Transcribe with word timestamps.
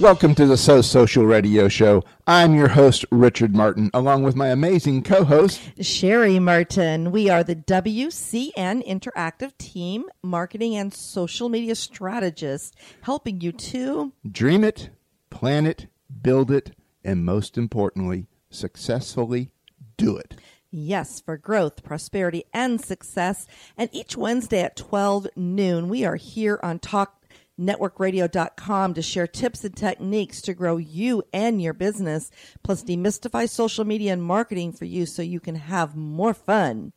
Welcome 0.00 0.34
to 0.36 0.46
the 0.46 0.56
So 0.56 0.80
Social 0.80 1.26
Radio 1.26 1.68
Show. 1.68 2.02
I'm 2.26 2.54
your 2.54 2.68
host, 2.68 3.04
Richard 3.10 3.54
Martin, 3.54 3.90
along 3.92 4.22
with 4.22 4.34
my 4.34 4.48
amazing 4.48 5.02
co 5.02 5.24
host, 5.24 5.60
Sherry 5.78 6.38
Martin. 6.38 7.12
We 7.12 7.28
are 7.28 7.44
the 7.44 7.54
WCN 7.54 8.82
Interactive 8.88 9.54
Team 9.58 10.06
Marketing 10.22 10.74
and 10.74 10.94
Social 10.94 11.50
Media 11.50 11.74
Strategist, 11.74 12.76
helping 13.02 13.42
you 13.42 13.52
to 13.52 14.14
dream 14.26 14.64
it, 14.64 14.88
plan 15.28 15.66
it, 15.66 15.88
build 16.22 16.50
it, 16.50 16.74
and 17.04 17.26
most 17.26 17.58
importantly, 17.58 18.26
successfully 18.48 19.50
do 19.98 20.16
it. 20.16 20.34
Yes, 20.70 21.20
for 21.20 21.36
growth, 21.36 21.82
prosperity, 21.82 22.44
and 22.54 22.80
success. 22.80 23.46
And 23.76 23.90
each 23.92 24.16
Wednesday 24.16 24.62
at 24.62 24.76
12 24.76 25.28
noon, 25.36 25.90
we 25.90 26.06
are 26.06 26.16
here 26.16 26.58
on 26.62 26.78
Talk 26.78 27.19
networkradio.com 27.60 28.94
to 28.94 29.02
share 29.02 29.26
tips 29.26 29.64
and 29.64 29.76
techniques 29.76 30.40
to 30.42 30.54
grow 30.54 30.78
you 30.78 31.22
and 31.32 31.60
your 31.60 31.74
business, 31.74 32.30
plus 32.62 32.82
demystify 32.82 33.48
social 33.48 33.84
media 33.84 34.12
and 34.12 34.22
marketing 34.22 34.72
for 34.72 34.86
you 34.86 35.06
so 35.06 35.22
you 35.22 35.40
can 35.40 35.54
have 35.54 35.94
more 35.94 36.34
fun. 36.34 36.92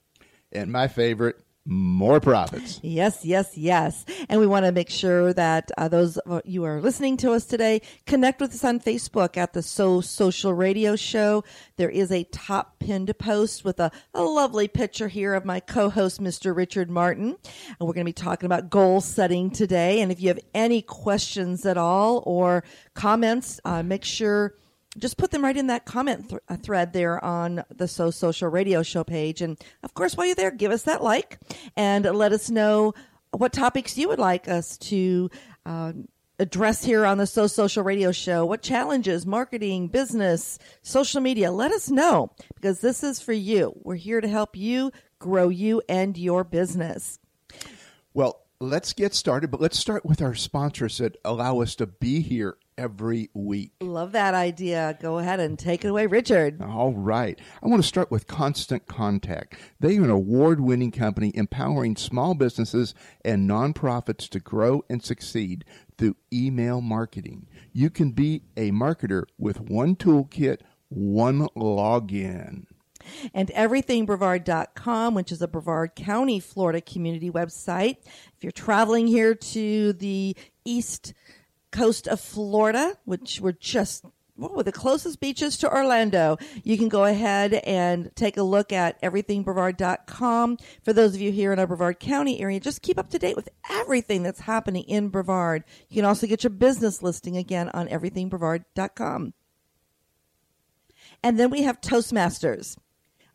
And 0.51 0.72
my 0.72 0.88
favorite, 0.88 1.42
more 1.66 2.19
profits. 2.19 2.79
Yes, 2.84 3.24
yes, 3.24 3.57
yes. 3.57 4.06
And 4.28 4.40
we 4.40 4.47
want 4.47 4.66
to 4.66 4.72
make 4.72 4.90
sure 4.90 5.34
that 5.34 5.72
uh, 5.78 5.88
those 5.88 6.18
of 6.18 6.41
you 6.44 6.66
are 6.66 6.81
listening 6.81 7.16
to 7.18 7.31
us 7.31 7.46
today 7.46 7.81
connect 8.06 8.41
with 8.41 8.53
us 8.53 8.63
on 8.63 8.79
Facebook 8.81 9.38
at 9.38 9.53
the 9.53 9.62
So 9.62 10.01
Social 10.01 10.53
Radio 10.53 10.96
Show. 10.96 11.44
There 11.78 11.90
is 11.90 12.12
a 12.12 12.25
top 12.25 12.79
pinned 12.79 13.18
post 13.18 13.63
with 13.63 13.79
a, 13.79 13.91
a 14.13 14.24
lovely 14.24 14.68
picture 14.68 15.07
here 15.07 15.34
of 15.34 15.46
my 15.46 15.62
co-host, 15.62 16.22
Mr. 16.22 16.53
Richard 16.56 16.90
Martin. 16.90 17.38
And 17.68 17.80
we're 17.80 17.94
going 17.94 18.06
to 18.06 18.09
be 18.09 18.13
talking 18.13 18.45
about 18.45 18.69
goal 18.69 19.00
setting 19.00 19.50
today. 19.50 20.01
And 20.01 20.12
if 20.12 20.22
you 20.22 20.28
have 20.28 20.40
any 20.53 20.81
questions 20.81 21.66
at 21.66 21.78
all 21.78 22.24
or 22.25 22.66
comments, 22.94 23.62
uh, 23.63 23.84
make 23.84 24.03
sure 24.03 24.56
just 24.97 25.17
put 25.17 25.31
them 25.31 25.43
right 25.43 25.57
in 25.57 25.67
that 25.67 25.85
comment 25.85 26.29
th- 26.29 26.41
uh, 26.47 26.57
thread 26.57 26.93
there 26.93 27.23
on 27.23 27.63
the 27.75 27.87
So 27.87 28.11
Social 28.11 28.49
Radio 28.49 28.83
Show 28.83 29.03
page. 29.03 29.41
And 29.41 29.59
of 29.83 29.93
course, 29.93 30.15
while 30.15 30.27
you're 30.27 30.35
there, 30.35 30.51
give 30.51 30.71
us 30.71 30.83
that 30.83 31.03
like 31.03 31.39
and 31.75 32.05
let 32.05 32.31
us 32.31 32.49
know 32.49 32.93
what 33.31 33.53
topics 33.53 33.97
you 33.97 34.07
would 34.09 34.19
like 34.19 34.47
us 34.47 34.77
to 34.77 35.29
uh, 35.65 35.93
address 36.39 36.83
here 36.83 37.05
on 37.05 37.17
the 37.17 37.27
So 37.27 37.47
Social 37.47 37.83
Radio 37.83 38.11
Show. 38.11 38.45
What 38.45 38.61
challenges, 38.61 39.25
marketing, 39.25 39.87
business, 39.87 40.59
social 40.81 41.21
media, 41.21 41.51
let 41.51 41.71
us 41.71 41.89
know 41.89 42.31
because 42.55 42.81
this 42.81 43.03
is 43.03 43.19
for 43.19 43.33
you. 43.33 43.73
We're 43.83 43.95
here 43.95 44.21
to 44.21 44.27
help 44.27 44.55
you 44.55 44.91
grow 45.19 45.49
you 45.49 45.81
and 45.89 46.17
your 46.17 46.43
business. 46.43 47.19
Well, 48.13 48.41
let's 48.59 48.93
get 48.93 49.13
started, 49.15 49.49
but 49.49 49.61
let's 49.61 49.79
start 49.79 50.05
with 50.05 50.21
our 50.21 50.35
sponsors 50.35 50.99
that 50.99 51.17
allow 51.25 51.61
us 51.61 51.75
to 51.75 51.87
be 51.87 52.21
here 52.21 52.57
every 52.78 53.29
week. 53.34 53.72
Love 53.81 54.11
that 54.13 54.34
idea. 54.34 54.97
Go 55.01 55.19
ahead 55.19 55.39
and 55.39 55.57
take 55.57 55.84
it 55.85 55.89
away, 55.89 56.07
Richard. 56.07 56.61
All 56.61 56.94
right. 56.94 57.39
I 57.61 57.67
want 57.67 57.81
to 57.81 57.88
start 57.88 58.11
with 58.11 58.28
Constant 58.28 58.88
Contact. 58.88 59.56
They 59.79 59.97
are 59.97 60.03
an 60.03 60.09
award 60.09 60.59
winning 60.59 60.91
company 60.91 61.31
empowering 61.35 61.95
small 61.95 62.33
businesses 62.33 62.94
and 63.23 63.50
nonprofits 63.50 64.29
to 64.29 64.39
grow 64.39 64.83
and 64.89 65.03
succeed 65.03 65.66
through 65.97 66.16
email 66.31 66.81
marketing. 66.81 67.47
You 67.72 67.89
can 67.89 68.12
be 68.12 68.44
a 68.57 68.72
marketer 68.72 69.23
with 69.38 69.59
one 69.59 69.95
toolkit, 69.95 70.59
one 70.89 71.47
login 71.56 72.66
and 73.33 73.50
everythingbrevard.com, 73.50 75.13
which 75.13 75.31
is 75.31 75.41
a 75.41 75.47
Brevard 75.47 75.95
County, 75.95 76.39
Florida 76.39 76.81
community 76.81 77.29
website. 77.29 77.97
If 78.38 78.44
you're 78.44 78.51
traveling 78.51 79.07
here 79.07 79.35
to 79.35 79.94
the 79.94 80.35
east 80.66 81.13
coast 81.73 82.07
of 82.07 82.22
Florida, 82.22 82.97
which 83.03 83.41
we're 83.41 83.51
just 83.51 84.06
what 84.35 84.56
were 84.56 84.63
the 84.63 84.72
closest 84.72 85.19
beaches 85.19 85.57
to 85.57 85.72
Orlando? 85.72 86.38
You 86.63 86.75
can 86.78 86.89
go 86.89 87.03
ahead 87.06 87.53
and 87.53 88.09
take 88.16 88.35
a 88.35 88.44
look 88.44 88.72
at 88.73 89.00
everythingbrevard.com. 89.03 90.57
For 90.81 90.91
those 90.91 91.13
of 91.13 91.22
you 91.22 91.31
here 91.31 91.53
in 91.53 91.59
our 91.59 91.67
Brevard 91.67 92.00
County 92.00 92.41
area, 92.41 92.59
just 92.59 92.81
keep 92.81 92.97
up 92.97 93.12
to 93.12 93.19
date 93.19 93.35
with 93.35 93.50
everything 93.69 94.23
that's 94.23 94.41
happening 94.41 94.83
in 94.85 95.09
Brevard. 95.09 95.63
You 95.88 95.97
can 95.97 96.06
also 96.06 96.25
get 96.25 96.44
your 96.44 96.50
business 96.50 97.03
listing 97.03 97.38
again 97.38 97.69
on 97.75 97.88
everythingbrevard.com. 97.89 99.33
And 101.22 101.39
then 101.39 101.51
we 101.51 101.62
have 101.62 101.79
Toastmasters, 101.79 102.75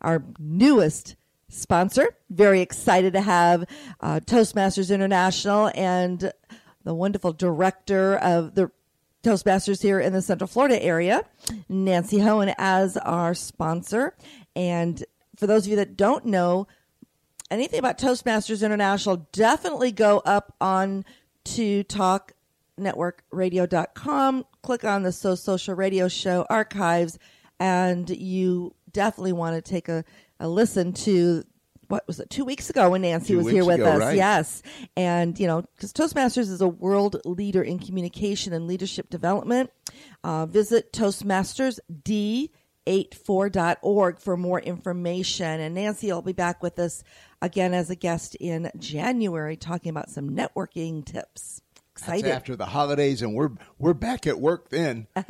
our 0.01 0.23
newest 0.37 1.15
sponsor. 1.47 2.09
Very 2.29 2.61
excited 2.61 3.13
to 3.13 3.21
have 3.21 3.65
uh, 4.01 4.19
Toastmasters 4.25 4.93
International 4.93 5.71
and 5.73 6.31
the 6.89 6.95
wonderful 6.95 7.31
director 7.31 8.15
of 8.15 8.55
the 8.55 8.71
Toastmasters 9.21 9.83
here 9.83 9.99
in 9.99 10.11
the 10.11 10.23
Central 10.23 10.47
Florida 10.47 10.81
area, 10.81 11.23
Nancy 11.69 12.17
Hohen, 12.17 12.51
as 12.57 12.97
our 12.97 13.35
sponsor. 13.35 14.15
And 14.55 15.05
for 15.35 15.45
those 15.45 15.67
of 15.67 15.69
you 15.69 15.75
that 15.75 15.95
don't 15.95 16.25
know 16.25 16.65
anything 17.51 17.77
about 17.77 17.99
Toastmasters 17.99 18.65
International, 18.65 19.27
definitely 19.31 19.91
go 19.91 20.17
up 20.25 20.55
on 20.59 21.05
to 21.43 21.83
talknetworkradio.com, 21.83 24.45
click 24.63 24.83
on 24.83 25.03
the 25.03 25.11
So 25.11 25.35
Social 25.35 25.75
Radio 25.75 26.07
Show 26.07 26.47
archives, 26.49 27.19
and 27.59 28.09
you 28.09 28.73
definitely 28.91 29.33
want 29.33 29.63
to 29.63 29.71
take 29.71 29.89
a, 29.89 30.03
a 30.39 30.49
listen 30.49 30.93
to 30.93 31.43
what 31.89 32.07
was 32.07 32.19
it 32.19 32.29
two 32.29 32.45
weeks 32.45 32.69
ago 32.69 32.89
when 32.91 33.01
Nancy 33.01 33.33
two 33.33 33.37
was 33.37 33.49
here 33.49 33.65
with 33.65 33.81
ago, 33.81 33.91
us? 33.91 33.99
Right. 33.99 34.15
Yes, 34.15 34.63
and 34.95 35.37
you 35.39 35.47
know 35.47 35.63
because 35.75 35.91
Toastmasters 35.91 36.49
is 36.49 36.61
a 36.61 36.67
world 36.67 37.19
leader 37.25 37.61
in 37.61 37.79
communication 37.79 38.53
and 38.53 38.67
leadership 38.67 39.09
development. 39.09 39.71
Uh, 40.23 40.45
visit 40.45 40.93
Toastmasters 40.93 41.79
D 42.03 42.51
884.org 42.89 44.19
for 44.19 44.35
more 44.35 44.59
information. 44.59 45.59
And 45.59 45.75
Nancy 45.75 46.11
will 46.11 46.21
be 46.21 46.33
back 46.33 46.63
with 46.63 46.79
us 46.79 47.03
again 47.41 47.73
as 47.73 47.89
a 47.89 47.95
guest 47.95 48.35
in 48.35 48.71
January 48.79 49.55
talking 49.57 49.91
about 49.91 50.09
some 50.09 50.31
networking 50.31 51.05
tips. 51.05 51.61
Excited. 51.91 52.25
That's 52.25 52.35
after 52.35 52.55
the 52.55 52.65
holidays, 52.65 53.21
and 53.21 53.35
we're 53.35 53.49
we're 53.77 53.93
back 53.93 54.25
at 54.25 54.39
work 54.39 54.69
then. 54.69 55.07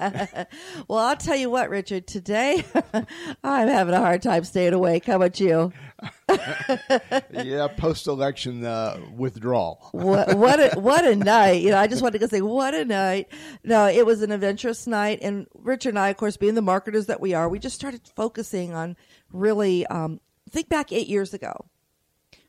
well, 0.87 0.99
I'll 0.99 1.17
tell 1.17 1.35
you 1.35 1.49
what, 1.49 1.67
Richard. 1.67 2.05
Today, 2.05 2.63
I'm 3.43 3.67
having 3.67 3.95
a 3.95 3.99
hard 3.99 4.21
time 4.21 4.43
staying 4.43 4.73
awake. 4.73 5.05
How 5.05 5.15
about 5.15 5.39
you? 5.39 5.73
yeah, 7.31 7.67
post-election 7.67 8.65
uh, 8.65 8.99
withdrawal. 9.15 9.87
what 9.91 10.35
what 10.35 10.59
a, 10.59 10.79
what 10.79 11.05
a 11.05 11.15
night! 11.15 11.61
You 11.61 11.71
know, 11.71 11.77
I 11.77 11.87
just 11.87 12.01
wanted 12.01 12.19
to 12.19 12.27
say, 12.27 12.41
what 12.41 12.73
a 12.73 12.85
night. 12.85 13.31
No, 13.63 13.87
it 13.87 14.05
was 14.05 14.21
an 14.21 14.31
adventurous 14.31 14.87
night, 14.87 15.19
and 15.21 15.47
Richard 15.53 15.89
and 15.89 15.99
I, 15.99 16.09
of 16.09 16.17
course, 16.17 16.37
being 16.37 16.55
the 16.55 16.61
marketers 16.61 17.07
that 17.07 17.21
we 17.21 17.33
are, 17.33 17.49
we 17.49 17.59
just 17.59 17.75
started 17.75 18.01
focusing 18.15 18.73
on 18.73 18.95
really. 19.31 19.85
Um, 19.87 20.19
think 20.49 20.67
back 20.67 20.91
eight 20.91 21.07
years 21.07 21.33
ago 21.33 21.65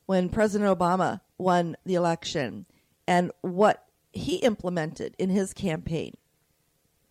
when 0.06 0.28
President 0.28 0.76
Obama 0.76 1.20
won 1.38 1.76
the 1.84 1.94
election, 1.94 2.66
and 3.06 3.30
what 3.42 3.84
he 4.12 4.36
implemented 4.36 5.14
in 5.18 5.30
his 5.30 5.52
campaign. 5.52 6.16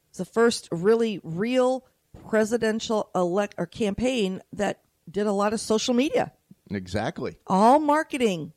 It's 0.09 0.17
the 0.17 0.25
first 0.25 0.67
really 0.71 1.21
real 1.23 1.85
presidential 2.27 3.09
elect 3.15 3.55
or 3.57 3.65
campaign 3.65 4.41
that 4.53 4.81
did 5.09 5.27
a 5.27 5.31
lot 5.31 5.53
of 5.53 5.59
social 5.59 5.93
media. 5.93 6.33
Exactly. 6.71 7.37
All 7.47 7.79
marketing. 7.79 8.53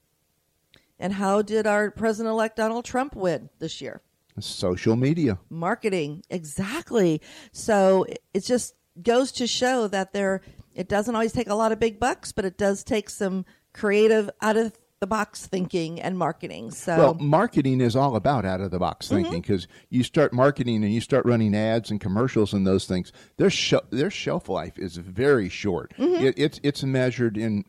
And 0.98 1.12
how 1.14 1.42
did 1.42 1.66
our 1.66 1.90
president 1.90 2.32
elect 2.32 2.56
Donald 2.56 2.84
Trump 2.84 3.16
win 3.16 3.48
this 3.58 3.80
year? 3.80 4.02
Social 4.38 4.96
media. 4.96 5.38
Marketing. 5.50 6.22
Exactly. 6.30 7.20
So 7.52 8.06
it 8.32 8.40
just 8.44 8.74
goes 9.02 9.32
to 9.32 9.46
show 9.46 9.88
that 9.88 10.12
there 10.12 10.42
it 10.74 10.88
doesn't 10.88 11.14
always 11.14 11.32
take 11.32 11.48
a 11.48 11.54
lot 11.54 11.72
of 11.72 11.80
big 11.80 11.98
bucks, 12.00 12.32
but 12.32 12.44
it 12.44 12.56
does 12.56 12.82
take 12.84 13.10
some 13.10 13.44
creative 13.74 14.30
out 14.40 14.56
of 14.56 14.78
the 15.00 15.06
box 15.06 15.44
thinking 15.46 16.00
and 16.00 16.16
marketing. 16.16 16.70
So 16.70 16.96
well, 16.96 17.14
marketing 17.14 17.80
is 17.80 17.96
all 17.96 18.14
about 18.14 18.44
out 18.44 18.60
of 18.60 18.70
the 18.70 18.78
box 18.78 19.06
Mm-hmm. 19.08 19.16
thinking 19.16 19.40
because 19.42 19.66
you 19.90 20.04
start 20.04 20.32
marketing 20.32 20.84
and 20.84 20.94
you 20.94 21.00
start 21.00 21.26
running 21.26 21.54
ads 21.56 21.90
and 21.90 22.00
commercials 22.00 22.52
and 22.54 22.64
those 22.66 22.86
things. 22.86 23.12
Their 23.36 23.50
sh- 23.50 23.74
their 23.90 24.10
shelf 24.10 24.48
life 24.48 24.78
is 24.78 24.96
very 24.96 25.48
short. 25.48 25.92
Mm-hmm. 25.98 26.24
It, 26.26 26.34
it's 26.38 26.60
it's 26.62 26.84
measured 26.84 27.36
in 27.36 27.64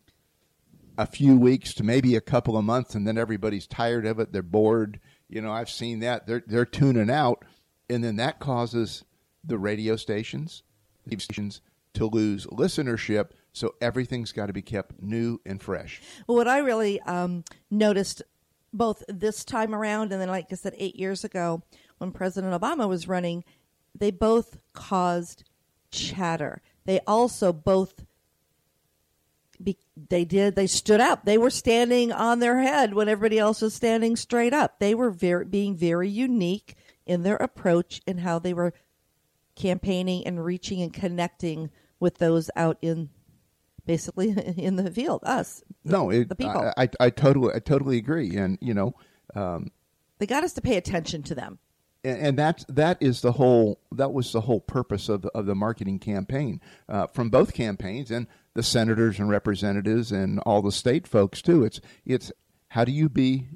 a 0.97 1.05
few 1.05 1.37
weeks 1.37 1.73
to 1.75 1.83
maybe 1.83 2.15
a 2.15 2.21
couple 2.21 2.57
of 2.57 2.65
months, 2.65 2.95
and 2.95 3.07
then 3.07 3.17
everybody's 3.17 3.67
tired 3.67 4.05
of 4.05 4.19
it. 4.19 4.31
They're 4.31 4.41
bored. 4.41 4.99
You 5.29 5.41
know, 5.41 5.51
I've 5.51 5.69
seen 5.69 5.99
that. 5.99 6.27
They're 6.27 6.43
they're 6.45 6.65
tuning 6.65 7.09
out, 7.09 7.45
and 7.89 8.03
then 8.03 8.17
that 8.17 8.39
causes 8.39 9.03
the 9.43 9.57
radio 9.57 9.95
stations, 9.95 10.63
TV 11.09 11.21
stations 11.21 11.61
to 11.93 12.05
lose 12.05 12.45
listenership. 12.47 13.31
So 13.51 13.75
everything's 13.81 14.31
got 14.31 14.47
to 14.47 14.53
be 14.53 14.61
kept 14.61 15.01
new 15.01 15.39
and 15.45 15.61
fresh. 15.61 16.01
Well, 16.27 16.37
what 16.37 16.47
I 16.47 16.59
really 16.59 16.99
um, 17.01 17.43
noticed 17.69 18.23
both 18.73 19.03
this 19.07 19.45
time 19.45 19.75
around 19.75 20.11
and 20.11 20.19
then, 20.19 20.29
like 20.29 20.47
I 20.51 20.55
said, 20.55 20.73
eight 20.77 20.95
years 20.95 21.23
ago 21.23 21.61
when 21.99 22.11
President 22.11 22.59
Obama 22.59 22.89
was 22.89 23.07
running, 23.07 23.43
they 23.93 24.09
both 24.11 24.57
caused 24.73 25.43
chatter. 25.91 26.61
They 26.85 26.99
also 27.07 27.53
both. 27.53 28.05
Be, 29.63 29.77
they 30.09 30.25
did. 30.25 30.55
They 30.55 30.67
stood 30.67 30.99
up. 30.99 31.25
They 31.25 31.37
were 31.37 31.49
standing 31.49 32.11
on 32.11 32.39
their 32.39 32.59
head 32.59 32.93
when 32.93 33.07
everybody 33.09 33.39
else 33.39 33.61
was 33.61 33.73
standing 33.73 34.15
straight 34.15 34.53
up. 34.53 34.79
They 34.79 34.93
were 34.95 35.11
very 35.11 35.45
being 35.45 35.75
very 35.75 36.09
unique 36.09 36.75
in 37.05 37.23
their 37.23 37.37
approach 37.37 38.01
and 38.07 38.19
how 38.19 38.39
they 38.39 38.53
were 38.53 38.73
campaigning 39.55 40.25
and 40.25 40.43
reaching 40.43 40.81
and 40.81 40.93
connecting 40.93 41.69
with 41.99 42.17
those 42.17 42.49
out 42.55 42.77
in 42.81 43.09
basically 43.85 44.29
in 44.57 44.75
the 44.75 44.91
field, 44.91 45.21
us. 45.23 45.63
No, 45.83 46.09
it, 46.09 46.29
the 46.29 46.35
people. 46.35 46.71
I, 46.77 46.83
I, 46.83 46.89
I 46.99 47.09
totally, 47.09 47.53
I 47.55 47.59
totally 47.59 47.97
agree, 47.97 48.35
and 48.35 48.57
you 48.61 48.73
know, 48.73 48.93
um, 49.35 49.71
They 50.19 50.25
got 50.25 50.43
us 50.43 50.53
to 50.53 50.61
pay 50.61 50.77
attention 50.77 51.23
to 51.23 51.35
them. 51.35 51.59
and, 52.03 52.17
and 52.19 52.39
that 52.39 52.63
that 52.69 52.97
is 53.01 53.21
the 53.21 53.33
whole 53.33 53.79
that 53.91 54.13
was 54.13 54.31
the 54.31 54.41
whole 54.41 54.59
purpose 54.61 55.09
of 55.09 55.23
the, 55.23 55.29
of 55.29 55.45
the 55.45 55.55
marketing 55.55 55.99
campaign 55.99 56.61
uh, 56.89 57.07
from 57.07 57.29
both 57.29 57.53
campaigns 57.53 58.11
and 58.11 58.27
the 58.53 58.63
senators 58.63 59.19
and 59.19 59.29
representatives 59.29 60.11
and 60.11 60.39
all 60.39 60.61
the 60.61 60.71
state 60.71 61.07
folks 61.07 61.41
too. 61.41 61.63
It's 61.63 61.79
it's 62.05 62.31
how 62.69 62.85
do 62.85 62.91
you 62.91 63.09
be 63.09 63.47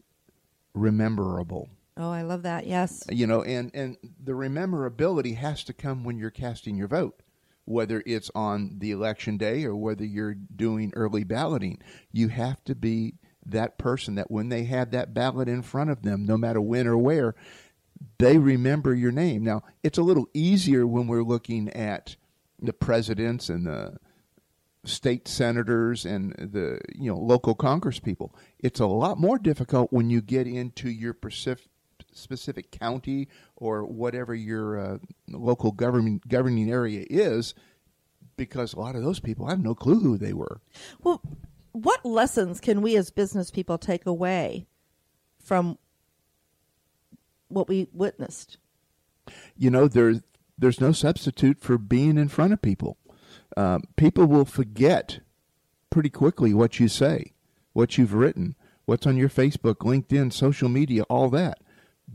rememberable? 0.73 1.69
Oh, 1.95 2.11
I 2.11 2.21
love 2.21 2.43
that. 2.43 2.67
Yes. 2.67 3.03
You 3.09 3.27
know, 3.27 3.43
and 3.43 3.71
and 3.73 3.97
the 4.23 4.33
rememberability 4.33 5.35
has 5.35 5.63
to 5.65 5.73
come 5.73 6.03
when 6.03 6.17
you're 6.17 6.29
casting 6.29 6.77
your 6.77 6.87
vote. 6.87 7.21
Whether 7.65 8.01
it's 8.05 8.31
on 8.33 8.77
the 8.77 8.91
election 8.91 9.37
day 9.37 9.65
or 9.65 9.75
whether 9.75 10.05
you're 10.05 10.35
doing 10.35 10.93
early 10.95 11.25
balloting, 11.25 11.81
you 12.13 12.29
have 12.29 12.63
to 12.63 12.75
be 12.75 13.15
that 13.45 13.77
person 13.77 14.15
that 14.15 14.31
when 14.31 14.49
they 14.49 14.63
have 14.65 14.91
that 14.91 15.13
ballot 15.13 15.49
in 15.49 15.61
front 15.61 15.89
of 15.89 16.01
them, 16.03 16.25
no 16.25 16.37
matter 16.37 16.61
when 16.61 16.87
or 16.87 16.97
where, 16.97 17.35
they 18.19 18.37
remember 18.37 18.93
your 18.93 19.11
name. 19.11 19.43
Now, 19.43 19.63
it's 19.83 19.97
a 19.97 20.03
little 20.03 20.29
easier 20.33 20.87
when 20.87 21.07
we're 21.07 21.23
looking 21.23 21.69
at 21.69 22.15
the 22.61 22.73
presidents 22.73 23.49
and 23.49 23.65
the 23.65 23.97
state 24.87 25.27
senators 25.27 26.05
and 26.05 26.33
the 26.33 26.79
you 26.95 27.11
know 27.11 27.17
local 27.17 27.55
congress 27.55 27.99
people. 27.99 28.35
It's 28.59 28.79
a 28.79 28.85
lot 28.87 29.19
more 29.19 29.37
difficult 29.37 29.91
when 29.91 30.09
you 30.09 30.21
get 30.21 30.47
into 30.47 30.89
your 30.89 31.13
specific 31.13 31.67
specific 32.13 32.71
county 32.71 33.27
or 33.55 33.85
whatever 33.85 34.33
your 34.33 34.79
uh, 34.79 34.97
local 35.29 35.71
governing 35.71 36.21
governing 36.27 36.71
area 36.71 37.05
is, 37.09 37.53
because 38.35 38.73
a 38.73 38.79
lot 38.79 38.95
of 38.95 39.03
those 39.03 39.19
people 39.19 39.45
I 39.45 39.51
have 39.51 39.63
no 39.63 39.75
clue 39.75 39.99
who 39.99 40.17
they 40.17 40.33
were. 40.33 40.61
Well, 41.03 41.21
what 41.73 42.03
lessons 42.05 42.59
can 42.59 42.81
we 42.81 42.95
as 42.97 43.11
business 43.11 43.51
people 43.51 43.77
take 43.77 44.05
away 44.05 44.65
from 45.39 45.77
what 47.49 47.67
we 47.67 47.87
witnessed? 47.93 48.57
you 49.57 49.69
know 49.69 49.87
there's 49.87 50.21
there's 50.57 50.81
no 50.81 50.91
substitute 50.91 51.59
for 51.59 51.77
being 51.77 52.17
in 52.17 52.29
front 52.29 52.53
of 52.53 52.61
people. 52.61 52.97
Um, 53.57 53.81
people 53.95 54.27
will 54.27 54.45
forget 54.45 55.19
pretty 55.89 56.11
quickly 56.11 56.53
what 56.53 56.79
you 56.79 56.87
say, 56.87 57.33
what 57.73 57.97
you've 57.97 58.13
written, 58.13 58.55
what's 58.85 59.07
on 59.07 59.17
your 59.17 59.29
Facebook, 59.29 59.77
LinkedIn, 59.77 60.31
social 60.31 60.69
media, 60.69 61.01
all 61.09 61.31
that, 61.31 61.57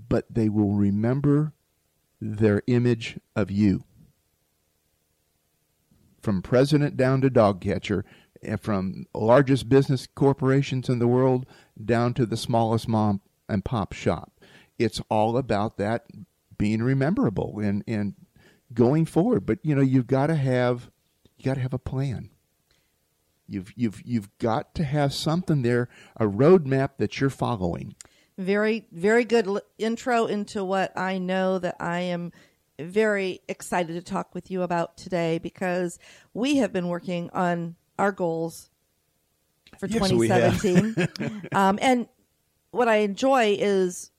but 0.09 0.25
they 0.31 0.49
will 0.49 0.75
remember 0.75 1.53
their 2.21 2.62
image 2.69 3.19
of 3.35 3.50
you. 3.50 3.83
From 6.21 6.43
president 6.43 6.97
down 6.97 7.21
to 7.23 7.29
dog 7.29 7.61
catcher, 7.61 8.05
and 8.40 8.61
from 8.61 9.07
largest 9.12 9.69
business 9.69 10.07
corporations 10.14 10.88
in 10.88 11.00
the 11.00 11.09
world 11.09 11.45
down 11.85 12.14
to 12.14 12.25
the 12.25 12.37
smallest 12.37 12.87
mom 12.87 13.21
and 13.49 13.64
pop 13.64 13.93
shop. 13.93 14.33
It's 14.78 15.00
all 15.09 15.37
about 15.37 15.76
that 15.78 16.07
being 16.57 16.85
rememberable 16.85 17.59
and, 17.59 17.83
and 17.88 18.14
going 18.73 19.07
forward. 19.07 19.45
But 19.45 19.59
you 19.64 19.75
know, 19.75 19.83
you've 19.83 20.07
got 20.07 20.28
to 20.28 20.37
have 20.37 20.88
you 21.42 21.50
got 21.50 21.54
to 21.54 21.61
have 21.61 21.75
a 21.75 21.78
plan. 21.78 22.30
You've 23.49 23.72
you've 23.76 24.00
you've 24.04 24.38
got 24.38 24.75
to 24.76 24.84
have 24.84 25.12
something 25.12 25.62
there, 25.62 25.88
a 26.16 26.26
roadmap 26.26 26.96
that 26.99 27.20
you're 27.20 27.30
following. 27.30 27.94
Very, 28.38 28.87
very 28.92 29.25
good 29.25 29.46
l- 29.46 29.61
intro 29.76 30.26
into 30.26 30.64
what 30.64 30.96
I 30.96 31.18
know 31.18 31.58
that 31.58 31.76
I 31.78 32.00
am 32.00 32.32
very 32.78 33.40
excited 33.49 33.92
to 33.92 34.02
talk 34.02 34.34
with 34.34 34.50
you 34.50 34.62
about 34.62 34.96
today 34.96 35.38
because 35.38 35.99
we 36.32 36.56
have 36.56 36.72
been 36.72 36.88
working 36.88 37.28
on 37.34 37.76
our 37.99 38.11
goals 38.11 38.70
for 39.78 39.87
Yes, 39.87 40.08
2017. 40.08 41.49
um, 41.52 41.78
and 41.82 42.08
what 42.70 42.88
I 42.88 42.96
enjoy 42.96 43.56
is 43.58 44.12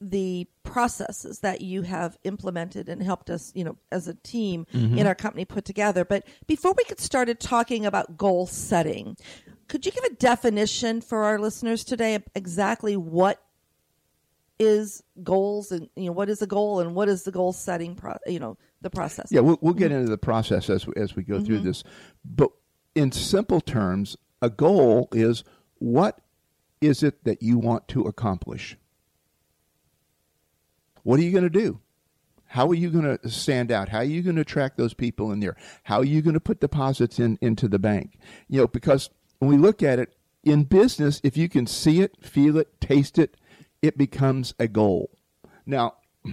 the 0.00 0.46
processes 0.62 1.40
that 1.40 1.60
you 1.60 1.82
have 1.82 2.16
implemented 2.24 2.88
and 2.88 3.02
helped 3.02 3.28
us, 3.28 3.52
you 3.54 3.64
know, 3.64 3.76
as 3.92 4.08
a 4.08 4.14
team 4.14 4.66
mm-hmm. 4.72 4.96
in 4.96 5.06
our 5.06 5.14
company 5.14 5.44
put 5.44 5.64
together. 5.64 6.04
But 6.04 6.26
before 6.46 6.72
we 6.76 6.84
get 6.84 7.00
started 7.00 7.38
talking 7.38 7.84
about 7.84 8.16
goal 8.16 8.46
setting, 8.46 9.16
could 9.68 9.84
you 9.84 9.92
give 9.92 10.04
a 10.04 10.14
definition 10.14 11.00
for 11.00 11.24
our 11.24 11.38
listeners 11.38 11.84
today 11.84 12.14
of 12.14 12.24
exactly 12.34 12.96
what 12.96 13.42
is 14.58 15.02
goals 15.22 15.72
and 15.72 15.88
you 15.96 16.04
know 16.04 16.12
what 16.12 16.28
is 16.28 16.42
a 16.42 16.46
goal 16.46 16.80
and 16.80 16.94
what 16.94 17.08
is 17.08 17.22
the 17.22 17.32
goal 17.32 17.50
setting 17.50 17.94
pro- 17.94 18.18
you 18.26 18.38
know 18.38 18.58
the 18.82 18.90
process 18.90 19.28
Yeah, 19.30 19.40
we'll, 19.40 19.58
we'll 19.62 19.72
get 19.72 19.90
mm-hmm. 19.90 20.00
into 20.00 20.10
the 20.10 20.18
process 20.18 20.68
as 20.68 20.86
we, 20.86 20.92
as 20.96 21.16
we 21.16 21.22
go 21.22 21.42
through 21.42 21.58
mm-hmm. 21.58 21.66
this. 21.66 21.84
But 22.24 22.50
in 22.94 23.10
simple 23.12 23.60
terms, 23.60 24.16
a 24.42 24.50
goal 24.50 25.08
is 25.12 25.44
what 25.78 26.20
is 26.80 27.02
it 27.02 27.24
that 27.24 27.42
you 27.42 27.58
want 27.58 27.88
to 27.88 28.02
accomplish? 28.02 28.76
What 31.02 31.18
are 31.18 31.22
you 31.22 31.32
going 31.32 31.44
to 31.44 31.50
do? 31.50 31.80
How 32.46 32.68
are 32.68 32.74
you 32.74 32.90
going 32.90 33.16
to 33.16 33.28
stand 33.28 33.70
out? 33.70 33.90
How 33.90 33.98
are 33.98 34.04
you 34.04 34.22
going 34.22 34.34
to 34.34 34.42
attract 34.42 34.76
those 34.76 34.92
people 34.92 35.30
in 35.30 35.38
there? 35.38 35.56
How 35.84 35.98
are 35.98 36.04
you 36.04 36.20
going 36.20 36.34
to 36.34 36.40
put 36.40 36.60
deposits 36.60 37.20
in 37.20 37.38
into 37.40 37.68
the 37.68 37.78
bank? 37.78 38.18
You 38.48 38.62
know, 38.62 38.66
because 38.66 39.08
when 39.38 39.50
we 39.50 39.56
look 39.56 39.84
at 39.84 40.00
it 40.00 40.16
in 40.42 40.64
business, 40.64 41.20
if 41.22 41.36
you 41.36 41.48
can 41.48 41.66
see 41.68 42.00
it, 42.00 42.16
feel 42.24 42.56
it, 42.56 42.80
taste 42.80 43.18
it, 43.18 43.36
it 43.82 43.96
becomes 43.96 44.52
a 44.58 44.66
goal. 44.66 45.10
Now, 45.64 45.94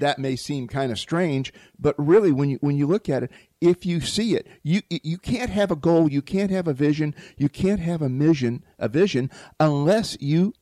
that 0.00 0.18
may 0.18 0.34
seem 0.34 0.66
kind 0.66 0.90
of 0.90 0.98
strange, 0.98 1.52
but 1.78 1.94
really, 1.96 2.32
when 2.32 2.50
you 2.50 2.58
when 2.60 2.76
you 2.76 2.88
look 2.88 3.08
at 3.08 3.22
it, 3.22 3.30
if 3.60 3.86
you 3.86 4.00
see 4.00 4.34
it. 4.34 4.48
You 4.62 4.82
you 4.90 5.16
can't 5.16 5.50
have 5.50 5.70
a 5.70 5.76
goal, 5.76 6.10
you 6.10 6.22
can't 6.22 6.50
have 6.50 6.66
a 6.66 6.74
vision, 6.74 7.14
you 7.36 7.48
can't 7.48 7.80
have 7.80 8.02
a 8.02 8.08
mission, 8.08 8.64
a 8.78 8.88
vision 8.88 9.30
unless 9.60 10.16
you 10.20 10.52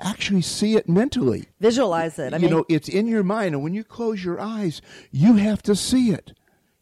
actually 0.00 0.42
see 0.42 0.76
it 0.76 0.88
mentally. 0.88 1.46
Visualize 1.60 2.18
it. 2.18 2.32
I 2.32 2.36
you 2.36 2.42
mean, 2.42 2.50
know, 2.50 2.64
it's 2.68 2.88
in 2.88 3.06
your 3.06 3.22
mind, 3.22 3.54
and 3.54 3.62
when 3.62 3.74
you 3.74 3.84
close 3.84 4.24
your 4.24 4.40
eyes, 4.40 4.82
you 5.10 5.34
have 5.36 5.62
to 5.62 5.74
see 5.74 6.10
it. 6.10 6.32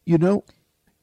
You 0.05 0.17
know, 0.17 0.43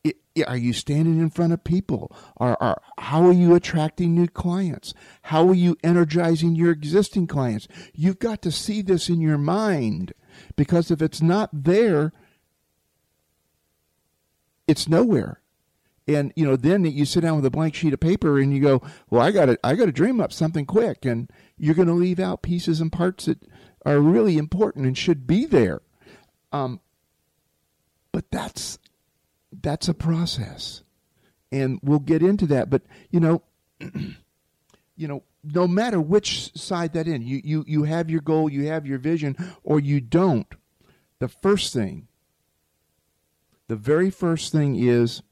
it, 0.04 0.16
are 0.47 0.57
you 0.57 0.73
standing 0.73 1.19
in 1.19 1.31
front 1.31 1.52
of 1.52 1.64
people? 1.64 2.14
Are, 2.37 2.57
are 2.61 2.83
how 2.99 3.26
are 3.26 3.33
you 3.33 3.54
attracting 3.54 4.14
new 4.14 4.28
clients? 4.28 4.95
How 5.23 5.49
are 5.49 5.54
you 5.54 5.76
energizing 5.83 6.54
your 6.54 6.71
existing 6.71 7.26
clients? 7.26 7.69
You've 7.95 8.19
got 8.19 8.42
to 8.42 8.52
see 8.52 8.83
this 8.83 9.09
in 9.09 9.21
your 9.21 9.38
mind 9.38 10.12
because 10.57 10.90
if 10.90 11.02
it's 11.02 11.23
not 11.23 11.50
there, 11.52 12.12
it's 14.66 14.88
nowhere. 14.88 15.41
And 16.09 16.32
you 16.35 16.44
know, 16.44 16.56
then 16.56 16.85
you 16.85 17.04
sit 17.04 17.21
down 17.21 17.37
with 17.37 17.47
a 17.47 17.50
blank 17.50 17.75
sheet 17.75 17.92
of 17.92 18.00
paper 18.00 18.38
and 18.38 18.52
you 18.52 18.61
go, 18.61 18.82
"Well, 19.09 19.23
I 19.23 19.30
got 19.30 19.47
to, 19.47 19.59
I 19.62 19.75
got 19.75 19.87
to 19.87 19.92
dream 19.92 20.21
up 20.21 20.32
something 20.32 20.66
quick," 20.66 21.04
and 21.04 21.30
you're 21.56 21.76
going 21.76 21.88
to 21.88 21.94
leave 21.94 22.18
out 22.18 22.42
pieces 22.42 22.80
and 22.80 22.90
parts 22.90 23.26
that 23.26 23.38
are 23.87 24.00
really 24.00 24.37
important 24.37 24.87
and 24.87 24.99
should 24.99 25.26
be 25.26 25.44
there. 25.44 25.80
Um, 26.50 26.80
but 28.11 28.30
that's 28.30 28.78
that's 29.62 29.88
a 29.88 29.94
process, 29.94 30.82
and 31.52 31.78
we'll 31.82 32.00
get 32.00 32.23
into 32.23 32.47
that. 32.47 32.68
But 32.68 32.82
you 33.11 33.21
know, 33.21 33.42
you 34.97 35.09
know, 35.09 35.23
no 35.44 35.68
matter 35.68 36.00
which 36.00 36.52
side 36.56 36.92
that 36.94 37.06
in, 37.06 37.23
you 37.23 37.40
you 37.44 37.64
you 37.66 37.85
have 37.85 38.11
your 38.11 38.21
goal, 38.21 38.50
you 38.50 38.66
have 38.66 38.87
your 38.87 38.99
vision, 38.99 39.37
or 39.62 39.78
you 39.80 40.00
don't. 40.00 40.49
The 41.21 41.28
first 41.28 41.73
thing, 41.73 42.09
the 43.68 43.76
very 43.76 44.11
first 44.11 44.50
thing 44.52 44.76
is 44.76 45.23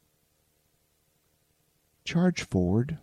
charge 2.10 2.42
forward. 2.42 2.98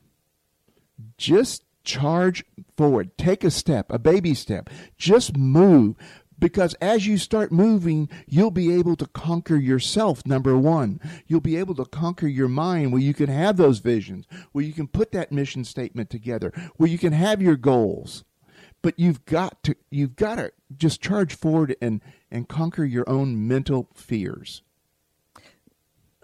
Just 1.17 1.63
charge 1.85 2.43
forward. 2.75 3.17
Take 3.17 3.45
a 3.45 3.51
step, 3.51 3.89
a 3.89 3.97
baby 3.97 4.33
step. 4.33 4.69
Just 4.97 5.37
move. 5.37 5.95
Because 6.37 6.73
as 6.81 7.07
you 7.07 7.17
start 7.17 7.51
moving, 7.51 8.09
you'll 8.27 8.51
be 8.51 8.73
able 8.73 8.97
to 8.97 9.07
conquer 9.07 9.55
yourself, 9.55 10.25
number 10.25 10.57
one. 10.57 10.99
You'll 11.25 11.39
be 11.39 11.55
able 11.55 11.73
to 11.75 11.85
conquer 11.85 12.27
your 12.27 12.49
mind 12.49 12.91
where 12.91 13.01
you 13.01 13.13
can 13.13 13.29
have 13.29 13.55
those 13.55 13.79
visions, 13.79 14.27
where 14.51 14.63
you 14.63 14.73
can 14.73 14.87
put 14.87 15.13
that 15.13 15.31
mission 15.31 15.63
statement 15.63 16.09
together, 16.09 16.51
where 16.75 16.89
you 16.89 16.97
can 16.97 17.13
have 17.13 17.41
your 17.41 17.55
goals. 17.55 18.25
But 18.81 18.99
you've 18.99 19.23
got 19.25 19.63
to 19.63 19.75
you've 19.89 20.17
got 20.17 20.35
to 20.35 20.51
just 20.77 21.01
charge 21.01 21.33
forward 21.33 21.77
and, 21.81 22.01
and 22.29 22.47
conquer 22.47 22.83
your 22.83 23.09
own 23.09 23.47
mental 23.47 23.87
fears. 23.95 24.61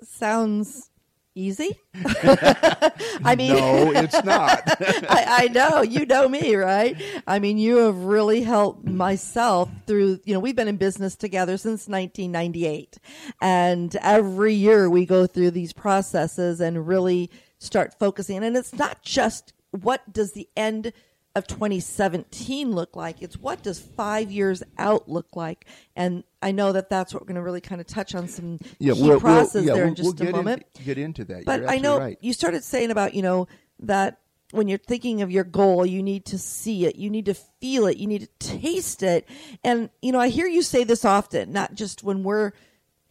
sounds 0.04 0.92
easy. 1.36 1.80
I 1.96 3.36
mean, 3.38 3.54
no, 3.54 3.92
it's 3.92 4.24
not. 4.24 4.62
I, 5.10 5.26
I 5.40 5.48
know 5.50 5.82
you 5.82 6.06
know 6.06 6.28
me, 6.28 6.56
right? 6.56 6.96
I 7.28 7.40
mean, 7.40 7.58
you 7.58 7.78
have 7.78 7.98
really 7.98 8.42
helped 8.42 8.86
myself 8.86 9.70
through. 9.86 10.20
You 10.26 10.34
know, 10.34 10.40
we've 10.40 10.56
been 10.56 10.68
in 10.68 10.78
business 10.78 11.16
together 11.16 11.58
since 11.58 11.88
1998, 11.88 12.98
and 13.42 13.96
every 13.98 14.54
year 14.54 14.90
we 14.90 15.06
go 15.06 15.28
through 15.28 15.52
these 15.52 15.74
processes 15.74 16.62
and 16.62 16.88
really 16.88 17.30
start 17.60 17.98
focusing. 17.98 18.44
And 18.44 18.58
it's 18.58 18.74
not 18.74 19.02
just 19.02 19.54
what 19.72 20.12
does 20.12 20.34
the 20.34 20.48
end 20.56 20.94
of 21.36 21.48
2017 21.48 22.72
look 22.72 22.96
like? 22.96 23.22
It's 23.22 23.38
what 23.38 23.64
does 23.64 23.80
five 23.80 24.32
years 24.32 24.62
out 24.78 25.10
look 25.10 25.36
like? 25.36 25.66
And 25.96 26.24
I 26.42 26.52
know 26.52 26.72
that 26.72 26.90
that's 26.90 27.14
what 27.14 27.24
we're 27.24 27.28
going 27.28 27.36
to 27.36 27.42
really 27.42 27.62
kind 27.62 27.82
of 27.82 27.88
touch 27.88 28.14
on 28.14 28.28
some 28.28 28.60
yeah, 28.80 28.94
key 28.94 29.02
we'll, 29.02 29.10
we'll, 29.12 29.20
process 29.20 29.66
yeah, 29.66 29.74
there 29.74 29.84
we'll, 29.84 29.90
in 29.90 29.96
just 29.96 30.20
we'll 30.20 30.30
a 30.30 30.32
moment. 30.32 30.64
In, 30.78 30.86
get 30.86 30.98
into 30.98 31.26
that. 31.26 31.46
But 31.46 31.70
I 31.70 31.78
know 31.78 31.98
right. 31.98 32.18
you 32.22 32.34
started 32.34 32.64
saying 32.64 32.92
about, 32.92 33.14
you 33.14 33.22
know, 33.22 33.48
that 33.80 34.20
when 34.52 34.68
you're 34.68 34.78
thinking 34.78 35.24
of 35.24 35.32
your 35.32 35.44
goal, 35.44 35.84
you 35.84 36.04
need 36.04 36.26
to 36.26 36.38
see 36.38 36.86
it, 36.86 36.96
you 36.96 37.10
need 37.10 37.26
to 37.26 37.34
feel 37.34 37.88
it, 37.88 37.98
you 37.98 38.06
need 38.06 38.22
to 38.22 38.30
taste 38.60 39.02
it. 39.02 39.28
And, 39.64 39.90
you 40.04 40.12
know, 40.12 40.20
I 40.20 40.30
hear 40.30 40.46
you 40.46 40.62
say 40.62 40.84
this 40.84 41.04
often, 41.04 41.52
not 41.52 41.74
just 41.74 42.04
when 42.04 42.22
we're 42.22 42.52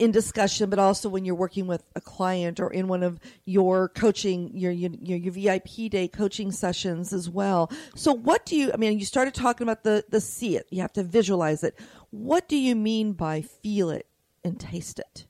in 0.03 0.11
discussion, 0.11 0.69
but 0.69 0.81
also 0.81 1.09
when 1.09 1.25
you're 1.25 1.37
working 1.37 1.69
with 1.69 1.85
a 1.95 2.01
client 2.01 2.59
or 2.59 2.73
in 2.73 2.89
one 2.89 3.05
of 3.05 3.21
your 3.45 3.89
coaching, 3.89 4.51
your, 4.53 4.73
your, 4.73 4.91
your 5.01 5.33
VIP 5.33 5.89
day 5.89 6.09
coaching 6.09 6.51
sessions 6.51 7.13
as 7.13 7.31
well. 7.31 7.71
So 7.95 8.13
what 8.13 8.45
do 8.45 8.57
you, 8.57 8.73
I 8.75 8.79
mean, 8.79 8.99
you 8.99 9.05
started 9.05 9.33
talking 9.33 9.65
about 9.65 9.85
the, 9.85 10.05
the 10.09 10.21
see 10.21 10.57
it, 10.57 10.67
you 10.71 10.81
have 10.81 10.93
to 10.95 11.05
visualize 11.05 11.63
it. 11.63 11.79
What 12.11 12.49
do 12.49 12.57
you 12.57 12.75
mean 12.75 13.13
by 13.13 13.43
feel 13.43 13.91
it 13.91 14.09
and 14.43 14.59
taste 14.59 14.99
it? 14.99 15.25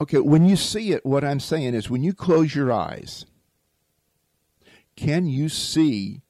Okay, 0.00 0.18
when 0.18 0.44
you 0.44 0.54
see 0.54 0.92
it, 0.92 1.04
what 1.04 1.24
I'm 1.24 1.40
saying 1.40 1.74
is 1.74 1.90
when 1.90 2.04
you 2.04 2.14
close 2.14 2.54
your 2.54 2.70
eyes, 2.70 3.26
can 4.94 5.26
you 5.26 5.48
see 5.48 6.22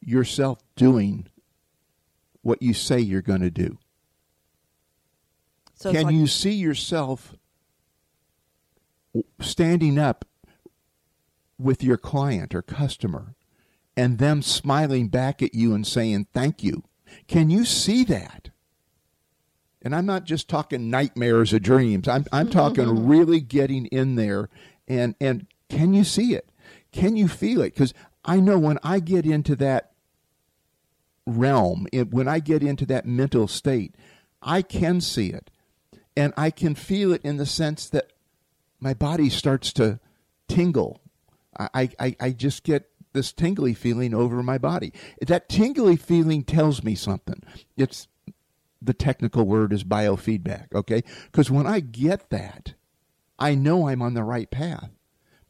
yourself 0.00 0.60
doing 0.74 1.28
what 2.40 2.62
you 2.62 2.72
say 2.72 2.98
you're 2.98 3.20
going 3.20 3.42
to 3.42 3.50
do? 3.50 3.76
So 5.78 5.92
Can 5.92 6.06
like- 6.06 6.14
you 6.14 6.26
see 6.26 6.54
yourself 6.54 7.36
standing 9.40 9.96
up 9.96 10.24
with 11.56 11.84
your 11.84 11.96
client 11.96 12.52
or 12.52 12.62
customer 12.62 13.36
and 13.96 14.18
them 14.18 14.42
smiling 14.42 15.06
back 15.08 15.40
at 15.40 15.54
you 15.54 15.74
and 15.74 15.86
saying 15.86 16.26
thank 16.34 16.64
you? 16.64 16.82
Can 17.28 17.48
you 17.48 17.64
see 17.64 18.02
that? 18.04 18.50
And 19.80 19.94
I'm 19.94 20.04
not 20.04 20.24
just 20.24 20.48
talking 20.48 20.90
nightmares 20.90 21.52
or 21.52 21.60
dreams. 21.60 22.08
I'm 22.08 22.24
I'm 22.32 22.50
talking 22.62 23.06
really 23.06 23.40
getting 23.40 23.86
in 23.86 24.16
there 24.16 24.50
and 24.88 25.14
and 25.20 25.46
can 25.68 25.94
you 25.94 26.02
see 26.02 26.34
it? 26.34 26.50
Can 26.90 27.16
you 27.16 27.28
feel 27.28 27.60
it? 27.60 27.76
Cuz 27.76 27.94
I 28.24 28.40
know 28.40 28.58
when 28.58 28.80
I 28.82 28.98
get 28.98 29.24
into 29.24 29.54
that 29.56 29.92
realm, 31.24 31.86
when 32.10 32.26
I 32.26 32.40
get 32.40 32.64
into 32.64 32.84
that 32.86 33.06
mental 33.06 33.46
state, 33.46 33.94
I 34.42 34.62
can 34.62 35.00
see 35.00 35.28
it. 35.28 35.50
And 36.18 36.34
I 36.36 36.50
can 36.50 36.74
feel 36.74 37.12
it 37.12 37.22
in 37.22 37.36
the 37.36 37.46
sense 37.46 37.88
that 37.90 38.12
my 38.80 38.92
body 38.92 39.30
starts 39.30 39.72
to 39.74 40.00
tingle. 40.48 41.00
I, 41.56 41.90
I, 42.00 42.16
I 42.18 42.30
just 42.32 42.64
get 42.64 42.90
this 43.12 43.32
tingly 43.32 43.72
feeling 43.72 44.12
over 44.12 44.42
my 44.42 44.58
body. 44.58 44.92
That 45.24 45.48
tingly 45.48 45.94
feeling 45.94 46.42
tells 46.42 46.82
me 46.82 46.96
something. 46.96 47.40
It's 47.76 48.08
the 48.82 48.94
technical 48.94 49.44
word 49.44 49.72
is 49.72 49.84
biofeedback, 49.84 50.74
okay? 50.74 51.04
Because 51.26 51.52
when 51.52 51.68
I 51.68 51.78
get 51.78 52.30
that, 52.30 52.74
I 53.38 53.54
know 53.54 53.86
I'm 53.86 54.02
on 54.02 54.14
the 54.14 54.24
right 54.24 54.50
path. 54.50 54.90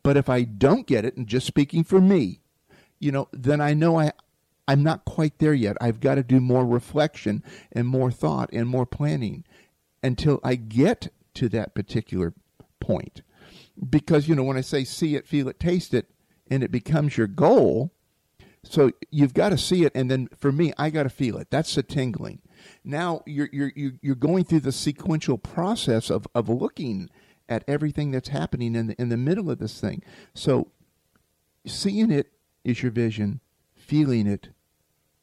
But 0.03 0.19
if 0.19 0.29
I 0.29 0.43
don't 0.43 0.87
get 0.87 1.07
it, 1.07 1.17
and 1.17 1.27
just 1.27 1.47
speaking 1.47 1.83
for 1.83 2.01
me, 2.01 2.41
you 2.99 3.11
know, 3.11 3.29
then 3.33 3.63
I 3.63 3.73
know 3.73 3.99
I 3.99 4.13
I'm 4.69 4.83
not 4.83 5.07
quite 5.07 5.39
there 5.39 5.55
yet. 5.55 5.79
I've 5.81 5.99
got 5.99 6.17
to 6.17 6.23
do 6.23 6.41
more 6.41 6.67
reflection 6.67 7.43
and 7.73 7.89
more 7.89 8.11
thought 8.11 8.51
and 8.53 8.69
more 8.69 8.85
planning 8.85 9.45
until 10.03 10.41
I 10.43 10.55
get 10.55 11.09
to 11.35 11.49
that 11.51 11.75
particular 11.75 12.35
point. 12.81 13.23
Because, 13.89 14.29
you 14.29 14.35
know, 14.35 14.43
when 14.43 14.57
I 14.57 14.63
say 14.63 14.85
see 14.85 15.15
it, 15.15 15.27
feel 15.27 15.49
it, 15.49 15.61
taste 15.61 15.95
it, 15.95 16.11
and 16.51 16.63
it 16.63 16.71
becomes 16.71 17.17
your 17.17 17.27
goal, 17.27 17.93
so 18.65 18.91
you've 19.11 19.35
got 19.35 19.51
to 19.51 19.59
see 19.59 19.85
it, 19.85 19.93
and 19.95 20.11
then 20.11 20.29
for 20.37 20.53
me, 20.53 20.73
I 20.77 20.91
got 20.91 21.05
to 21.05 21.09
feel 21.09 21.39
it. 21.39 21.49
That's 21.51 21.75
the 21.75 21.83
tingling. 21.83 22.41
Now 22.85 23.23
you're 23.25 23.49
you're 23.53 23.73
you're 24.03 24.15
going 24.15 24.45
through 24.45 24.61
the 24.61 24.73
sequential 24.73 25.39
process 25.39 26.11
of 26.11 26.27
of 26.35 26.49
looking 26.49 27.09
at 27.49 27.65
everything 27.67 28.11
that's 28.11 28.29
happening 28.29 28.75
in 28.75 28.89
the 28.89 29.01
in 29.01 29.09
the 29.09 29.17
middle 29.17 29.51
of 29.51 29.59
this 29.59 29.81
thing. 29.81 30.03
So 30.35 30.73
seeing 31.67 32.11
it 32.11 32.33
is 32.65 32.83
your 32.83 32.93
vision, 32.93 33.41
feeling 33.75 34.27
it 34.27 34.49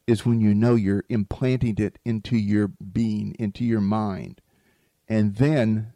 is 0.08 0.26
when 0.26 0.40
you 0.40 0.54
know 0.54 0.76
you're 0.76 1.04
implanting 1.10 1.78
it 1.78 2.00
into 2.06 2.38
your 2.38 2.68
being, 2.68 3.36
into 3.38 3.66
your 3.66 3.82
mind. 3.82 4.40
And 5.08 5.36
then 5.36 5.94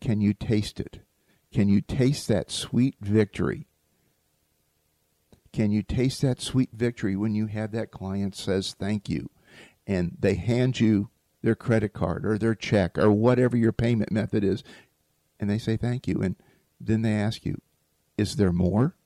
can 0.00 0.20
you 0.20 0.32
taste 0.32 0.80
it? 0.80 1.00
Can 1.52 1.68
you 1.68 1.80
taste 1.80 2.28
that 2.28 2.50
sweet 2.50 2.96
victory? 3.00 3.66
Can 5.52 5.70
you 5.70 5.82
taste 5.82 6.22
that 6.22 6.40
sweet 6.40 6.70
victory 6.72 7.16
when 7.16 7.34
you 7.34 7.46
have 7.46 7.72
that 7.72 7.90
client 7.90 8.36
says 8.36 8.74
thank 8.78 9.08
you 9.08 9.30
and 9.86 10.16
they 10.20 10.34
hand 10.34 10.78
you 10.78 11.08
their 11.42 11.54
credit 11.54 11.92
card 11.92 12.26
or 12.26 12.36
their 12.36 12.54
check 12.54 12.98
or 12.98 13.10
whatever 13.10 13.56
your 13.56 13.72
payment 13.72 14.12
method 14.12 14.44
is 14.44 14.62
and 15.40 15.48
they 15.48 15.58
say 15.58 15.76
thank 15.76 16.06
you 16.06 16.20
and 16.20 16.36
then 16.80 17.02
they 17.02 17.14
ask 17.14 17.44
you 17.44 17.60
is 18.16 18.36
there 18.36 18.52
more? 18.52 18.96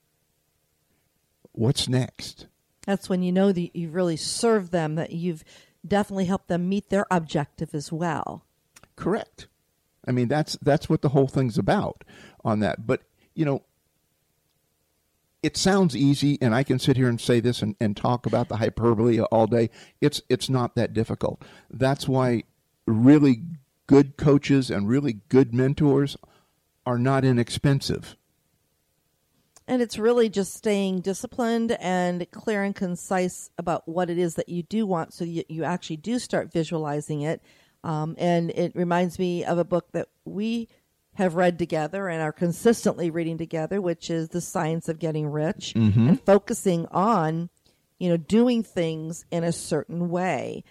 What's 1.52 1.86
next? 1.86 2.46
That's 2.86 3.08
when 3.08 3.22
you 3.22 3.30
know 3.30 3.52
that 3.52 3.76
you've 3.76 3.94
really 3.94 4.16
served 4.16 4.72
them, 4.72 4.96
that 4.96 5.12
you've 5.12 5.44
definitely 5.86 6.24
helped 6.24 6.48
them 6.48 6.68
meet 6.68 6.88
their 6.88 7.06
objective 7.10 7.74
as 7.74 7.92
well. 7.92 8.46
Correct. 8.96 9.48
I 10.06 10.10
mean 10.10 10.28
that's 10.28 10.56
that's 10.62 10.88
what 10.88 11.02
the 11.02 11.10
whole 11.10 11.28
thing's 11.28 11.58
about 11.58 12.04
on 12.44 12.60
that. 12.60 12.86
But 12.86 13.02
you 13.34 13.44
know, 13.44 13.62
it 15.42 15.56
sounds 15.56 15.96
easy, 15.96 16.38
and 16.40 16.54
I 16.54 16.62
can 16.62 16.78
sit 16.78 16.96
here 16.96 17.08
and 17.08 17.20
say 17.20 17.40
this 17.40 17.62
and, 17.62 17.74
and 17.80 17.96
talk 17.96 18.26
about 18.26 18.48
the 18.48 18.56
hyperbole 18.58 19.20
all 19.20 19.46
day. 19.46 19.70
It's 20.00 20.22
it's 20.28 20.48
not 20.48 20.74
that 20.76 20.92
difficult. 20.92 21.42
That's 21.70 22.06
why 22.06 22.44
really 22.86 23.42
good 23.86 24.16
coaches 24.16 24.70
and 24.70 24.88
really 24.88 25.20
good 25.28 25.54
mentors 25.54 26.16
are 26.86 26.98
not 26.98 27.24
inexpensive. 27.24 28.16
And 29.66 29.80
it's 29.80 29.98
really 29.98 30.28
just 30.28 30.54
staying 30.54 31.00
disciplined 31.00 31.72
and 31.80 32.28
clear 32.30 32.62
and 32.62 32.74
concise 32.74 33.50
about 33.56 33.88
what 33.88 34.10
it 34.10 34.18
is 34.18 34.34
that 34.34 34.48
you 34.48 34.64
do 34.64 34.86
want 34.86 35.14
so 35.14 35.24
you, 35.24 35.44
you 35.48 35.64
actually 35.64 35.96
do 35.96 36.18
start 36.18 36.52
visualizing 36.52 37.22
it. 37.22 37.40
Um, 37.84 38.14
and 38.18 38.50
it 38.50 38.76
reminds 38.76 39.18
me 39.18 39.44
of 39.44 39.58
a 39.58 39.64
book 39.64 39.90
that 39.92 40.08
we 40.24 40.68
have 41.14 41.34
read 41.34 41.58
together 41.58 42.08
and 42.08 42.22
are 42.22 42.32
consistently 42.32 43.10
reading 43.10 43.36
together, 43.38 43.80
which 43.80 44.08
is 44.08 44.28
The 44.30 44.40
Science 44.40 44.88
of 44.88 44.98
Getting 44.98 45.26
Rich 45.28 45.74
and 46.08 46.20
focusing 46.24 46.86
on, 46.90 47.50
you 47.98 48.08
know, 48.08 48.16
doing 48.16 48.62
things 48.62 49.24
in 49.30 49.44
a 49.44 49.52
certain 49.52 50.08
way. 50.08 50.64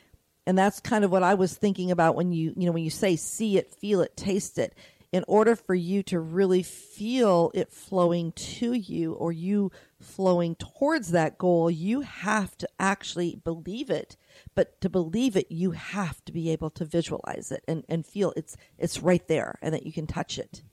And 0.48 0.58
that's 0.58 0.80
kind 0.80 1.06
of 1.06 1.12
what 1.12 1.22
I 1.22 1.36
was 1.36 1.54
thinking 1.54 1.92
about 1.92 2.16
when 2.16 2.32
you, 2.32 2.54
you 2.58 2.66
know, 2.66 2.72
when 2.72 2.84
you 2.84 2.90
say 2.90 3.16
see 3.16 3.58
it, 3.58 3.76
feel 3.76 4.02
it, 4.02 4.18
taste 4.18 4.58
it. 4.58 4.74
In 5.12 5.24
order 5.28 5.56
for 5.56 5.76
you 5.76 6.04
to 6.04 6.20
really 6.20 6.64
feel 6.64 7.52
it 7.54 7.72
flowing 7.72 8.32
to 8.32 8.74
you 8.74 9.14
or 9.14 9.32
you 9.32 9.72
flowing 10.02 10.56
towards 10.56 11.12
that 11.12 11.38
goal, 11.38 11.70
you 11.70 12.02
have 12.02 12.58
to 12.58 12.68
actually 12.80 13.40
believe 13.44 13.90
it. 13.90 14.18
But 14.56 14.80
to 14.82 14.90
believe 14.90 15.36
it, 15.36 15.52
you 15.52 15.72
have 15.72 16.24
to 16.26 16.32
be 16.32 16.50
able 16.50 16.70
to 16.72 16.86
visualize 16.86 17.52
it 17.52 17.64
and, 17.68 17.86
and 17.88 18.06
feel 18.06 18.34
it's 18.36 18.58
it's 18.78 19.02
right 19.02 19.28
there 19.28 19.58
and 19.62 19.74
that 19.74 19.86
you 19.86 19.94
can 19.94 20.08
touch 20.08 20.38
it. 20.38 20.64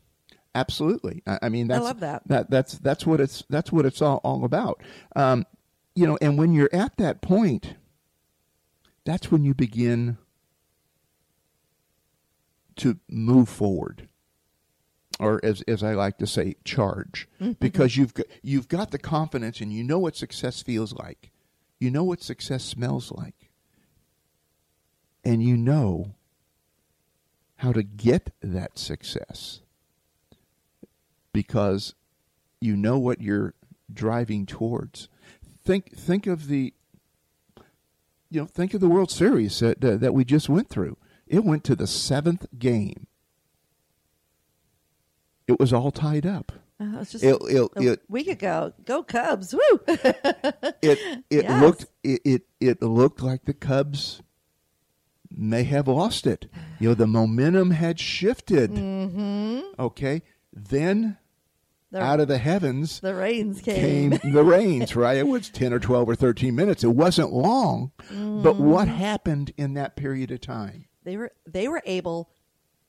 Absolutely. 0.54 1.22
I, 1.26 1.38
I 1.42 1.48
mean, 1.48 1.68
that's, 1.68 1.80
I 1.80 1.84
love 1.84 2.00
that. 2.00 2.22
That 2.26 2.50
that's 2.50 2.78
that's 2.78 3.06
what 3.06 3.20
it's 3.20 3.44
that's 3.48 3.70
what 3.70 3.86
it's 3.86 4.02
all 4.02 4.20
all 4.24 4.44
about. 4.44 4.82
Um, 5.14 5.46
you 5.94 6.06
know, 6.06 6.18
and 6.20 6.38
when 6.38 6.52
you're 6.52 6.70
at 6.72 6.96
that 6.96 7.20
point, 7.20 7.74
that's 9.04 9.30
when 9.30 9.44
you 9.44 9.54
begin 9.54 10.18
to 12.76 12.98
move 13.08 13.48
forward, 13.48 14.08
or 15.18 15.40
as 15.44 15.62
as 15.62 15.82
I 15.82 15.94
like 15.94 16.18
to 16.18 16.26
say, 16.26 16.54
charge, 16.64 17.28
mm-hmm. 17.40 17.52
because 17.52 17.96
you've 17.96 18.14
got, 18.14 18.26
you've 18.42 18.68
got 18.68 18.90
the 18.90 18.98
confidence 18.98 19.60
and 19.60 19.72
you 19.72 19.82
know 19.82 19.98
what 19.98 20.16
success 20.16 20.62
feels 20.62 20.92
like, 20.92 21.30
you 21.78 21.90
know 21.90 22.04
what 22.04 22.22
success 22.22 22.64
smells 22.64 23.10
like, 23.10 23.50
and 25.24 25.42
you 25.42 25.56
know 25.56 26.14
how 27.56 27.72
to 27.72 27.82
get 27.82 28.30
that 28.40 28.78
success 28.78 29.60
because 31.32 31.94
you 32.60 32.76
know 32.76 32.98
what 32.98 33.20
you're 33.20 33.54
driving 33.92 34.46
towards. 34.46 35.08
Think 35.64 35.96
think 35.96 36.26
of 36.26 36.46
the 36.46 36.72
you 38.30 38.40
know 38.40 38.46
think 38.46 38.74
of 38.74 38.80
the 38.80 38.88
World 38.88 39.10
Series 39.10 39.58
that 39.58 39.80
that 39.80 40.14
we 40.14 40.24
just 40.24 40.48
went 40.48 40.68
through. 40.68 40.96
It 41.26 41.44
went 41.44 41.64
to 41.64 41.76
the 41.76 41.86
seventh 41.86 42.46
game. 42.58 43.07
It 45.48 45.58
was 45.58 45.72
all 45.72 45.90
tied 45.90 46.26
up. 46.26 46.52
Uh, 46.80 46.84
it 46.84 46.98
was 46.98 47.10
just 47.12 47.24
It 47.24 47.36
it 47.48 47.70
a 47.76 47.92
it 47.92 48.00
week 48.08 48.28
ago. 48.28 48.72
Go 48.84 49.02
Cubs! 49.02 49.52
Woo! 49.52 49.80
it, 49.88 50.98
it 51.30 51.44
Yes. 51.44 51.62
looked 51.62 51.86
it, 52.04 52.20
it 52.24 52.42
it 52.60 52.82
looked 52.82 53.20
like 53.22 53.44
the 53.46 53.54
Cubs 53.54 54.22
may 55.30 55.64
have 55.64 55.88
lost 55.88 56.26
it. 56.26 56.46
You 56.78 56.90
know 56.90 56.94
the 56.94 57.06
momentum 57.06 57.72
had 57.72 57.98
shifted. 57.98 58.70
Mm-hmm. 58.70 59.60
Okay, 59.80 60.22
then 60.52 61.16
The, 61.90 62.00
out 62.00 62.20
of 62.20 62.28
the 62.28 62.38
heavens 62.38 63.00
the 63.00 63.14
rains 63.14 63.60
came. 63.60 64.10
came 64.12 64.32
the 64.32 64.44
rains, 64.44 64.94
right? 64.94 65.16
It 65.16 65.26
was 65.26 65.50
10 65.50 65.72
or 65.72 65.78
12 65.80 66.08
or 66.10 66.14
13 66.14 66.54
minutes. 66.54 66.84
It 66.84 66.94
wasn't 66.94 67.32
long. 67.32 67.90
But 68.10 68.56
what 68.56 68.86
happened 68.88 69.52
in 69.56 69.74
that 69.74 69.96
period 69.96 70.30
of 70.30 70.40
time? 70.40 70.84
They 71.04 71.16
were 71.16 71.32
they 71.46 71.66
were 71.68 71.82
able 71.86 72.30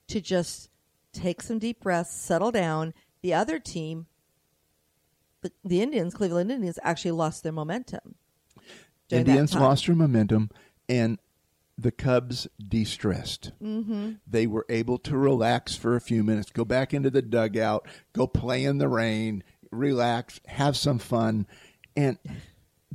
to 0.09 0.21
just 0.21 0.68
take 1.13 1.41
some 1.41 1.59
deep 1.59 1.81
breaths, 1.81 2.13
settle 2.13 2.51
down. 2.51 2.93
The 3.21 3.33
other 3.33 3.59
team, 3.59 4.07
the, 5.41 5.51
the 5.63 5.81
Indians, 5.81 6.13
Cleveland 6.13 6.51
Indians, 6.51 6.79
actually 6.83 7.11
lost 7.11 7.43
their 7.43 7.51
momentum. 7.51 8.15
Indians 9.09 9.55
lost 9.55 9.87
their 9.87 9.95
momentum 9.95 10.49
and 10.87 11.17
the 11.77 11.91
Cubs 11.91 12.47
de-stressed. 12.65 13.53
Mm-hmm. 13.63 14.13
They 14.27 14.45
were 14.47 14.65
able 14.69 14.97
to 14.99 15.17
relax 15.17 15.75
for 15.75 15.95
a 15.95 16.01
few 16.01 16.23
minutes, 16.23 16.51
go 16.51 16.65
back 16.65 16.93
into 16.93 17.09
the 17.09 17.21
dugout, 17.21 17.87
go 18.13 18.27
play 18.27 18.63
in 18.63 18.77
the 18.77 18.89
rain, 18.89 19.43
relax, 19.71 20.41
have 20.47 20.75
some 20.75 20.99
fun, 20.99 21.47
and 21.95 22.17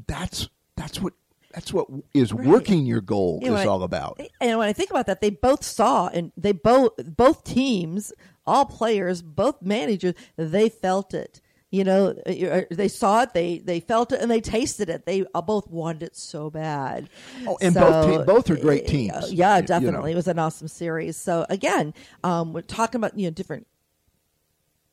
that's 0.06 0.48
that's 0.76 1.00
what 1.00 1.14
that's 1.54 1.72
what 1.72 1.86
is 2.12 2.34
working 2.34 2.84
your 2.84 3.00
goal 3.00 3.38
You 3.42 3.50
know, 3.50 3.56
is 3.56 3.66
all 3.66 3.82
about. 3.82 4.20
And 4.40 4.58
when 4.58 4.68
I 4.68 4.72
think 4.72 4.90
about 4.90 5.06
that, 5.06 5.20
they 5.20 5.30
both 5.30 5.64
saw 5.64 6.08
and 6.08 6.32
they 6.36 6.52
both 6.52 6.92
both 7.16 7.44
teams, 7.44 8.12
all 8.46 8.64
players, 8.66 9.22
both 9.22 9.62
managers, 9.62 10.14
they 10.36 10.68
felt 10.68 11.14
it. 11.14 11.40
You 11.70 11.82
know, 11.82 12.08
uh, 12.26 12.60
they 12.70 12.86
saw 12.86 13.22
it, 13.22 13.34
they 13.34 13.58
they 13.58 13.80
felt 13.80 14.12
it, 14.12 14.20
and 14.20 14.30
they 14.30 14.40
tasted 14.40 14.88
it. 14.88 15.06
They 15.06 15.24
uh, 15.34 15.42
both 15.42 15.68
wanted 15.68 16.04
it 16.04 16.16
so 16.16 16.48
bad. 16.48 17.08
Oh, 17.48 17.58
and 17.60 17.74
both 17.74 18.04
So, 18.04 18.10
team- 18.10 18.24
both 18.24 18.50
are 18.50 18.56
great 18.56 18.84
uh, 18.84 18.88
teams, 18.90 19.32
yeah, 19.32 19.56
you 19.56 19.62
know. 19.62 19.66
definitely. 19.66 20.12
It 20.12 20.16
was 20.16 20.28
an 20.28 20.38
awesome 20.38 20.68
series. 20.68 21.16
So 21.16 21.46
again, 21.48 21.92
um, 22.22 22.52
we're 22.52 22.60
talking 22.62 23.00
about 23.00 23.18
you 23.18 23.26
know 23.26 23.32
different 23.32 23.66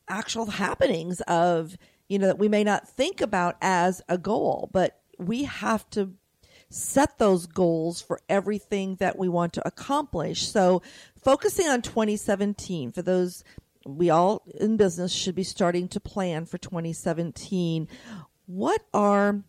actual 0.08 0.46
happenings 0.46 1.20
of 1.22 1.76
you 2.08 2.18
know 2.18 2.26
that 2.26 2.38
we 2.38 2.48
may 2.48 2.64
not 2.64 2.88
think 2.88 3.20
about 3.20 3.56
as 3.62 4.02
a 4.08 4.18
goal 4.18 4.68
but 4.72 5.00
we 5.18 5.44
have 5.44 5.88
to 5.90 6.12
set 6.72 7.18
those 7.18 7.46
goals 7.46 8.00
for 8.00 8.20
everything 8.28 8.96
that 8.96 9.18
we 9.18 9.28
want 9.28 9.52
to 9.52 9.66
accomplish 9.66 10.46
so 10.46 10.82
focusing 11.22 11.68
on 11.68 11.82
2017 11.82 12.92
for 12.92 13.02
those 13.02 13.44
we 13.84 14.10
all 14.10 14.42
in 14.60 14.76
business 14.76 15.12
should 15.12 15.34
be 15.34 15.44
starting 15.44 15.88
to 15.88 16.00
plan 16.00 16.46
for 16.46 16.58
2017 16.58 17.88
what 18.46 18.82
are 18.94 19.42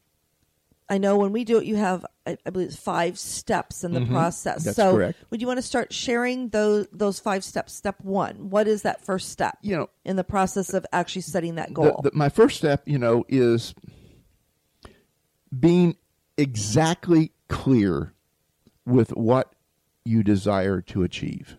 I 0.89 0.97
know 0.97 1.17
when 1.17 1.31
we 1.31 1.43
do 1.43 1.57
it, 1.57 1.65
you 1.65 1.77
have, 1.77 2.05
I, 2.27 2.37
I 2.45 2.49
believe, 2.49 2.75
five 2.75 3.17
steps 3.17 3.83
in 3.83 3.93
the 3.93 4.05
process. 4.05 4.57
Mm-hmm. 4.59 4.65
That's 4.65 4.75
so, 4.75 4.93
correct. 4.95 5.17
would 5.29 5.41
you 5.41 5.47
want 5.47 5.57
to 5.57 5.63
start 5.63 5.93
sharing 5.93 6.49
those 6.49 6.87
those 6.91 7.19
five 7.19 7.43
steps? 7.43 7.73
Step 7.73 7.95
one, 8.01 8.49
what 8.49 8.67
is 8.67 8.81
that 8.83 9.03
first 9.03 9.29
step? 9.29 9.57
You 9.61 9.77
know, 9.77 9.89
in 10.03 10.17
the 10.17 10.23
process 10.23 10.73
of 10.73 10.85
actually 10.91 11.23
setting 11.23 11.55
that 11.55 11.69
the- 11.69 11.73
goal. 11.73 12.01
the- 12.03 12.11
my 12.13 12.29
first 12.29 12.57
step, 12.57 12.83
you 12.85 12.99
know, 12.99 13.23
is 13.29 13.73
being 15.57 15.95
exactly 16.37 17.31
clear 17.47 18.13
with 18.85 19.11
what 19.11 19.53
you 20.05 20.23
desire 20.23 20.81
to 20.81 21.03
achieve. 21.03 21.57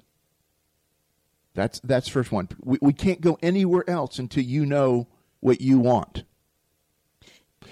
That's 1.55 1.81
that's 1.81 2.09
first 2.09 2.33
one. 2.33 2.49
We, 2.63 2.79
we 2.81 2.93
can't 2.93 3.21
go 3.21 3.39
anywhere 3.43 3.89
else 3.89 4.19
until 4.19 4.43
you 4.43 4.67
know 4.67 5.07
what 5.41 5.61
you 5.61 5.79
want. 5.79 6.25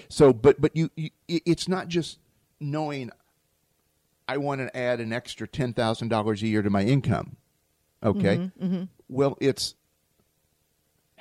So, 0.07 0.31
but 0.31 0.61
but 0.61 0.75
you, 0.75 0.89
you 0.95 1.09
it's 1.27 1.67
not 1.67 1.89
just 1.89 2.19
knowing. 2.59 3.11
I 4.25 4.37
want 4.37 4.61
to 4.61 4.75
add 4.75 5.01
an 5.01 5.11
extra 5.11 5.47
ten 5.47 5.73
thousand 5.73 6.07
dollars 6.07 6.41
a 6.41 6.47
year 6.47 6.61
to 6.61 6.69
my 6.69 6.83
income. 6.83 7.35
Okay. 8.01 8.37
Mm-hmm, 8.37 8.65
mm-hmm. 8.65 8.83
Well, 9.09 9.37
it's 9.41 9.75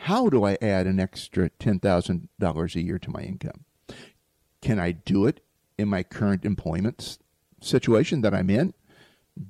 how 0.03 0.29
do 0.29 0.45
I 0.45 0.59
add 0.61 0.89
an 0.89 0.99
extra 0.99 1.49
$10,000 1.49 2.75
a 2.75 2.83
year 2.83 2.99
to 2.99 3.11
my 3.11 3.21
income? 3.21 3.65
Can 4.61 4.81
I 4.81 4.91
do 4.91 5.27
it 5.27 5.45
in 5.79 5.89
my 5.89 6.03
current 6.03 6.45
employment 6.45 7.19
situation 7.61 8.21
that 8.23 8.35
I'm 8.35 8.51
in? 8.51 8.75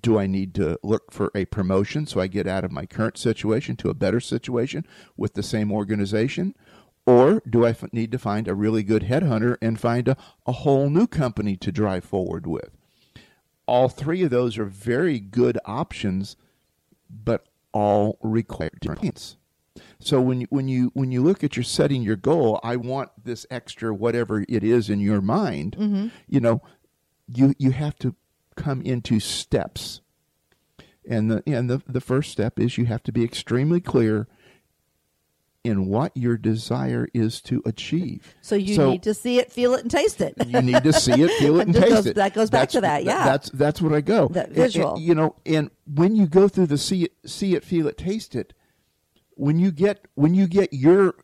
Do 0.00 0.18
I 0.18 0.26
need 0.26 0.54
to 0.54 0.78
look 0.82 1.10
for 1.10 1.32
a 1.34 1.44
promotion 1.46 2.06
so 2.06 2.20
I 2.20 2.28
get 2.28 2.46
out 2.46 2.64
of 2.64 2.70
my 2.70 2.86
current 2.86 3.18
situation 3.18 3.76
to 3.76 3.90
a 3.90 3.94
better 3.94 4.20
situation 4.20 4.86
with 5.16 5.34
the 5.34 5.42
same 5.42 5.72
organization? 5.72 6.54
Or 7.04 7.42
do 7.48 7.66
I 7.66 7.70
f- 7.70 7.92
need 7.92 8.12
to 8.12 8.18
find 8.18 8.46
a 8.46 8.54
really 8.54 8.84
good 8.84 9.02
headhunter 9.02 9.56
and 9.60 9.80
find 9.80 10.06
a, 10.06 10.16
a 10.46 10.52
whole 10.52 10.88
new 10.88 11.08
company 11.08 11.56
to 11.56 11.72
drive 11.72 12.04
forward 12.04 12.46
with? 12.46 12.70
All 13.66 13.88
three 13.88 14.22
of 14.22 14.30
those 14.30 14.56
are 14.56 14.66
very 14.66 15.18
good 15.18 15.58
options, 15.64 16.36
but 17.10 17.46
all 17.72 18.18
require 18.22 18.70
different 18.80 19.00
plans. 19.00 19.36
So 20.04 20.20
when 20.20 20.40
you, 20.42 20.46
when 20.50 20.68
you 20.68 20.90
when 20.94 21.12
you 21.12 21.22
look 21.22 21.42
at 21.44 21.56
your 21.56 21.64
setting 21.64 22.02
your 22.02 22.16
goal, 22.16 22.58
I 22.62 22.76
want 22.76 23.10
this 23.24 23.46
extra 23.50 23.94
whatever 23.94 24.44
it 24.48 24.64
is 24.64 24.90
in 24.90 25.00
your 25.00 25.20
mind. 25.20 25.76
Mm-hmm. 25.78 26.08
You 26.28 26.40
know, 26.40 26.62
you 27.28 27.54
you 27.58 27.70
have 27.70 27.96
to 28.00 28.14
come 28.56 28.82
into 28.82 29.20
steps, 29.20 30.00
and 31.08 31.30
the 31.30 31.42
and 31.46 31.70
the 31.70 31.82
the 31.86 32.00
first 32.00 32.30
step 32.32 32.58
is 32.58 32.76
you 32.78 32.86
have 32.86 33.02
to 33.04 33.12
be 33.12 33.22
extremely 33.24 33.80
clear 33.80 34.26
in 35.64 35.86
what 35.86 36.10
your 36.16 36.36
desire 36.36 37.06
is 37.14 37.40
to 37.40 37.62
achieve. 37.64 38.34
so 38.40 38.56
you 38.56 38.76
need 38.84 39.02
to 39.04 39.14
see 39.14 39.38
it, 39.38 39.52
feel 39.52 39.74
it, 39.74 39.82
and 39.82 39.90
taste 39.92 40.20
it. 40.20 40.34
you 40.48 40.60
need 40.60 40.82
to 40.82 40.92
see 40.92 41.12
it, 41.22 41.30
feel 41.38 41.60
it, 41.60 41.66
and 41.68 41.74
That 41.76 41.80
taste 41.82 41.94
goes- 41.94 42.06
it. 42.06 42.16
that 42.16 42.34
goes 42.34 42.50
back 42.50 42.70
That's- 42.70 42.72
to 42.72 42.80
that, 42.80 43.04
yeah. 43.04 43.24
That's 43.24 43.48
that's 43.50 43.80
what 43.80 43.92
I 43.92 44.00
go. 44.00 44.26
That 44.28 44.48
And- 44.48 44.56
and, 44.56 44.56
visual. 44.56 44.98
you 44.98 45.14
know, 45.14 45.36
and 45.46 45.70
when 45.86 46.16
you 46.16 46.26
go 46.26 46.48
through 46.48 46.66
the 46.66 46.78
see 46.78 47.04
it, 47.04 47.12
see 47.24 47.54
it, 47.54 47.64
feel 47.64 47.86
it, 47.86 47.96
taste 47.96 48.34
it, 48.34 48.54
when 49.36 49.58
you 49.58 49.70
get 49.70 50.06
when 50.14 50.34
you 50.34 50.46
get 50.46 50.72
your 50.72 51.14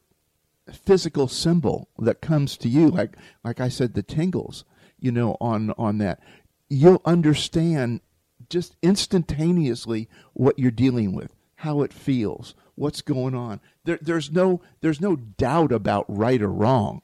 physical 0.73 1.29
symbol 1.29 1.89
that 1.99 2.21
comes 2.21 2.57
to 2.59 2.69
you, 2.69 2.89
like 2.89 3.17
like 3.45 3.61
I 3.61 3.69
said, 3.69 3.95
the 3.95 4.03
tingles, 4.03 4.65
you 4.99 5.13
know, 5.13 5.37
on 5.41 5.73
on 5.79 5.99
that, 5.99 6.21
you'll 6.69 7.03
understand 7.05 8.01
just 8.49 8.77
instantaneously 8.83 10.09
what 10.33 10.59
you're 10.59 10.71
dealing 10.71 11.13
with, 11.13 11.35
how 11.57 11.83
it 11.83 11.93
feels, 11.93 12.55
what's 12.75 13.03
going 13.03 13.35
on. 13.35 13.61
There, 13.85 13.99
there's 14.01 14.31
no 14.31 14.61
there's 14.81 15.01
no 15.01 15.17
doubt 15.17 15.73
about 15.73 16.05
right 16.09 16.41
or 16.41 16.53
wrong. 16.53 17.03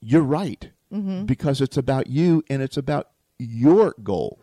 You're 0.00 0.22
right 0.22 0.70
mm-hmm. 0.92 1.24
because 1.24 1.60
it's 1.60 1.76
about 1.76 2.08
you 2.08 2.44
and 2.48 2.62
it's 2.62 2.76
about 2.76 3.10
your 3.38 3.94
goal. 4.02 4.40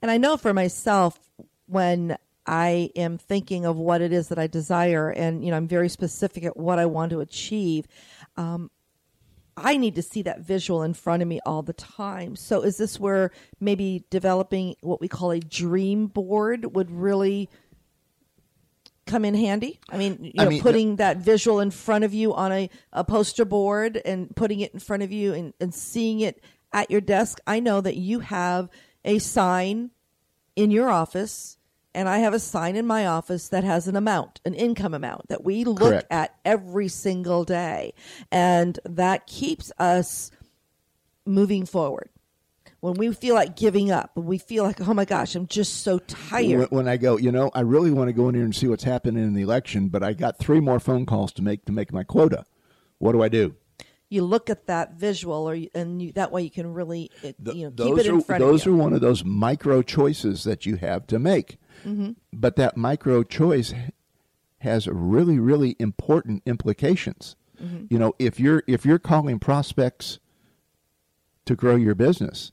And 0.00 0.10
I 0.10 0.16
know 0.16 0.36
for 0.36 0.54
myself, 0.54 1.18
when 1.66 2.16
I 2.48 2.90
am 2.96 3.18
thinking 3.18 3.66
of 3.66 3.76
what 3.76 4.00
it 4.00 4.10
is 4.10 4.28
that 4.28 4.38
I 4.38 4.46
desire, 4.46 5.10
and 5.10 5.44
you 5.44 5.50
know, 5.50 5.56
I'm 5.58 5.68
very 5.68 5.90
specific 5.90 6.44
at 6.44 6.56
what 6.56 6.78
I 6.78 6.86
want 6.86 7.10
to 7.10 7.20
achieve. 7.20 7.86
Um, 8.38 8.70
I 9.54 9.76
need 9.76 9.96
to 9.96 10.02
see 10.02 10.22
that 10.22 10.40
visual 10.40 10.82
in 10.82 10.94
front 10.94 11.20
of 11.20 11.28
me 11.28 11.40
all 11.44 11.60
the 11.60 11.74
time. 11.74 12.36
So, 12.36 12.62
is 12.62 12.78
this 12.78 12.98
where 12.98 13.32
maybe 13.60 14.06
developing 14.08 14.76
what 14.80 14.98
we 14.98 15.08
call 15.08 15.30
a 15.30 15.40
dream 15.40 16.06
board 16.06 16.74
would 16.74 16.90
really 16.90 17.50
come 19.04 19.26
in 19.26 19.34
handy? 19.34 19.78
I 19.90 19.98
mean, 19.98 20.18
you 20.24 20.32
I 20.38 20.48
mean, 20.48 20.62
putting 20.62 20.96
that 20.96 21.18
visual 21.18 21.60
in 21.60 21.70
front 21.70 22.04
of 22.04 22.14
you 22.14 22.32
on 22.32 22.50
a, 22.50 22.70
a 22.94 23.04
poster 23.04 23.44
board 23.44 24.00
and 24.06 24.34
putting 24.34 24.60
it 24.60 24.72
in 24.72 24.80
front 24.80 25.02
of 25.02 25.12
you 25.12 25.34
and, 25.34 25.52
and 25.60 25.74
seeing 25.74 26.20
it 26.20 26.42
at 26.72 26.90
your 26.90 27.02
desk. 27.02 27.40
I 27.46 27.60
know 27.60 27.82
that 27.82 27.96
you 27.96 28.20
have 28.20 28.70
a 29.04 29.18
sign 29.18 29.90
in 30.56 30.70
your 30.70 30.88
office 30.88 31.57
and 31.94 32.08
I 32.08 32.18
have 32.18 32.34
a 32.34 32.38
sign 32.38 32.76
in 32.76 32.86
my 32.86 33.06
office 33.06 33.48
that 33.48 33.64
has 33.64 33.88
an 33.88 33.96
amount, 33.96 34.40
an 34.44 34.54
income 34.54 34.94
amount 34.94 35.28
that 35.28 35.44
we 35.44 35.64
look 35.64 35.78
Correct. 35.78 36.06
at 36.10 36.34
every 36.44 36.88
single 36.88 37.44
day. 37.44 37.94
And 38.30 38.78
that 38.84 39.26
keeps 39.26 39.72
us 39.78 40.30
moving 41.24 41.66
forward. 41.66 42.10
When 42.80 42.94
we 42.94 43.12
feel 43.12 43.34
like 43.34 43.56
giving 43.56 43.90
up, 43.90 44.12
when 44.14 44.26
we 44.26 44.38
feel 44.38 44.62
like, 44.62 44.80
oh 44.86 44.94
my 44.94 45.04
gosh, 45.04 45.34
I'm 45.34 45.48
just 45.48 45.82
so 45.82 45.98
tired. 45.98 46.70
when 46.70 46.86
I 46.86 46.96
go, 46.96 47.16
you 47.16 47.32
know, 47.32 47.50
I 47.52 47.60
really 47.60 47.90
want 47.90 48.08
to 48.08 48.12
go 48.12 48.28
in 48.28 48.36
here 48.36 48.44
and 48.44 48.54
see 48.54 48.68
what's 48.68 48.84
happening 48.84 49.24
in 49.24 49.34
the 49.34 49.42
election, 49.42 49.88
but 49.88 50.04
I 50.04 50.12
got 50.12 50.38
three 50.38 50.60
more 50.60 50.78
phone 50.78 51.04
calls 51.04 51.32
to 51.32 51.42
make 51.42 51.64
to 51.64 51.72
make 51.72 51.92
my 51.92 52.04
quota. 52.04 52.44
What 52.98 53.12
do 53.12 53.22
I 53.22 53.28
do? 53.28 53.56
You 54.10 54.22
look 54.22 54.48
at 54.48 54.66
that 54.68 54.94
visual, 54.94 55.48
or 55.50 55.58
and 55.74 56.00
you, 56.00 56.12
that 56.12 56.30
way 56.30 56.42
you 56.42 56.50
can 56.50 56.72
really, 56.72 57.10
you 57.22 57.70
know, 57.70 57.70
keep 57.70 57.98
it 57.98 58.06
in 58.06 58.16
are 58.16 58.20
front 58.20 58.40
those 58.40 58.62
of 58.62 58.66
you. 58.66 58.72
Those 58.72 58.80
are 58.80 58.82
one 58.84 58.92
of 58.92 59.00
those 59.00 59.24
micro 59.24 59.82
choices 59.82 60.44
that 60.44 60.64
you 60.64 60.76
have 60.76 61.06
to 61.08 61.18
make. 61.18 61.58
Mm-hmm. 61.86 62.12
But 62.32 62.56
that 62.56 62.76
micro 62.76 63.22
choice 63.22 63.74
has 64.58 64.86
really 64.88 65.38
really 65.38 65.76
important 65.78 66.42
implications. 66.46 67.36
Mm-hmm. 67.62 67.86
You 67.90 67.98
know, 67.98 68.14
if 68.18 68.38
you're 68.38 68.62
if 68.66 68.84
you're 68.84 68.98
calling 68.98 69.38
prospects 69.38 70.18
to 71.44 71.56
grow 71.56 71.76
your 71.76 71.94
business 71.94 72.52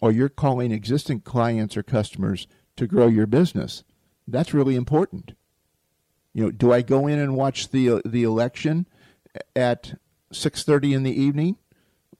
or 0.00 0.12
you're 0.12 0.28
calling 0.28 0.72
existing 0.72 1.20
clients 1.20 1.76
or 1.76 1.82
customers 1.82 2.46
to 2.76 2.86
grow 2.86 3.06
your 3.06 3.26
business, 3.26 3.84
that's 4.28 4.54
really 4.54 4.76
important. 4.76 5.32
You 6.32 6.44
know, 6.44 6.50
do 6.50 6.72
I 6.72 6.82
go 6.82 7.06
in 7.06 7.18
and 7.18 7.34
watch 7.34 7.70
the 7.70 8.02
the 8.04 8.22
election 8.22 8.86
at 9.54 9.98
6:30 10.32 10.94
in 10.94 11.02
the 11.02 11.20
evening? 11.20 11.56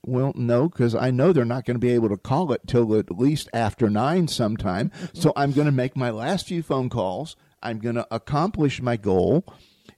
Well, 0.05 0.31
no, 0.35 0.69
because 0.69 0.95
I 0.95 1.11
know 1.11 1.33
they're 1.33 1.45
not 1.45 1.65
going 1.65 1.75
to 1.75 1.79
be 1.79 1.93
able 1.93 2.09
to 2.09 2.17
call 2.17 2.51
it 2.53 2.61
till 2.67 2.95
at 2.95 3.11
least 3.11 3.49
after 3.53 3.89
nine 3.89 4.27
sometime. 4.27 4.91
So 5.13 5.33
I'm 5.35 5.51
going 5.51 5.65
to 5.65 5.71
make 5.71 5.97
my 5.97 6.11
last 6.11 6.47
few 6.47 6.63
phone 6.63 6.89
calls. 6.89 7.35
I'm 7.61 7.79
going 7.79 7.95
to 7.95 8.07
accomplish 8.11 8.81
my 8.81 8.95
goal. 8.97 9.45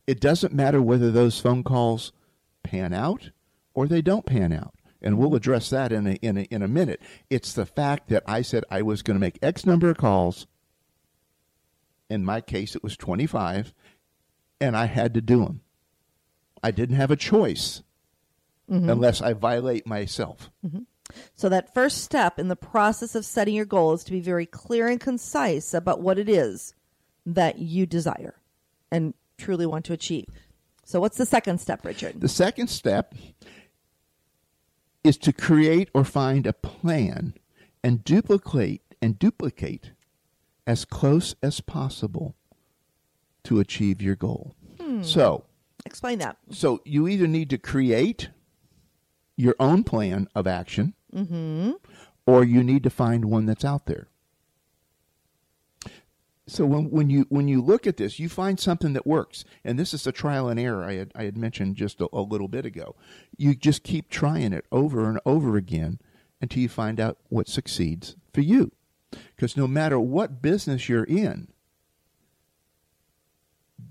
It 0.08 0.20
doesn't 0.20 0.54
matter 0.54 0.82
whether 0.82 1.12
those 1.12 1.40
phone 1.40 1.64
calls 1.64 2.12
pan 2.64 2.94
out 2.94 3.32
or 3.74 3.88
they 3.88 4.02
don't 4.02 4.26
pan 4.26 4.52
out. 4.52 4.74
And 5.02 5.18
we'll 5.18 5.36
address 5.36 5.70
that 5.70 5.92
in 5.92 6.08
a, 6.08 6.12
in 6.16 6.38
a, 6.38 6.42
in 6.44 6.62
a 6.62 6.68
minute. 6.68 7.02
It's 7.30 7.54
the 7.54 7.66
fact 7.66 8.10
that 8.10 8.24
I 8.26 8.42
said 8.42 8.66
I 8.70 8.82
was 8.82 9.02
going 9.02 9.16
to 9.16 9.22
make 9.22 9.40
X 9.42 9.66
number 9.66 9.90
of 9.90 9.98
calls. 9.98 10.48
In 12.10 12.26
my 12.26 12.42
case, 12.42 12.76
it 12.76 12.84
was 12.84 12.98
25, 12.98 13.74
and 14.60 14.76
I 14.76 14.86
had 14.86 15.14
to 15.14 15.22
do 15.22 15.46
them. 15.46 15.62
I 16.64 16.72
didn't 16.72 16.96
have 16.96 17.12
a 17.12 17.16
choice 17.16 17.84
Mm-hmm. 18.70 18.90
unless 18.90 19.22
I 19.22 19.34
violate 19.34 19.88
myself. 19.88 20.50
Mm-hmm. 20.66 20.80
So 21.36 21.50
that 21.50 21.74
first 21.74 22.04
step 22.04 22.38
in 22.38 22.50
the 22.50 22.56
process 22.56 23.16
of 23.16 23.26
setting 23.26 23.56
your 23.56 23.66
goal 23.66 23.94
is 23.94 24.04
to 24.04 24.12
be 24.12 24.20
very 24.20 24.46
clear 24.46 24.88
and 24.88 25.00
concise 25.00 25.74
about 25.74 26.02
what 26.02 26.20
it 26.20 26.30
is 26.30 26.76
that 27.26 27.58
you 27.60 27.86
desire 27.88 28.36
and 28.92 29.14
truly 29.38 29.66
want 29.66 29.86
to 29.86 29.94
achieve. 29.94 30.28
So 30.84 31.00
what's 31.00 31.18
the 31.18 31.26
second 31.26 31.60
step, 31.60 31.84
Richard? 31.84 32.22
The 32.22 32.28
second 32.28 32.68
step 32.68 33.16
is 35.04 35.18
to 35.18 35.34
create 35.34 35.90
or 35.94 36.04
find 36.04 36.46
a 36.46 36.54
plan 36.54 37.34
and 37.84 38.04
duplicate 38.04 38.82
and 39.02 39.18
duplicate 39.18 39.92
as 40.68 40.86
close 40.86 41.36
as 41.42 41.62
possible 41.62 42.36
to 43.46 43.60
achieve 43.60 44.02
your 44.02 44.16
goal. 44.16 44.56
Hmm. 44.80 45.02
So, 45.02 45.46
Explain 45.86 46.20
that. 46.20 46.38
so 46.52 46.82
you 46.86 47.08
either 47.08 47.26
need 47.26 47.50
to 47.52 47.58
create 47.58 48.30
your 49.40 49.56
own 49.58 49.86
plan 49.86 50.28
of 50.36 50.46
action 50.46 50.94
mm-hmm. 51.16 51.72
or 52.26 52.44
you 52.44 52.62
need 52.62 52.84
to 52.84 52.90
find 52.90 53.24
one 53.24 53.46
that's 53.46 53.64
out 53.64 53.86
there. 53.86 54.08
So 56.46 56.66
when, 56.66 56.90
when 56.90 57.10
you 57.10 57.26
when 57.30 57.48
you 57.48 57.62
look 57.62 57.88
at 57.88 57.98
this, 57.98 58.20
you 58.20 58.28
find 58.28 58.60
something 58.60 58.94
that 58.94 59.06
works, 59.06 59.46
and 59.64 59.78
this 59.80 59.94
is 59.94 60.04
the 60.04 60.12
trial 60.12 60.50
and 60.50 60.60
error 60.60 60.84
I 60.84 60.96
had 60.96 61.12
I 61.16 61.24
had 61.24 61.38
mentioned 61.38 61.78
just 61.78 62.02
a, 62.02 62.10
a 62.12 62.22
little 62.22 62.48
bit 62.48 62.66
ago. 62.66 62.96
You 63.38 63.56
just 63.56 63.84
keep 63.84 64.10
trying 64.10 64.52
it 64.52 64.66
over 64.72 65.08
and 65.08 65.20
over 65.26 65.56
again 65.56 66.00
until 66.42 66.64
you 66.64 66.68
find 66.70 67.00
out 67.00 67.20
what 67.30 67.48
succeeds 67.48 68.16
for 68.34 68.42
you. 68.42 68.72
Because 69.36 69.56
no 69.56 69.68
matter 69.68 70.00
what 70.00 70.42
business 70.42 70.90
you're 70.90 71.04
in, 71.04 71.50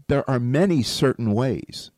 there 0.08 0.28
are 0.28 0.40
many 0.40 0.82
certain 0.82 1.32
ways, 1.32 1.90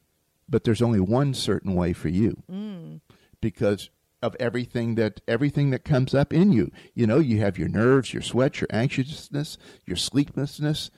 but 0.48 0.64
there's 0.64 0.82
only 0.82 1.00
one 1.00 1.32
certain 1.32 1.74
way 1.74 1.92
for 1.94 2.08
you. 2.08 2.42
Mm. 2.52 3.00
Because 3.40 3.90
of 4.22 4.36
everything 4.38 4.96
that 4.96 5.20
everything 5.26 5.70
that 5.70 5.84
comes 5.84 6.14
up 6.14 6.32
in 6.32 6.52
you. 6.52 6.70
You 6.94 7.06
know, 7.06 7.18
you 7.18 7.40
have 7.40 7.58
your 7.58 7.68
nerves, 7.68 8.12
your 8.12 8.22
sweat, 8.22 8.60
your 8.60 8.68
anxiousness, 8.70 9.56
your 9.86 9.96
sleeplessness, 9.96 10.90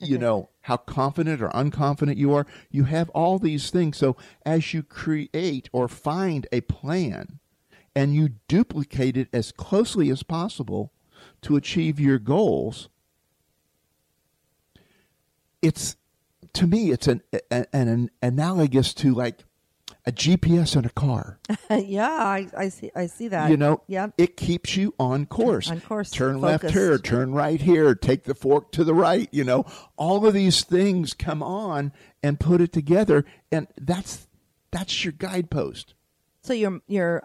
you 0.00 0.18
know, 0.18 0.48
how 0.62 0.76
confident 0.76 1.40
or 1.40 1.48
unconfident 1.50 2.16
you 2.16 2.34
are. 2.34 2.46
You 2.70 2.84
have 2.84 3.08
all 3.10 3.38
these 3.38 3.70
things. 3.70 3.96
So 3.98 4.16
as 4.44 4.74
you 4.74 4.82
create 4.82 5.68
or 5.72 5.88
find 5.88 6.46
a 6.50 6.60
plan 6.62 7.38
and 7.94 8.14
you 8.14 8.30
duplicate 8.48 9.16
it 9.16 9.28
as 9.32 9.52
closely 9.52 10.10
as 10.10 10.22
possible 10.22 10.92
to 11.42 11.56
achieve 11.56 12.00
your 12.00 12.18
goals, 12.18 12.88
it's 15.62 15.96
to 16.52 16.66
me 16.66 16.90
it's 16.90 17.06
an, 17.06 17.22
an, 17.50 17.66
an 17.72 18.10
analogous 18.22 18.92
to 18.94 19.14
like 19.14 19.44
a 20.06 20.12
GPS 20.12 20.76
in 20.76 20.84
a 20.84 20.90
car. 20.90 21.38
yeah, 21.70 22.08
I, 22.10 22.48
I 22.56 22.68
see. 22.68 22.90
I 22.94 23.06
see 23.06 23.28
that. 23.28 23.50
You 23.50 23.56
know, 23.56 23.82
Yeah. 23.86 24.08
it 24.16 24.36
keeps 24.36 24.76
you 24.76 24.94
on 24.98 25.26
course. 25.26 25.70
On 25.70 25.80
course, 25.80 26.10
Turn 26.10 26.40
left 26.40 26.70
here, 26.70 26.98
turn 26.98 27.32
right 27.32 27.60
here, 27.60 27.94
take 27.94 28.24
the 28.24 28.34
fork 28.34 28.72
to 28.72 28.84
the 28.84 28.94
right. 28.94 29.28
You 29.32 29.44
know, 29.44 29.66
all 29.96 30.26
of 30.26 30.34
these 30.34 30.62
things 30.64 31.12
come 31.14 31.42
on 31.42 31.92
and 32.22 32.40
put 32.40 32.60
it 32.60 32.72
together, 32.72 33.24
and 33.52 33.66
that's 33.80 34.26
that's 34.70 35.04
your 35.04 35.12
guidepost. 35.12 35.94
So 36.42 36.52
your 36.54 36.80
your 36.86 37.22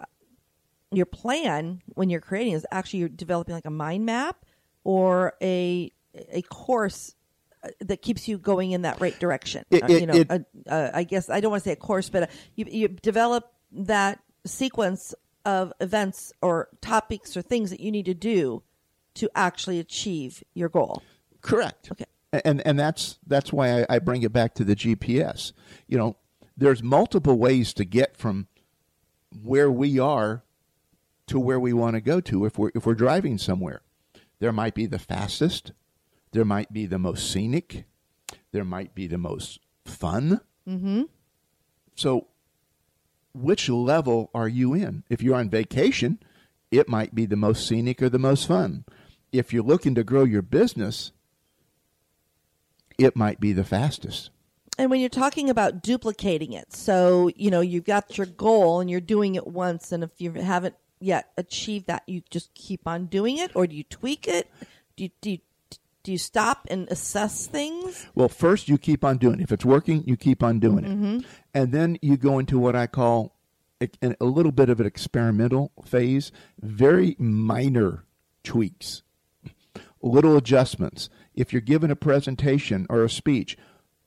your 0.92 1.06
plan 1.06 1.82
when 1.94 2.10
you're 2.10 2.22
creating 2.22 2.54
is 2.54 2.66
actually 2.72 3.00
you're 3.00 3.10
developing 3.10 3.56
like 3.56 3.66
a 3.66 3.70
mind 3.72 4.06
map 4.06 4.46
or 4.84 5.34
a 5.42 5.92
a 6.30 6.42
course 6.44 7.16
that 7.80 8.02
keeps 8.02 8.28
you 8.28 8.38
going 8.38 8.72
in 8.72 8.82
that 8.84 9.00
right 9.02 9.18
direction. 9.20 9.66
It- 9.72 9.84
Uh, 9.84 9.88
it- 9.88 10.02
you 10.02 10.08
know, 10.08 10.14
it- 10.16 10.32
uh, 10.32 10.40
uh, 10.70 10.92
I 10.94 11.04
guess 11.04 11.30
I 11.30 11.40
don't 11.40 11.52
want 11.52 11.64
to 11.64 11.70
say 11.70 11.74
a 11.74 11.78
course, 11.78 12.10
but 12.10 12.24
uh, 12.24 12.28
you 12.56 12.66
you 12.70 12.88
develop 12.88 13.52
that 13.72 14.20
sequence 14.46 15.14
of 15.46 15.72
events 15.80 16.34
or 16.42 16.70
topics 16.82 17.36
or 17.38 17.42
things 17.42 17.70
that 17.70 17.80
you 17.80 17.92
need 17.92 18.06
to 18.06 18.14
do 18.14 18.64
to 19.16 19.30
actually 19.36 19.80
achieve 19.80 20.44
your 20.54 20.70
goal. 20.70 21.02
Correct. 21.42 21.90
Okay. 21.92 22.06
And 22.44 22.66
and 22.66 22.78
that's 22.80 23.20
that's 23.28 23.54
why 23.54 23.82
I, 23.82 23.86
I 23.90 24.00
bring 24.00 24.24
it 24.24 24.34
back 24.34 24.56
to 24.56 24.64
the 24.64 24.76
GPS. 24.76 25.54
You 25.88 25.98
know, 25.98 26.18
there's 26.58 26.82
multiple 26.84 27.38
ways 27.38 27.74
to 27.76 27.86
get 27.86 28.18
from 28.18 28.48
where 29.44 29.70
we 29.72 30.00
are 30.00 30.44
to 31.28 31.40
where 31.40 31.60
we 31.60 31.74
want 31.74 31.96
to 31.96 32.02
go 32.02 32.20
to 32.22 32.46
if 32.46 32.58
we're 32.58 32.72
if 32.76 32.86
we're 32.86 32.94
driving 32.96 33.38
somewhere. 33.38 33.82
There 34.40 34.52
might 34.52 34.74
be 34.76 34.86
the 34.86 35.00
fastest, 35.00 35.72
there 36.36 36.46
might 36.46 36.74
be 36.74 36.86
the 36.86 37.00
most 37.00 37.32
scenic, 37.32 37.86
there 38.52 38.66
might 38.66 38.94
be 38.94 39.08
the 39.08 39.18
most 39.18 39.60
fun. 39.86 40.42
Mm-hmm. 40.68 41.04
So, 41.96 42.28
which 43.34 43.70
level 43.70 44.30
are 44.34 44.50
you 44.50 44.74
in? 44.74 45.04
If 45.10 45.24
you're 45.24 45.38
on 45.38 45.50
vacation, 45.50 46.20
it 46.72 46.90
might 46.90 47.16
be 47.16 47.26
the 47.26 47.38
most 47.38 47.66
scenic 47.66 48.02
or 48.02 48.10
the 48.10 48.20
most 48.20 48.48
fun. 48.48 48.84
If 49.32 49.54
you're 49.54 49.64
looking 49.64 49.96
to 49.96 50.04
grow 50.04 50.26
your 50.26 50.42
business, 50.42 51.14
it 52.98 53.16
might 53.16 53.40
be 53.40 53.54
the 53.54 53.64
fastest. 53.64 54.30
And 54.78 54.92
when 54.92 55.00
you're 55.00 55.10
talking 55.10 55.50
about 55.50 55.82
duplicating 55.82 56.52
it, 56.52 56.74
so 56.74 57.32
you 57.38 57.50
know 57.50 57.62
you've 57.62 57.86
got 57.86 58.18
your 58.18 58.28
goal 58.28 58.82
and 58.82 58.90
you're 58.90 59.00
doing 59.00 59.36
it 59.36 59.48
once, 59.48 59.94
and 59.94 60.04
if 60.04 60.12
you 60.18 60.34
haven't 60.34 60.76
yet 61.00 61.32
achieved 61.38 61.88
that, 61.88 62.04
you 62.08 62.24
just 62.30 62.54
keep 62.56 62.86
on 62.86 63.06
doing 63.06 63.38
it, 63.38 63.56
or 63.56 63.68
do 63.68 63.76
you 63.76 63.86
tweak 63.86 64.28
it? 64.28 64.52
Do 64.98 65.06
you, 65.06 65.10
do 65.22 65.32
you 65.32 65.40
do 66.06 66.12
you 66.12 66.18
stop 66.20 66.68
and 66.70 66.88
assess 66.90 67.48
things? 67.48 68.06
Well, 68.14 68.30
first 68.30 68.70
you 68.70 68.78
keep 68.78 69.04
on 69.04 69.18
doing 69.18 69.40
it. 69.40 69.44
If 69.44 69.52
it's 69.52 69.66
working, 69.66 70.04
you 70.06 70.16
keep 70.16 70.44
on 70.44 70.60
doing 70.60 70.86
it. 70.86 70.92
Mm-hmm. 70.92 71.20
And 71.54 71.72
then 71.72 71.98
you 72.02 72.16
go 72.16 72.38
into 72.38 72.60
what 72.60 72.76
I 72.76 72.86
call 72.86 73.36
a, 73.82 73.90
a 74.22 74.26
little 74.26 74.52
bit 74.52 74.70
of 74.70 74.80
an 74.80 74.86
experimental 74.86 75.72
phase, 75.84 76.32
very 76.62 77.16
minor 77.18 78.06
tweaks, 78.44 79.02
little 80.02 80.38
adjustments. 80.38 81.10
If 81.34 81.52
you're 81.52 81.62
given 81.62 81.90
a 81.90 81.96
presentation 81.96 82.86
or 82.88 83.04
a 83.04 83.10
speech, 83.10 83.58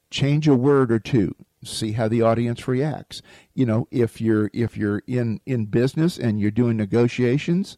change 0.08 0.46
a 0.46 0.54
word 0.54 0.92
or 0.92 1.00
two, 1.00 1.34
see 1.64 1.92
how 1.92 2.06
the 2.06 2.22
audience 2.22 2.68
reacts. 2.68 3.22
You 3.54 3.66
know, 3.66 3.88
if 3.90 4.20
you're 4.20 4.50
if 4.54 4.76
you're 4.76 5.02
in 5.08 5.40
in 5.46 5.66
business 5.66 6.16
and 6.16 6.38
you're 6.38 6.52
doing 6.52 6.76
negotiations, 6.76 7.76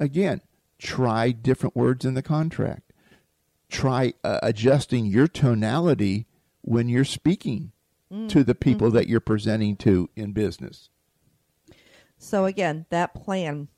again, 0.00 0.40
try 0.78 1.30
different 1.30 1.76
words 1.76 2.04
in 2.04 2.14
the 2.14 2.22
contract 2.22 2.91
try 3.72 4.12
uh, 4.22 4.38
adjusting 4.42 5.06
your 5.06 5.26
tonality 5.26 6.26
when 6.60 6.88
you're 6.88 7.04
speaking 7.04 7.72
to 8.28 8.44
the 8.44 8.54
people 8.54 8.90
that 8.90 9.08
you're 9.08 9.20
presenting 9.20 9.74
to 9.74 10.10
in 10.14 10.32
business. 10.32 10.90
So 12.18 12.44
again, 12.44 12.84
that 12.90 13.14
plan 13.14 13.68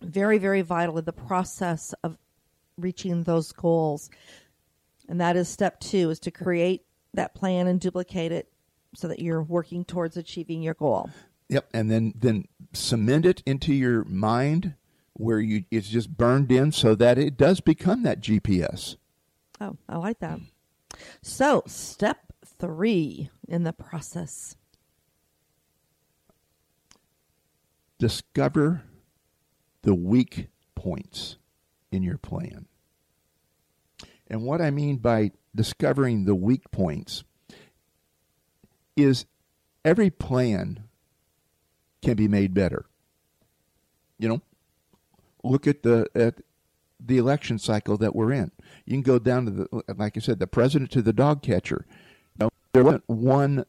very 0.00 0.36
very 0.38 0.62
vital 0.62 0.98
in 0.98 1.04
the 1.04 1.12
process 1.12 1.94
of 2.02 2.18
reaching 2.76 3.22
those 3.22 3.52
goals. 3.52 4.10
And 5.08 5.20
that 5.20 5.36
is 5.36 5.48
step 5.48 5.78
2 5.78 6.10
is 6.10 6.18
to 6.20 6.32
create 6.32 6.84
that 7.14 7.34
plan 7.34 7.68
and 7.68 7.80
duplicate 7.80 8.32
it 8.32 8.50
so 8.94 9.06
that 9.08 9.20
you're 9.20 9.42
working 9.42 9.84
towards 9.84 10.16
achieving 10.16 10.60
your 10.60 10.74
goal. 10.74 11.08
Yep, 11.48 11.68
and 11.72 11.90
then 11.90 12.14
then 12.16 12.48
cement 12.72 13.26
it 13.26 13.42
into 13.46 13.72
your 13.72 14.04
mind 14.04 14.74
where 15.12 15.40
you 15.40 15.64
it's 15.70 15.88
just 15.88 16.16
burned 16.16 16.50
in 16.50 16.72
so 16.72 16.94
that 16.94 17.16
it 17.16 17.36
does 17.36 17.60
become 17.60 18.02
that 18.02 18.20
GPS. 18.20 18.96
Oh, 19.62 19.76
I 19.88 19.96
like 19.96 20.18
that. 20.18 20.40
So, 21.22 21.62
step 21.66 22.32
3 22.44 23.30
in 23.46 23.62
the 23.62 23.72
process. 23.72 24.56
Discover 28.00 28.82
the 29.82 29.94
weak 29.94 30.48
points 30.74 31.36
in 31.92 32.02
your 32.02 32.18
plan. 32.18 32.66
And 34.26 34.42
what 34.42 34.60
I 34.60 34.72
mean 34.72 34.96
by 34.96 35.30
discovering 35.54 36.24
the 36.24 36.34
weak 36.34 36.68
points 36.72 37.22
is 38.96 39.26
every 39.84 40.10
plan 40.10 40.88
can 42.02 42.16
be 42.16 42.26
made 42.26 42.52
better. 42.52 42.86
You 44.18 44.28
know, 44.28 44.42
look 45.44 45.68
at 45.68 45.84
the 45.84 46.08
at 46.16 46.40
the 47.04 47.18
election 47.18 47.58
cycle 47.58 47.96
that 47.98 48.14
we're 48.14 48.32
in. 48.32 48.50
You 48.84 48.94
can 48.94 49.02
go 49.02 49.18
down 49.18 49.44
to 49.46 49.50
the 49.50 49.94
like 49.96 50.16
I 50.16 50.20
said, 50.20 50.38
the 50.38 50.46
president 50.46 50.90
to 50.92 51.02
the 51.02 51.12
dog 51.12 51.42
catcher. 51.42 51.86
You 52.38 52.44
know, 52.46 52.50
there 52.72 52.84
wasn't 52.84 53.08
one 53.08 53.64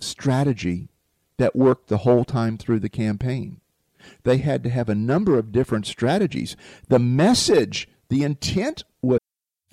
strategy 0.00 0.88
that 1.36 1.56
worked 1.56 1.88
the 1.88 1.98
whole 1.98 2.24
time 2.24 2.56
through 2.58 2.80
the 2.80 2.88
campaign. 2.88 3.60
They 4.22 4.38
had 4.38 4.62
to 4.64 4.70
have 4.70 4.88
a 4.88 4.94
number 4.94 5.38
of 5.38 5.52
different 5.52 5.86
strategies. 5.86 6.56
The 6.88 6.98
message, 6.98 7.88
the 8.08 8.22
intent 8.22 8.84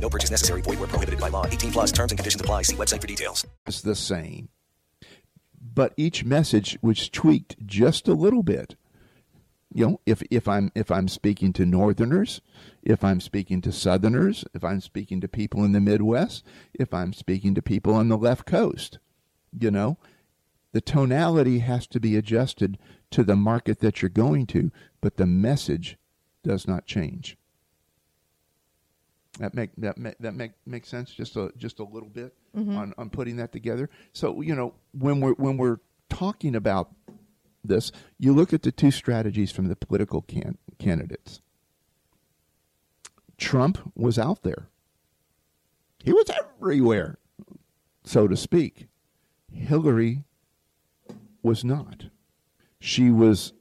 No 0.00 0.08
purchase 0.08 0.30
necessary. 0.30 0.62
Void 0.62 0.78
where 0.78 0.88
prohibited 0.88 1.20
by 1.20 1.28
law. 1.28 1.46
18 1.46 1.72
plus 1.72 1.92
terms 1.92 2.12
and 2.12 2.18
conditions 2.18 2.40
apply. 2.40 2.62
See 2.62 2.76
website 2.76 3.00
for 3.00 3.06
details. 3.06 3.46
is 3.66 3.82
the 3.82 3.94
same, 3.94 4.48
but 5.60 5.92
each 5.96 6.24
message 6.24 6.78
was 6.82 7.08
tweaked 7.08 7.66
just 7.66 8.08
a 8.08 8.14
little 8.14 8.42
bit. 8.42 8.76
You 9.72 9.86
know, 9.86 10.00
if 10.04 10.22
if 10.30 10.48
I'm 10.48 10.72
if 10.74 10.90
I'm 10.90 11.06
speaking 11.06 11.52
to 11.54 11.66
Northerners, 11.66 12.40
if 12.82 13.04
I'm 13.04 13.20
speaking 13.20 13.60
to 13.62 13.72
Southerners, 13.72 14.44
if 14.52 14.64
I'm 14.64 14.80
speaking 14.80 15.20
to 15.20 15.28
people 15.28 15.62
in 15.64 15.72
the 15.72 15.80
Midwest, 15.80 16.44
if 16.74 16.92
I'm 16.92 17.12
speaking 17.12 17.54
to 17.54 17.62
people 17.62 17.94
on 17.94 18.08
the 18.08 18.18
left 18.18 18.46
coast, 18.46 18.98
you 19.58 19.70
know, 19.70 19.96
the 20.72 20.80
tonality 20.80 21.60
has 21.60 21.86
to 21.88 22.00
be 22.00 22.16
adjusted 22.16 22.78
to 23.10 23.22
the 23.22 23.36
market 23.36 23.80
that 23.80 24.02
you're 24.02 24.08
going 24.08 24.46
to, 24.46 24.72
but 25.00 25.16
the 25.18 25.26
message 25.26 25.98
does 26.42 26.66
not 26.66 26.86
change. 26.86 27.36
That 29.40 29.54
make 29.54 29.70
that 29.78 29.96
make, 29.96 30.18
that 30.18 30.34
make 30.34 30.52
makes 30.66 30.90
sense 30.90 31.10
just 31.10 31.34
a 31.36 31.50
just 31.56 31.78
a 31.78 31.84
little 31.84 32.10
bit 32.10 32.34
mm-hmm. 32.54 32.76
on, 32.76 32.94
on 32.98 33.08
putting 33.08 33.36
that 33.36 33.52
together. 33.52 33.88
So 34.12 34.42
you 34.42 34.54
know 34.54 34.74
when 34.92 35.20
we're 35.20 35.32
when 35.32 35.56
we're 35.56 35.78
talking 36.10 36.54
about 36.54 36.90
this, 37.64 37.90
you 38.18 38.34
look 38.34 38.52
at 38.52 38.62
the 38.62 38.70
two 38.70 38.90
strategies 38.90 39.50
from 39.50 39.68
the 39.68 39.76
political 39.76 40.20
can, 40.20 40.58
candidates. 40.78 41.40
Trump 43.38 43.78
was 43.96 44.18
out 44.18 44.42
there. 44.42 44.68
He 46.04 46.12
was 46.12 46.30
everywhere, 46.58 47.18
so 48.04 48.28
to 48.28 48.36
speak. 48.36 48.88
Hillary 49.50 50.24
was 51.42 51.64
not. 51.64 52.06
She 52.78 53.10
was 53.10 53.54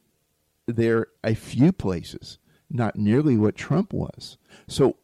there 0.67 1.07
a 1.23 1.35
few 1.35 1.71
places, 1.71 2.37
not 2.69 2.97
nearly 2.97 3.37
what 3.37 3.55
Trump 3.55 3.93
was. 3.93 4.37
So 4.67 4.97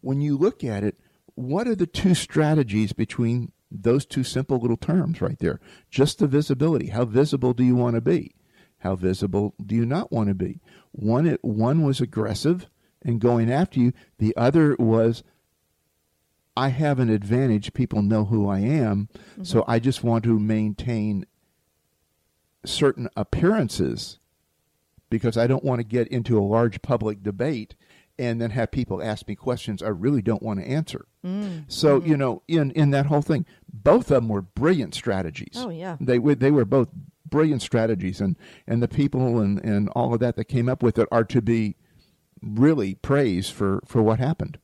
when 0.00 0.20
you 0.20 0.36
look 0.36 0.64
at 0.64 0.84
it, 0.84 0.98
what 1.34 1.68
are 1.68 1.74
the 1.74 1.86
two 1.86 2.14
strategies 2.14 2.92
between 2.92 3.52
those 3.70 4.06
two 4.06 4.24
simple 4.24 4.58
little 4.58 4.76
terms 4.76 5.20
right 5.20 5.38
there? 5.38 5.60
Just 5.90 6.18
the 6.18 6.26
visibility. 6.26 6.88
How 6.88 7.04
visible 7.04 7.52
do 7.52 7.64
you 7.64 7.76
want 7.76 7.94
to 7.94 8.00
be? 8.00 8.34
How 8.78 8.94
visible 8.94 9.54
do 9.64 9.74
you 9.74 9.84
not 9.84 10.12
want 10.12 10.28
to 10.28 10.34
be? 10.34 10.60
One 10.92 11.26
it, 11.26 11.44
one 11.44 11.82
was 11.82 12.00
aggressive 12.00 12.66
and 13.02 13.20
going 13.20 13.50
after 13.50 13.80
you. 13.80 13.92
The 14.18 14.36
other 14.36 14.76
was 14.78 15.22
I 16.56 16.68
have 16.68 16.98
an 16.98 17.10
advantage. 17.10 17.72
People 17.72 18.02
know 18.02 18.24
who 18.24 18.48
I 18.48 18.60
am, 18.60 19.08
mm-hmm. 19.14 19.44
so 19.44 19.64
I 19.68 19.78
just 19.78 20.02
want 20.02 20.24
to 20.24 20.38
maintain 20.38 21.26
certain 22.64 23.08
appearances 23.16 24.18
because 25.10 25.36
I 25.36 25.46
don't 25.46 25.64
want 25.64 25.78
to 25.78 25.84
get 25.84 26.08
into 26.08 26.38
a 26.38 26.42
large 26.42 26.82
public 26.82 27.22
debate 27.22 27.74
and 28.18 28.40
then 28.40 28.50
have 28.50 28.70
people 28.70 29.02
ask 29.02 29.28
me 29.28 29.34
questions 29.34 29.82
I 29.82 29.88
really 29.88 30.22
don't 30.22 30.42
want 30.42 30.60
to 30.60 30.66
answer. 30.66 31.06
So 31.68 32.02
you 32.02 32.16
know, 32.16 32.42
in 32.48 32.70
in 32.72 32.90
that 32.90 33.06
whole 33.06 33.22
thing, 33.22 33.44
both 33.72 34.10
of 34.10 34.22
them 34.22 34.28
were 34.28 34.42
brilliant 34.42 34.94
strategies. 34.94 35.54
Oh, 35.56 35.68
yeah. 35.68 35.96
they 36.00 36.18
were 36.18 36.34
they 36.34 36.50
were 36.50 36.64
both 36.64 36.88
brilliant 37.28 37.62
strategies, 37.62 38.20
and 38.20 38.36
and 38.66 38.82
the 38.82 38.88
people 38.88 39.38
and 39.38 39.62
and 39.64 39.88
all 39.90 40.14
of 40.14 40.20
that 40.20 40.36
that 40.36 40.44
came 40.44 40.68
up 40.68 40.82
with 40.82 40.98
it 40.98 41.08
are 41.12 41.24
to 41.24 41.42
be 41.42 41.76
really 42.42 42.94
praised 42.94 43.52
for 43.52 43.82
for 43.86 44.02
what 44.02 44.18
happened. 44.18 44.58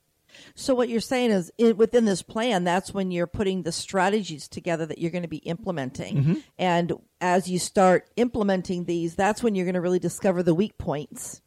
So 0.55 0.75
what 0.75 0.89
you're 0.89 1.01
saying 1.01 1.31
is 1.31 1.53
it, 1.59 1.77
within 1.77 2.05
this 2.05 2.23
plan, 2.23 2.65
that's 2.65 2.93
when 2.93 3.11
you're 3.11 3.27
putting 3.27 3.63
the 3.63 3.73
strategies 3.73 4.49
together 4.49 4.87
that 4.87 4.99
you're 4.99 5.11
going 5.11 5.23
to 5.23 5.29
be 5.29 5.39
implementing. 5.39 6.17
Mm-hmm. 6.17 6.35
And 6.59 6.93
as 7.21 7.49
you 7.49 7.59
start 7.59 8.09
implementing 8.17 8.85
these, 8.85 9.15
that's 9.15 9.43
when 9.43 9.55
you're 9.55 9.65
going 9.65 9.75
to 9.75 9.81
really 9.81 9.99
discover 9.99 10.43
the 10.43 10.55
weak 10.55 10.77
points. 10.79 11.41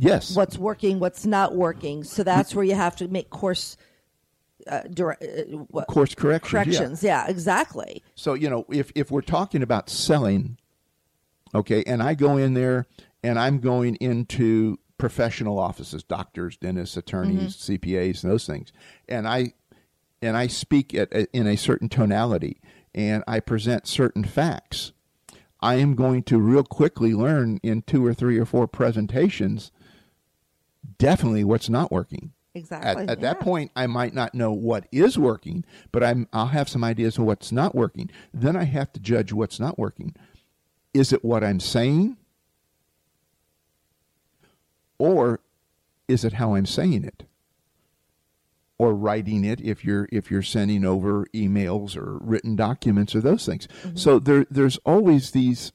Yes. 0.00 0.34
What's 0.34 0.56
working, 0.58 0.98
what's 0.98 1.26
not 1.26 1.54
working. 1.54 2.04
So 2.04 2.24
that's 2.24 2.54
where 2.54 2.64
you 2.64 2.74
have 2.74 2.96
to 2.96 3.08
make 3.08 3.30
course 3.30 3.76
uh, 4.66 4.82
dire- 4.92 5.18
uh, 5.22 5.56
what, 5.68 5.86
course 5.88 6.14
corrections. 6.14 6.52
yeah. 6.52 6.64
corrections. 6.64 7.02
Yeah. 7.02 7.26
exactly. 7.28 8.02
So 8.14 8.34
you 8.34 8.48
know, 8.48 8.64
if 8.70 8.92
if 8.94 9.10
we're 9.10 9.20
talking 9.20 9.62
about 9.62 9.90
selling, 9.90 10.58
okay, 11.54 11.82
and 11.86 12.02
I 12.02 12.14
go 12.14 12.36
in 12.36 12.54
there 12.54 12.86
and 13.22 13.38
I'm 13.38 13.58
going 13.58 13.96
into 13.96 14.78
professional 14.98 15.58
offices, 15.58 16.02
doctors, 16.02 16.56
dentists, 16.56 16.96
attorneys, 16.96 17.56
CPAs, 17.56 18.22
and 18.22 18.32
those 18.32 18.46
things, 18.46 18.72
and 19.08 19.28
I 19.28 19.52
and 20.22 20.36
I 20.36 20.46
speak 20.46 20.94
at, 20.94 21.12
in 21.12 21.46
a 21.46 21.56
certain 21.56 21.88
tonality, 21.88 22.60
and 22.94 23.24
I 23.26 23.40
present 23.40 23.86
certain 23.86 24.24
facts. 24.24 24.92
I 25.62 25.74
am 25.74 25.94
going 25.94 26.22
to 26.24 26.38
real 26.38 26.64
quickly 26.64 27.12
learn 27.12 27.60
in 27.62 27.82
two 27.82 28.04
or 28.04 28.14
three 28.14 28.38
or 28.38 28.46
four 28.46 28.66
presentations 28.66 29.70
definitely 30.98 31.44
what's 31.44 31.68
not 31.68 31.90
working. 31.92 32.32
Exactly. 32.54 33.04
At, 33.04 33.10
at 33.10 33.20
that 33.20 33.40
point, 33.40 33.70
I 33.76 33.86
might 33.86 34.12
not 34.12 34.34
know 34.34 34.52
what 34.52 34.86
is 34.90 35.16
working, 35.16 35.64
but 35.92 36.02
I'm 36.02 36.28
I'll 36.32 36.46
have 36.46 36.68
some 36.68 36.82
ideas 36.82 37.16
of 37.16 37.24
what's 37.24 37.52
not 37.52 37.74
working. 37.74 38.10
Then 38.34 38.56
I 38.56 38.64
have 38.64 38.92
to 38.94 39.00
judge 39.00 39.32
what's 39.32 39.60
not 39.60 39.78
working. 39.78 40.14
Is 40.92 41.12
it 41.12 41.24
what 41.24 41.44
I'm 41.44 41.60
saying, 41.60 42.16
or 44.98 45.40
is 46.08 46.24
it 46.24 46.34
how 46.34 46.54
I'm 46.56 46.66
saying 46.66 47.04
it, 47.04 47.22
or 48.78 48.94
writing 48.94 49.44
it 49.44 49.60
if 49.60 49.84
you're 49.84 50.08
if 50.10 50.30
you're 50.30 50.42
sending 50.42 50.84
over 50.84 51.26
emails 51.34 51.96
or 51.96 52.18
written 52.18 52.56
documents 52.56 53.14
or 53.14 53.20
those 53.20 53.46
things. 53.46 53.68
Mm-hmm. 53.84 53.96
So 53.96 54.18
there 54.18 54.46
there's 54.50 54.78
always 54.78 55.30
these 55.30 55.70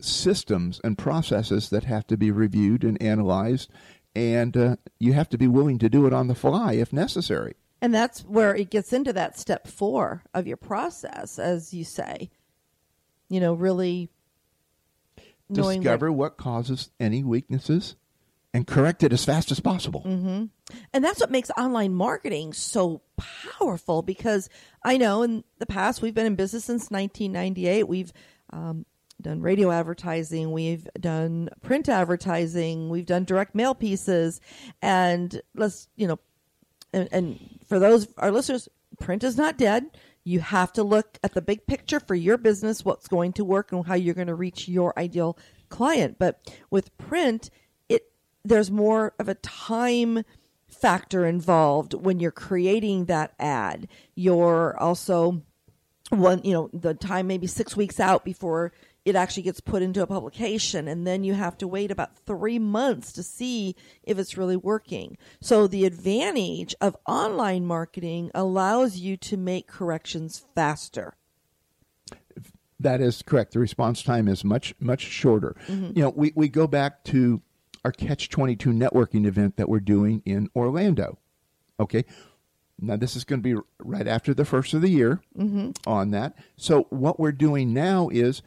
systems 0.00 0.80
and 0.82 0.96
processes 0.98 1.70
that 1.70 1.84
have 1.84 2.06
to 2.08 2.16
be 2.16 2.30
reviewed 2.30 2.84
and 2.84 3.00
analyzed, 3.02 3.70
and 4.14 4.56
uh, 4.56 4.76
you 4.98 5.12
have 5.12 5.28
to 5.30 5.38
be 5.38 5.46
willing 5.46 5.78
to 5.78 5.88
do 5.88 6.06
it 6.06 6.12
on 6.12 6.28
the 6.28 6.34
fly 6.34 6.74
if 6.74 6.92
necessary. 6.92 7.54
And 7.82 7.94
that's 7.94 8.20
where 8.20 8.54
it 8.54 8.70
gets 8.70 8.92
into 8.92 9.12
that 9.14 9.38
step 9.38 9.66
four 9.66 10.22
of 10.34 10.46
your 10.46 10.58
process, 10.58 11.38
as 11.38 11.72
you 11.72 11.84
say. 11.84 12.30
You 13.28 13.40
know, 13.40 13.54
really 13.54 14.10
knowing 15.48 15.82
what- 15.82 16.10
what 16.10 16.36
causes 16.36 16.90
any 16.98 17.24
weaknesses 17.24 17.96
and 18.52 18.66
correct 18.66 19.02
it 19.02 19.12
as 19.12 19.24
fast 19.24 19.50
as 19.50 19.60
possible. 19.60 20.02
Mm-hmm. 20.04 20.46
And 20.92 21.04
that's 21.04 21.20
what 21.20 21.30
makes 21.30 21.50
online 21.56 21.94
marketing 21.94 22.52
so 22.52 23.02
powerful 23.16 24.02
because 24.02 24.48
I 24.84 24.96
know 24.96 25.22
in 25.22 25.44
the 25.58 25.66
past 25.66 26.02
we've 26.02 26.14
been 26.14 26.26
in 26.26 26.34
business 26.34 26.64
since 26.64 26.90
1998. 26.90 27.88
We've 27.88 28.12
um, 28.52 28.86
done 29.22 29.40
radio 29.40 29.70
advertising, 29.70 30.52
we've 30.52 30.88
done 30.98 31.48
print 31.62 31.88
advertising, 31.88 32.88
we've 32.88 33.06
done 33.06 33.24
direct 33.24 33.54
mail 33.54 33.74
pieces, 33.74 34.40
and 34.82 35.40
let's 35.54 35.88
you 35.96 36.06
know, 36.06 36.18
and, 36.92 37.08
and 37.12 37.58
for 37.66 37.78
those 37.78 38.08
our 38.18 38.30
listeners, 38.30 38.68
print 38.98 39.24
is 39.24 39.36
not 39.36 39.58
dead. 39.58 39.86
You 40.24 40.40
have 40.40 40.72
to 40.74 40.82
look 40.82 41.18
at 41.24 41.34
the 41.34 41.40
big 41.40 41.66
picture 41.66 42.00
for 42.00 42.14
your 42.14 42.36
business, 42.36 42.84
what's 42.84 43.08
going 43.08 43.32
to 43.34 43.44
work, 43.44 43.72
and 43.72 43.86
how 43.86 43.94
you're 43.94 44.14
going 44.14 44.26
to 44.26 44.34
reach 44.34 44.68
your 44.68 44.98
ideal 44.98 45.38
client. 45.70 46.16
But 46.18 46.40
with 46.70 46.96
print, 46.98 47.50
it 47.88 48.12
there's 48.44 48.70
more 48.70 49.14
of 49.18 49.28
a 49.28 49.34
time 49.36 50.24
factor 50.68 51.26
involved 51.26 51.94
when 51.94 52.20
you're 52.20 52.30
creating 52.30 53.06
that 53.06 53.34
ad. 53.38 53.88
You're 54.14 54.78
also 54.78 55.42
one, 56.10 56.40
you 56.44 56.52
know, 56.52 56.70
the 56.72 56.94
time 56.94 57.26
maybe 57.26 57.46
six 57.46 57.76
weeks 57.76 58.00
out 58.00 58.24
before 58.24 58.72
it 59.04 59.16
actually 59.16 59.44
gets 59.44 59.60
put 59.60 59.82
into 59.82 60.02
a 60.02 60.06
publication, 60.06 60.86
and 60.86 61.06
then 61.06 61.24
you 61.24 61.34
have 61.34 61.56
to 61.58 61.66
wait 61.68 61.90
about 61.90 62.16
three 62.26 62.58
months 62.58 63.12
to 63.14 63.22
see 63.22 63.74
if 64.02 64.18
it's 64.18 64.36
really 64.36 64.56
working. 64.56 65.16
So 65.40 65.66
the 65.66 65.84
advantage 65.86 66.74
of 66.80 66.96
online 67.06 67.64
marketing 67.64 68.30
allows 68.34 68.98
you 68.98 69.16
to 69.18 69.36
make 69.36 69.66
corrections 69.66 70.44
faster. 70.54 71.14
That 72.78 73.00
is 73.00 73.22
correct. 73.22 73.52
The 73.52 73.58
response 73.58 74.02
time 74.02 74.26
is 74.28 74.44
much 74.44 74.74
much 74.80 75.02
shorter. 75.02 75.54
Mm-hmm. 75.68 75.92
You 75.96 76.02
know, 76.04 76.12
we, 76.16 76.32
we 76.34 76.48
go 76.48 76.66
back 76.66 77.04
to 77.04 77.42
our 77.84 77.92
Catch 77.92 78.28
Twenty 78.30 78.56
Two 78.56 78.70
networking 78.70 79.26
event 79.26 79.56
that 79.56 79.68
we're 79.68 79.80
doing 79.80 80.22
in 80.24 80.48
Orlando. 80.56 81.18
Okay, 81.78 82.04
now 82.78 82.96
this 82.96 83.16
is 83.16 83.24
going 83.24 83.42
to 83.42 83.54
be 83.56 83.60
right 83.82 84.06
after 84.08 84.32
the 84.32 84.44
first 84.46 84.72
of 84.74 84.80
the 84.82 84.90
year 84.90 85.20
Mm-hmm. 85.38 85.70
on 85.86 86.10
that. 86.12 86.36
So 86.56 86.86
what 86.90 87.20
we're 87.20 87.32
doing 87.32 87.74
now 87.74 88.08
is 88.10 88.42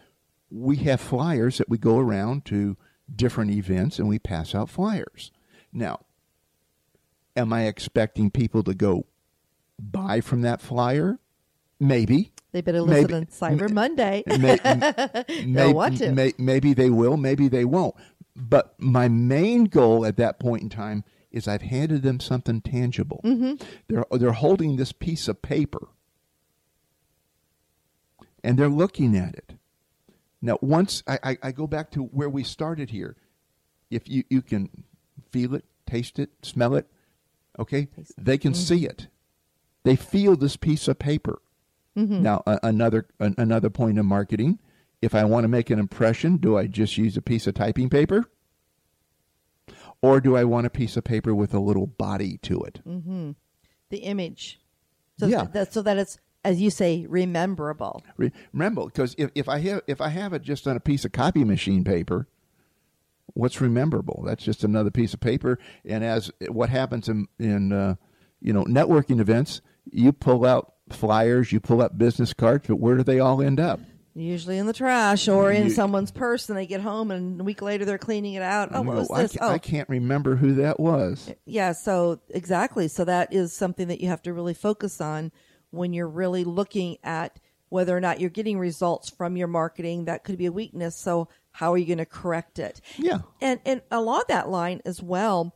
we 0.56 0.76
have 0.78 1.02
flyers 1.02 1.58
that 1.58 1.68
we 1.70 1.78
go 1.80 1.98
around 1.98 2.46
to 2.46 2.78
different 3.13 3.50
events 3.52 3.98
and 3.98 4.08
we 4.08 4.20
pass 4.20 4.54
out 4.54 4.70
flyers. 4.70 5.32
Now, 5.72 6.02
am 7.36 7.52
I 7.52 7.66
expecting 7.66 8.30
people 8.30 8.62
to 8.63 8.74
go 8.76 9.06
buy 9.80 10.22
from 10.22 10.42
that 10.44 10.62
flyer? 10.62 11.18
Maybe. 11.80 12.32
They 12.52 12.62
better 12.62 12.82
listen 12.82 13.02
Maybe- 13.02 13.13
on 13.16 13.26
Cyber 13.26 13.72
Monday. 13.72 14.24
May- 14.28 15.46
may- 15.46 15.74
want 15.74 15.98
to. 15.98 16.12
may- 16.12 16.34
maybe 16.38 16.74
they 16.76 16.92
will, 16.92 17.18
maybe 17.18 17.48
they 17.48 17.66
won't. 17.66 17.96
But 18.36 18.76
my 18.80 19.08
main 19.08 19.66
goal 19.66 20.06
at 20.06 20.18
that 20.18 20.39
point 20.39 20.62
in 20.62 20.70
time 20.70 21.04
is 21.32 21.48
I've 21.48 21.63
handed 21.63 22.04
them 22.04 22.20
something 22.20 22.62
tangible. 22.62 23.22
Mm-hmm. 23.24 23.63
They're 23.88 24.06
they're 24.12 24.32
holding 24.34 24.76
this 24.76 24.92
piece 24.92 25.28
of 25.28 25.42
paper, 25.42 25.88
and 28.44 28.58
they're 28.58 28.70
looking 28.70 29.16
at 29.18 29.36
it. 29.36 29.54
Now, 30.43 30.58
once 30.62 31.03
I, 31.08 31.19
I, 31.23 31.38
I 31.41 31.51
go 31.53 31.67
back 31.67 31.89
to 31.91 32.03
where 32.03 32.29
we 32.29 32.43
started 32.43 32.89
here, 32.89 33.15
if 33.89 34.10
you, 34.10 34.25
you 34.29 34.41
can 34.41 34.69
feel 35.32 35.56
it, 35.56 35.63
taste 35.88 36.19
it, 36.19 36.32
smell 36.41 36.75
it, 36.75 36.86
okay, 37.58 37.88
they 38.17 38.38
can 38.38 38.51
mm-hmm. 38.51 38.62
see 38.62 38.86
it. 38.86 39.08
They 39.84 39.95
feel 39.95 40.36
this 40.36 40.58
piece 40.58 40.89
of 40.89 40.99
paper. 40.99 41.41
Mm-hmm. 41.97 42.23
Now, 42.23 42.43
a, 42.45 42.60
another 42.62 43.08
an, 43.19 43.36
another 43.38 43.69
point 43.69 43.97
of 43.97 44.06
marketing. 44.06 44.60
If 45.01 45.15
I 45.15 45.23
want 45.23 45.45
to 45.45 45.47
make 45.47 45.69
an 45.69 45.79
impression, 45.79 46.38
do 46.38 46.58
I 46.58 46.67
just 46.67 46.97
use 46.97 47.15
a 47.15 47.21
piece 47.21 47.47
of 47.47 47.53
typing 47.53 47.89
paper, 47.89 48.25
or 50.01 50.19
do 50.19 50.36
I 50.36 50.43
want 50.43 50.65
a 50.65 50.69
piece 50.69 50.97
of 50.97 51.06
paper 51.06 51.34
with 51.34 51.53
a 51.53 51.60
little 51.60 51.88
body 51.88 52.38
to 52.43 52.62
it? 52.63 52.82
Mm-hmm. 52.86 53.32
the 53.89 53.97
image. 53.99 54.60
So 55.19 55.27
Yeah. 55.27 55.45
that 55.53 55.71
so 55.71 55.82
that 55.84 55.97
it's 55.97 56.17
as 56.43 56.62
you 56.62 56.69
say 56.69 57.06
rememberable. 57.08 58.03
Re- 58.17 58.32
Remember, 58.53 58.86
because 58.86 59.15
if, 59.17 59.32
if 59.36 59.47
I 59.49 59.60
have 59.60 59.82
if 59.88 60.01
I 60.01 60.10
have 60.10 60.34
it 60.34 60.41
just 60.41 60.67
on 60.67 60.75
a 60.75 60.79
piece 60.79 61.06
of 61.06 61.12
copy 61.12 61.43
machine 61.43 61.84
paper, 61.84 62.27
what's 63.34 63.62
rememberable? 63.62 64.23
That's 64.25 64.43
just 64.43 64.63
another 64.63 64.91
piece 64.91 65.13
of 65.13 65.19
paper. 65.19 65.60
And 65.86 66.03
as 66.03 66.32
what 66.49 66.69
happens 66.69 67.08
in 67.10 67.27
in 67.39 67.71
uh, 67.71 67.95
you 68.41 68.53
know 68.53 68.63
networking 68.65 69.19
events, 69.19 69.62
you 69.91 70.12
pull 70.12 70.45
out 70.45 70.73
flyers, 70.89 71.51
you 71.51 71.60
pull 71.60 71.82
out 71.82 71.97
business 71.97 72.34
cards, 72.34 72.65
but 72.67 72.75
where 72.77 72.95
do 72.97 73.03
they 73.03 73.19
all 73.19 73.41
end 73.41 73.60
up? 73.60 73.79
Usually 74.15 74.60
in 74.60 74.67
the 74.67 74.73
trash 74.73 75.27
or 75.27 75.51
in 75.51 75.63
You- 75.63 75.69
someone's 75.71 76.12
purse, 76.12 76.47
and 76.47 76.56
they 76.56 76.67
get 76.67 76.82
home, 76.82 77.10
and 77.10 77.41
a 77.41 77.43
week 77.43 77.63
later 77.63 77.84
they're 77.84 77.97
cleaning 77.97 78.36
it 78.36 78.43
out. 78.43 78.69
Oh, 78.71 78.84
what 78.84 78.93
No, 78.93 78.99
was 78.99 79.10
I, 79.12 79.21
this? 79.23 79.32
ca- 79.38 79.47
Oh, 79.47 79.49
I 79.53 79.58
can't 79.58 79.89
remember 79.89 80.36
who 80.36 80.53
that 80.56 80.79
was. 80.79 81.32
yeah. 81.45 81.71
So 81.71 82.19
exactly. 82.29 82.88
So 82.88 83.06
that 83.06 83.34
is 83.34 83.53
something 83.53 83.88
that 83.88 84.01
you 84.01 84.10
have 84.10 84.21
to 84.23 84.34
really 84.34 84.53
focus 84.53 85.01
on 85.01 85.32
when 85.74 85.94
you're 85.94 86.08
really 86.08 86.44
looking 86.44 86.98
at 87.04 87.40
whether 87.70 87.98
or 87.98 88.00
not 88.00 88.22
you're 88.22 88.30
getting 88.30 88.60
results 88.60 89.10
from 89.10 89.36
your 89.36 89.48
marketing. 89.48 90.06
That 90.06 90.24
could 90.24 90.38
be 90.38 90.46
a 90.46 90.52
weakness. 90.52 90.96
So 90.96 91.28
how 91.52 91.74
are 91.74 91.78
you 91.78 91.88
going 91.88 91.98
to 91.98 92.06
correct 92.06 92.60
it? 92.60 92.80
Yeah. 92.98 93.20
And 93.42 93.60
and 93.66 93.82
along 93.90 94.24
that 94.28 94.50
line 94.50 94.82
as 94.86 95.02
well, 95.02 95.56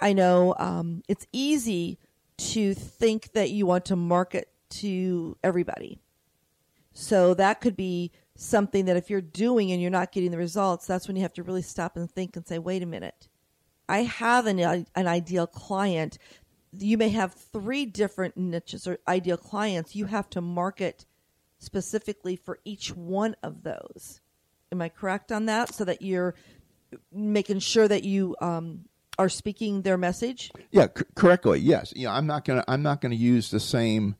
I 0.00 0.14
know 0.14 0.54
um, 0.58 1.02
it's 1.08 1.26
easy 1.32 1.98
to 2.38 2.74
think 2.74 3.32
that 3.32 3.50
you 3.50 3.66
want 3.66 3.84
to 3.86 3.96
market 3.96 4.48
to 4.70 5.36
everybody. 5.44 6.00
So 6.94 7.34
that 7.34 7.60
could 7.60 7.76
be 7.76 8.10
something 8.34 8.86
that 8.86 8.96
if 8.96 9.10
you're 9.10 9.20
doing 9.20 9.70
and 9.70 9.80
you're 9.80 9.90
not 9.90 10.12
getting 10.12 10.30
the 10.30 10.38
results, 10.38 10.86
that's 10.86 11.06
when 11.06 11.16
you 11.16 11.22
have 11.22 11.34
to 11.34 11.42
really 11.42 11.62
stop 11.62 11.96
and 11.96 12.10
think 12.10 12.36
and 12.36 12.46
say, 12.46 12.58
wait 12.58 12.82
a 12.82 12.86
minute. 12.86 13.28
I 13.88 14.04
have 14.04 14.46
an, 14.46 14.58
an 14.58 15.06
ideal 15.06 15.46
client. 15.46 16.18
You 16.72 16.96
may 16.96 17.10
have 17.10 17.34
three 17.34 17.86
different 17.86 18.36
niches 18.36 18.86
or 18.86 18.98
ideal 19.06 19.36
clients. 19.36 19.94
You 19.94 20.06
have 20.06 20.30
to 20.30 20.40
market 20.40 21.04
specifically 21.58 22.36
for 22.36 22.58
each 22.64 22.94
one 22.96 23.36
of 23.42 23.62
those. 23.62 24.20
Am 24.70 24.80
I 24.80 24.88
correct 24.88 25.30
on 25.30 25.46
that? 25.46 25.74
So 25.74 25.84
that 25.84 26.02
you're 26.02 26.34
making 27.12 27.58
sure 27.60 27.86
that 27.86 28.04
you 28.04 28.36
um, 28.40 28.86
are 29.18 29.28
speaking 29.28 29.82
their 29.82 29.98
message. 29.98 30.50
Yeah, 30.70 30.86
c- 30.96 31.04
correctly. 31.14 31.60
Yes. 31.60 31.92
Yeah, 31.94 32.12
I'm 32.12 32.26
not 32.26 32.44
gonna. 32.44 32.64
I'm 32.66 32.82
not 32.82 33.00
gonna 33.00 33.14
use 33.14 33.50
the 33.50 33.60
same 33.60 34.16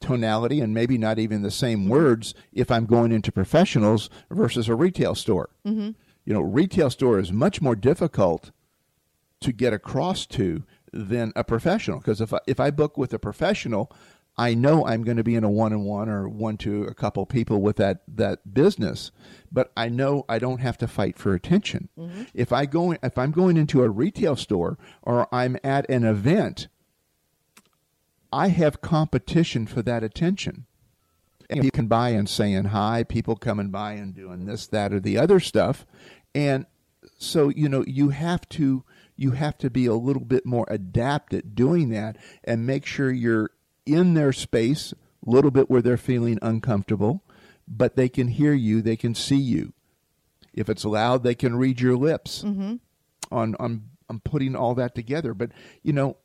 tonality 0.00 0.60
and 0.60 0.74
maybe 0.74 0.98
not 0.98 1.18
even 1.18 1.42
the 1.42 1.50
same 1.50 1.88
words 1.88 2.34
if 2.52 2.70
I'm 2.70 2.86
going 2.86 3.12
into 3.12 3.32
professionals 3.32 4.10
versus 4.30 4.68
a 4.68 4.74
retail 4.74 5.14
store. 5.14 5.50
Mm-hmm. 5.66 5.90
You 6.24 6.32
know, 6.32 6.40
retail 6.40 6.90
store 6.90 7.18
is 7.18 7.32
much 7.32 7.62
more 7.62 7.74
difficult 7.74 8.50
to 9.40 9.52
get 9.52 9.72
across 9.72 10.26
to 10.26 10.64
than 10.96 11.32
a 11.36 11.44
professional. 11.44 11.98
Because 11.98 12.20
if 12.20 12.32
I, 12.32 12.40
if 12.46 12.58
I 12.60 12.70
book 12.70 12.96
with 12.96 13.12
a 13.12 13.18
professional, 13.18 13.92
I 14.38 14.54
know 14.54 14.86
I'm 14.86 15.02
going 15.02 15.16
to 15.16 15.24
be 15.24 15.34
in 15.34 15.44
a 15.44 15.50
one 15.50 15.72
on 15.72 15.84
one 15.84 16.08
or 16.08 16.28
one 16.28 16.58
to 16.58 16.84
a 16.84 16.94
couple 16.94 17.24
people 17.24 17.62
with 17.62 17.76
that, 17.76 18.02
that 18.06 18.52
business, 18.52 19.10
but 19.50 19.72
I 19.76 19.88
know 19.88 20.24
I 20.28 20.38
don't 20.38 20.60
have 20.60 20.76
to 20.78 20.88
fight 20.88 21.18
for 21.18 21.34
attention. 21.34 21.88
Mm-hmm. 21.98 22.24
If 22.34 22.52
I 22.52 22.66
go 22.66 22.92
if 22.92 23.16
I'm 23.16 23.30
going 23.30 23.56
into 23.56 23.82
a 23.82 23.88
retail 23.88 24.36
store 24.36 24.78
or 25.02 25.26
I'm 25.34 25.56
at 25.64 25.88
an 25.88 26.04
event, 26.04 26.68
I 28.32 28.48
have 28.48 28.82
competition 28.82 29.66
for 29.66 29.82
that 29.82 30.04
attention. 30.04 30.66
And 31.48 31.64
you 31.64 31.70
can 31.70 31.86
buy 31.86 32.10
and 32.10 32.28
saying 32.28 32.66
hi, 32.66 33.04
people 33.04 33.36
coming 33.36 33.70
by 33.70 33.92
and 33.92 34.12
doing 34.12 34.46
this, 34.46 34.66
that, 34.66 34.92
or 34.92 34.98
the 34.98 35.16
other 35.16 35.38
stuff, 35.38 35.86
and 36.34 36.66
so 37.18 37.48
you 37.48 37.68
know 37.68 37.84
you 37.86 38.08
have 38.08 38.48
to 38.50 38.84
you 39.16 39.32
have 39.32 39.58
to 39.58 39.70
be 39.70 39.86
a 39.86 39.94
little 39.94 40.24
bit 40.24 40.44
more 40.44 40.66
adept 40.68 41.32
at 41.34 41.54
doing 41.54 41.88
that 41.90 42.16
and 42.44 42.66
make 42.66 42.86
sure 42.86 43.10
you're 43.10 43.50
in 43.84 44.14
their 44.14 44.32
space 44.32 44.92
a 45.26 45.30
little 45.30 45.50
bit 45.50 45.70
where 45.70 45.82
they're 45.82 45.96
feeling 45.96 46.38
uncomfortable, 46.42 47.22
but 47.66 47.96
they 47.96 48.08
can 48.08 48.28
hear 48.28 48.52
you, 48.52 48.82
they 48.82 48.96
can 48.96 49.14
see 49.14 49.36
you. 49.36 49.72
If 50.52 50.68
it's 50.68 50.84
loud, 50.84 51.22
they 51.22 51.34
can 51.34 51.56
read 51.56 51.80
your 51.80 51.96
lips. 51.96 52.42
Mm-hmm. 52.42 52.76
On 53.30 53.56
on 53.56 53.90
on 54.08 54.20
putting 54.20 54.54
all 54.54 54.74
that 54.76 54.94
together, 54.94 55.34
but 55.34 55.50
you 55.82 55.92
know, 55.92 56.16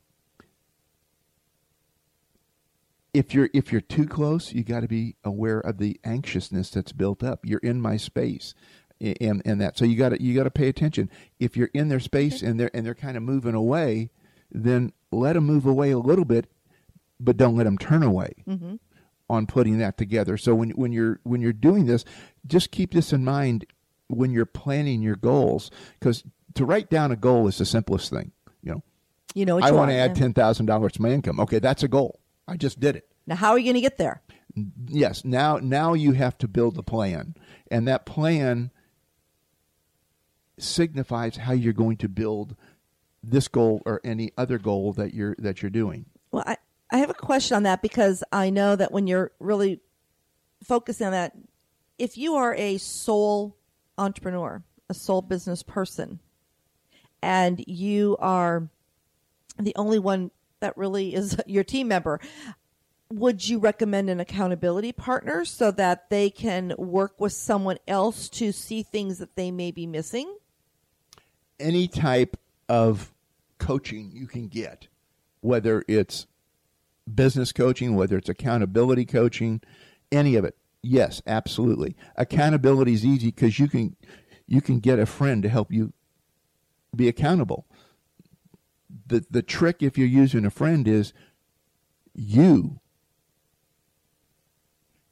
if 3.12 3.34
you're 3.34 3.50
if 3.52 3.72
you're 3.72 3.80
too 3.80 4.06
close, 4.06 4.52
you 4.52 4.62
got 4.62 4.80
to 4.80 4.88
be 4.88 5.16
aware 5.24 5.58
of 5.58 5.78
the 5.78 5.98
anxiousness 6.04 6.70
that's 6.70 6.92
built 6.92 7.22
up. 7.22 7.40
You're 7.44 7.60
in 7.60 7.80
my 7.80 7.96
space, 7.96 8.54
and 9.20 9.42
and 9.44 9.60
that 9.60 9.76
so 9.76 9.84
you 9.84 9.96
got 9.96 10.10
to 10.10 10.22
you 10.22 10.34
got 10.34 10.44
to 10.44 10.50
pay 10.50 10.68
attention. 10.68 11.10
If 11.38 11.56
you're 11.56 11.70
in 11.74 11.88
their 11.88 12.00
space 12.00 12.42
and 12.42 12.58
they're 12.58 12.70
and 12.72 12.86
they're 12.86 12.94
kind 12.94 13.16
of 13.16 13.22
moving 13.22 13.54
away, 13.54 14.10
then 14.50 14.92
let 15.10 15.34
them 15.34 15.44
move 15.44 15.66
away 15.66 15.90
a 15.90 15.98
little 15.98 16.24
bit 16.24 16.46
but 17.22 17.36
don't 17.36 17.56
let 17.56 17.64
them 17.64 17.78
turn 17.78 18.02
away 18.02 18.34
mm-hmm. 18.46 18.74
on 19.30 19.46
putting 19.46 19.78
that 19.78 19.96
together. 19.96 20.36
So 20.36 20.54
when 20.54 20.70
when 20.70 20.92
you're 20.92 21.20
when 21.22 21.40
you're 21.40 21.52
doing 21.52 21.86
this, 21.86 22.04
just 22.46 22.70
keep 22.70 22.92
this 22.92 23.12
in 23.12 23.24
mind 23.24 23.64
when 24.08 24.32
you're 24.32 24.44
planning 24.44 25.00
your 25.00 25.16
goals, 25.16 25.70
because 25.98 26.24
to 26.54 26.64
write 26.64 26.90
down 26.90 27.12
a 27.12 27.16
goal 27.16 27.46
is 27.48 27.58
the 27.58 27.64
simplest 27.64 28.10
thing. 28.10 28.32
You 28.62 28.72
know, 28.72 28.82
you 29.34 29.46
know, 29.46 29.60
I 29.60 29.70
want 29.70 29.90
to 29.90 29.96
add 29.96 30.16
ten 30.16 30.34
thousand 30.34 30.66
dollars 30.66 30.92
to 30.92 31.02
my 31.02 31.10
income. 31.10 31.40
Okay, 31.40 31.60
that's 31.60 31.82
a 31.82 31.88
goal. 31.88 32.20
I 32.46 32.56
just 32.56 32.80
did 32.80 32.96
it. 32.96 33.08
Now, 33.26 33.36
how 33.36 33.52
are 33.52 33.58
you 33.58 33.64
going 33.64 33.76
to 33.76 33.80
get 33.80 33.98
there? 33.98 34.20
Yes. 34.88 35.24
Now, 35.24 35.58
now 35.58 35.94
you 35.94 36.12
have 36.12 36.36
to 36.38 36.48
build 36.48 36.76
a 36.76 36.82
plan, 36.82 37.36
and 37.70 37.86
that 37.86 38.04
plan 38.04 38.71
signifies 40.58 41.36
how 41.36 41.52
you're 41.52 41.72
going 41.72 41.96
to 41.98 42.08
build 42.08 42.56
this 43.22 43.48
goal 43.48 43.82
or 43.84 44.00
any 44.04 44.32
other 44.36 44.58
goal 44.58 44.92
that 44.94 45.14
you're 45.14 45.36
that 45.38 45.62
you're 45.62 45.70
doing. 45.70 46.06
Well, 46.30 46.44
I, 46.46 46.56
I 46.90 46.98
have 46.98 47.10
a 47.10 47.14
question 47.14 47.56
on 47.56 47.62
that 47.64 47.82
because 47.82 48.24
I 48.32 48.50
know 48.50 48.76
that 48.76 48.92
when 48.92 49.06
you're 49.06 49.32
really 49.38 49.80
focusing 50.62 51.06
on 51.06 51.12
that, 51.12 51.36
if 51.98 52.16
you 52.16 52.34
are 52.34 52.54
a 52.54 52.78
sole 52.78 53.56
entrepreneur, 53.96 54.62
a 54.88 54.94
sole 54.94 55.22
business 55.22 55.62
person, 55.62 56.20
and 57.22 57.62
you 57.66 58.16
are 58.18 58.68
the 59.58 59.74
only 59.76 59.98
one 59.98 60.30
that 60.60 60.76
really 60.76 61.14
is 61.14 61.36
your 61.46 61.64
team 61.64 61.88
member, 61.88 62.20
would 63.10 63.46
you 63.46 63.58
recommend 63.58 64.08
an 64.08 64.20
accountability 64.20 64.92
partner 64.92 65.44
so 65.44 65.70
that 65.70 66.08
they 66.08 66.30
can 66.30 66.74
work 66.78 67.20
with 67.20 67.32
someone 67.32 67.78
else 67.86 68.28
to 68.30 68.52
see 68.52 68.82
things 68.82 69.18
that 69.18 69.36
they 69.36 69.50
may 69.50 69.70
be 69.70 69.86
missing? 69.86 70.34
Any 71.60 71.88
type 71.88 72.36
of 72.68 73.12
coaching 73.58 74.10
you 74.12 74.26
can 74.26 74.48
get, 74.48 74.88
whether 75.40 75.84
it's 75.86 76.26
business 77.12 77.52
coaching, 77.52 77.94
whether 77.94 78.16
it's 78.16 78.28
accountability 78.28 79.04
coaching, 79.04 79.60
any 80.10 80.36
of 80.36 80.44
it. 80.44 80.56
Yes, 80.82 81.22
absolutely. 81.26 81.96
Accountability 82.16 82.92
is 82.94 83.06
easy 83.06 83.28
because 83.28 83.58
you 83.58 83.68
can 83.68 83.96
you 84.46 84.60
can 84.60 84.80
get 84.80 84.98
a 84.98 85.06
friend 85.06 85.42
to 85.42 85.48
help 85.48 85.72
you 85.72 85.92
be 86.94 87.08
accountable. 87.08 87.66
The 89.06 89.24
the 89.30 89.42
trick 89.42 89.82
if 89.82 89.96
you're 89.96 90.06
using 90.06 90.44
a 90.44 90.50
friend 90.50 90.86
is 90.88 91.12
you 92.14 92.80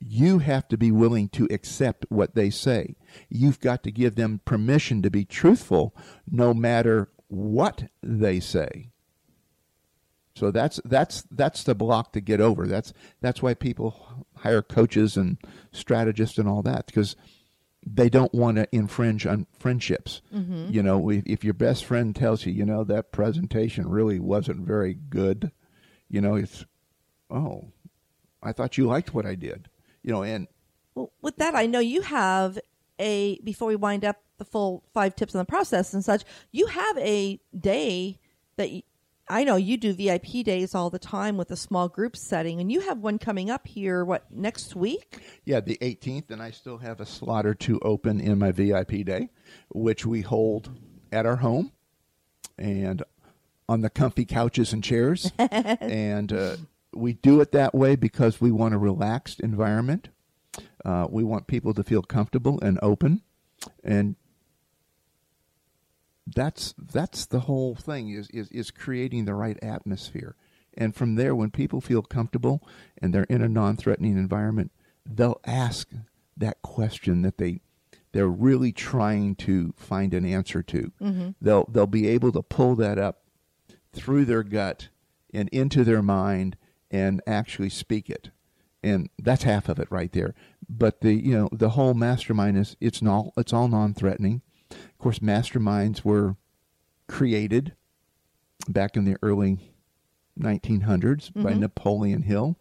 you 0.01 0.39
have 0.39 0.67
to 0.69 0.79
be 0.79 0.91
willing 0.91 1.29
to 1.29 1.47
accept 1.51 2.07
what 2.09 2.35
they 2.35 2.51
say. 2.51 2.97
You've 3.29 3.61
got 3.61 3.83
to 3.85 3.93
give 3.93 4.15
them 4.15 4.41
permission 4.45 5.03
to 5.03 5.11
be 5.11 5.25
truthful 5.25 5.95
no 6.31 6.55
matter 6.55 7.11
what 7.29 7.85
they 8.03 8.41
say. 8.41 8.91
So 10.35 10.51
that's 10.51 10.81
that's 10.85 11.25
that's 11.31 11.65
the 11.65 11.75
block 11.75 12.13
to 12.15 12.21
get 12.21 12.41
over. 12.41 12.67
That's 12.67 12.95
that's 13.21 13.43
why 13.43 13.53
people 13.53 14.25
hire 14.37 14.63
coaches 14.63 15.17
and 15.17 15.37
strategists 15.71 16.39
and 16.39 16.49
all 16.49 16.63
that 16.63 16.87
because 16.87 17.15
they 17.87 18.09
don't 18.09 18.33
want 18.33 18.57
to 18.57 18.69
infringe 18.73 19.27
on 19.27 19.47
friendships. 19.59 20.23
Mm-hmm. 20.35 20.69
You 20.71 20.83
know, 20.83 21.11
if, 21.11 21.25
if 21.27 21.45
your 21.45 21.55
best 21.55 21.85
friend 21.85 22.17
tells 22.17 22.47
you, 22.47 22.53
you 22.53 22.65
know, 22.65 22.85
that 22.85 23.13
presentation 23.13 23.89
really 23.89 24.19
wasn't 24.19 24.67
very 24.67 24.95
good, 24.95 25.53
you 26.09 26.21
know, 26.21 26.37
it's 26.37 26.65
oh, 27.31 27.73
I 28.43 28.53
thought 28.53 28.79
you 28.79 28.87
liked 28.87 29.13
what 29.13 29.27
I 29.27 29.35
did. 29.35 29.69
You 30.03 30.13
know, 30.13 30.23
and 30.23 30.49
well, 30.95 31.13
with 31.23 31.37
that, 31.37 31.55
I 31.55 31.67
know 31.67 31.79
you 31.79 32.03
have 32.03 32.59
a 32.99 33.39
before 33.43 33.69
we 33.69 33.77
wind 33.77 34.05
up 34.05 34.23
the 34.39 34.45
full 34.45 34.85
five 34.93 35.15
tips 35.15 35.35
on 35.35 35.41
the 35.41 35.45
process 35.45 35.95
and 35.95 36.05
such. 36.05 36.25
You 36.51 36.67
have 36.67 36.99
a 36.99 37.41
day 37.59 38.19
that 38.57 38.71
I 39.31 39.45
know 39.45 39.55
you 39.55 39.77
do 39.77 39.93
VIP 39.93 40.45
days 40.45 40.75
all 40.75 40.91
the 40.91 40.99
time 40.99 41.37
with 41.37 41.53
a 41.53 41.57
small 41.57 41.89
group 41.89 42.17
setting, 42.17 42.61
and 42.61 42.73
you 42.73 42.81
have 42.81 42.99
one 42.99 43.19
coming 43.19 43.49
up 43.49 43.69
here, 43.69 44.05
what, 44.05 44.25
next 44.29 44.75
week? 44.75 45.19
Yeah, 45.45 45.61
the 45.61 45.79
18th, 45.81 46.33
and 46.33 46.43
I 46.43 46.51
still 46.51 46.79
have 46.79 47.01
a 47.01 47.07
slot 47.07 47.47
or 47.47 47.55
two 47.55 47.79
open 47.81 48.21
in 48.21 48.41
my 48.41 48.51
VIP 48.51 49.05
day, 49.05 49.31
which 49.69 50.05
we 50.05 50.23
hold 50.23 50.77
at 51.13 51.27
our 51.27 51.37
home 51.37 51.71
and 52.59 53.05
on 53.69 53.83
the 53.83 53.91
comfy 53.91 54.25
couches 54.25 54.73
and 54.73 54.83
chairs. 54.83 55.31
and 55.39 56.33
uh, 56.33 56.57
we 56.93 57.15
do 57.15 57.41
it 57.41 57.53
that 57.53 57.75
way 57.75 57.97
because 57.97 58.41
we 58.41 58.51
want 58.51 58.75
a 58.75 58.79
relaxed 58.79 59.41
environment. 59.41 60.09
Uh, 60.85 61.07
we 61.09 61.23
want 61.23 61.47
people 61.47 61.73
to 61.75 61.85
feel 61.85 62.03
comfortable 62.03 62.59
and 62.61 62.79
open. 62.83 63.23
And 63.85 64.17
that's 66.35 66.75
that's 66.79 67.27
the 67.27 67.41
whole 67.41 67.75
thing 67.75 68.11
is, 68.11 68.29
is 68.31 68.49
is 68.51 68.71
creating 68.71 69.25
the 69.25 69.35
right 69.35 69.59
atmosphere 69.63 70.37
and 70.75 70.95
from 70.95 71.17
there 71.17 71.35
when 71.35 71.51
people 71.51 71.81
feel 71.81 72.03
comfortable 72.03 72.63
and 72.99 73.13
they're 73.13 73.25
in 73.25 73.43
a 73.43 73.49
non-threatening 73.49 74.17
environment 74.17 74.71
they'll 75.05 75.41
ask 75.45 75.89
that 76.37 76.61
question 76.63 77.23
that 77.23 77.39
they 77.39 77.61
they're 78.13 78.29
really 78.29 78.73
trying 78.73 79.35
to 79.35 79.73
find 79.77 80.15
an 80.15 80.25
answer 80.25 80.63
to 80.63 80.93
mm-hmm. 81.01 81.31
they'll 81.41 81.65
they'll 81.71 81.87
be 81.87 82.07
able 82.07 82.33
to 82.33 82.43
pull 82.43 82.75
that 82.77 82.99
up 82.99 83.23
through 83.93 84.25
their 84.25 84.43
gut 84.43 84.89
and 85.33 85.49
into 85.51 85.85
their 85.85 86.03
mind 86.03 86.57
and 86.91 87.23
actually 87.27 87.71
speak 87.71 88.11
it. 88.11 88.31
And 88.83 89.11
that's 89.19 89.43
half 89.43 89.69
of 89.69 89.79
it 89.79 89.89
right 89.91 90.11
there. 90.13 90.35
But 90.69 91.03
the 91.03 91.13
you 91.15 91.37
know 91.37 91.49
the 91.53 91.71
whole 91.71 91.95
mastermind 91.95 92.57
is 92.57 92.77
it's 92.81 93.03
all 93.03 93.33
it's 93.37 93.53
all 93.53 93.69
non-threatening. 93.69 94.43
Of 94.71 94.99
course, 94.99 95.19
masterminds 95.19 96.05
were 96.05 96.37
created 97.07 97.75
back 98.69 98.97
in 98.97 99.05
the 99.05 99.17
early 99.23 99.59
1900s 100.39 101.01
mm-hmm. 101.01 101.43
by 101.43 101.55
Napoleon 101.55 102.23
Hill 102.23 102.57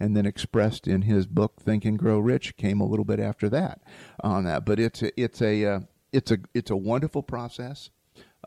and 0.00 0.16
then 0.16 0.24
expressed 0.24 0.88
in 0.88 1.02
his 1.02 1.26
book 1.26 1.60
Think 1.60 1.84
and 1.84 1.98
Grow 1.98 2.18
Rich 2.18 2.56
came 2.56 2.80
a 2.80 2.86
little 2.86 3.04
bit 3.04 3.20
after 3.20 3.48
that 3.50 3.82
on 4.24 4.44
that. 4.44 4.64
But 4.64 4.80
it's 4.80 5.02
a, 5.02 5.20
it's 5.20 5.42
a 5.42 5.64
uh, 5.64 5.80
it's 6.12 6.30
a 6.30 6.38
it's 6.54 6.70
a 6.70 6.76
wonderful 6.76 7.22
process. 7.22 7.90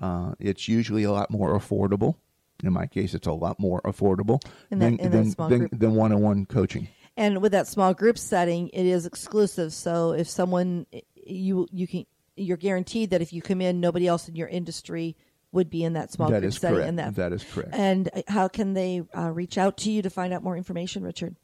Uh, 0.01 0.33
it's 0.39 0.67
usually 0.67 1.03
a 1.03 1.11
lot 1.11 1.29
more 1.29 1.57
affordable 1.57 2.15
in 2.63 2.73
my 2.73 2.85
case 2.85 3.13
it's 3.13 3.27
a 3.27 3.31
lot 3.31 3.59
more 3.59 3.81
affordable 3.81 4.41
that, 4.69 4.79
than, 4.79 4.97
than, 4.97 5.33
than, 5.49 5.69
than 5.71 5.95
one-on-one 5.95 6.45
coaching 6.45 6.87
and 7.15 7.41
with 7.41 7.51
that 7.51 7.67
small 7.67 7.93
group 7.93 8.17
setting 8.17 8.69
it 8.69 8.85
is 8.85 9.05
exclusive 9.05 9.73
so 9.73 10.11
if 10.11 10.27
someone 10.27 10.85
you 11.25 11.67
you 11.71 11.87
can 11.87 12.05
you're 12.35 12.57
guaranteed 12.57 13.11
that 13.11 13.21
if 13.21 13.33
you 13.33 13.41
come 13.41 13.61
in, 13.61 13.79
nobody 13.79 14.07
else 14.07 14.27
in 14.27 14.35
your 14.35 14.47
industry 14.47 15.15
would 15.51 15.69
be 15.69 15.83
in 15.83 15.93
that 15.93 16.11
small 16.11 16.29
that 16.29 16.41
group 16.41 16.53
setting. 16.53 16.77
Correct. 16.77 16.95
that, 16.97 17.15
that 17.15 17.33
is 17.33 17.43
correct. 17.43 17.69
And 17.73 18.09
uh, 18.13 18.21
how 18.27 18.47
can 18.47 18.73
they 18.73 19.03
uh, 19.15 19.31
reach 19.31 19.57
out 19.57 19.77
to 19.77 19.91
you 19.91 20.01
to 20.01 20.09
find 20.09 20.33
out 20.33 20.43
more 20.43 20.57
information, 20.57 21.03
Richard? 21.03 21.35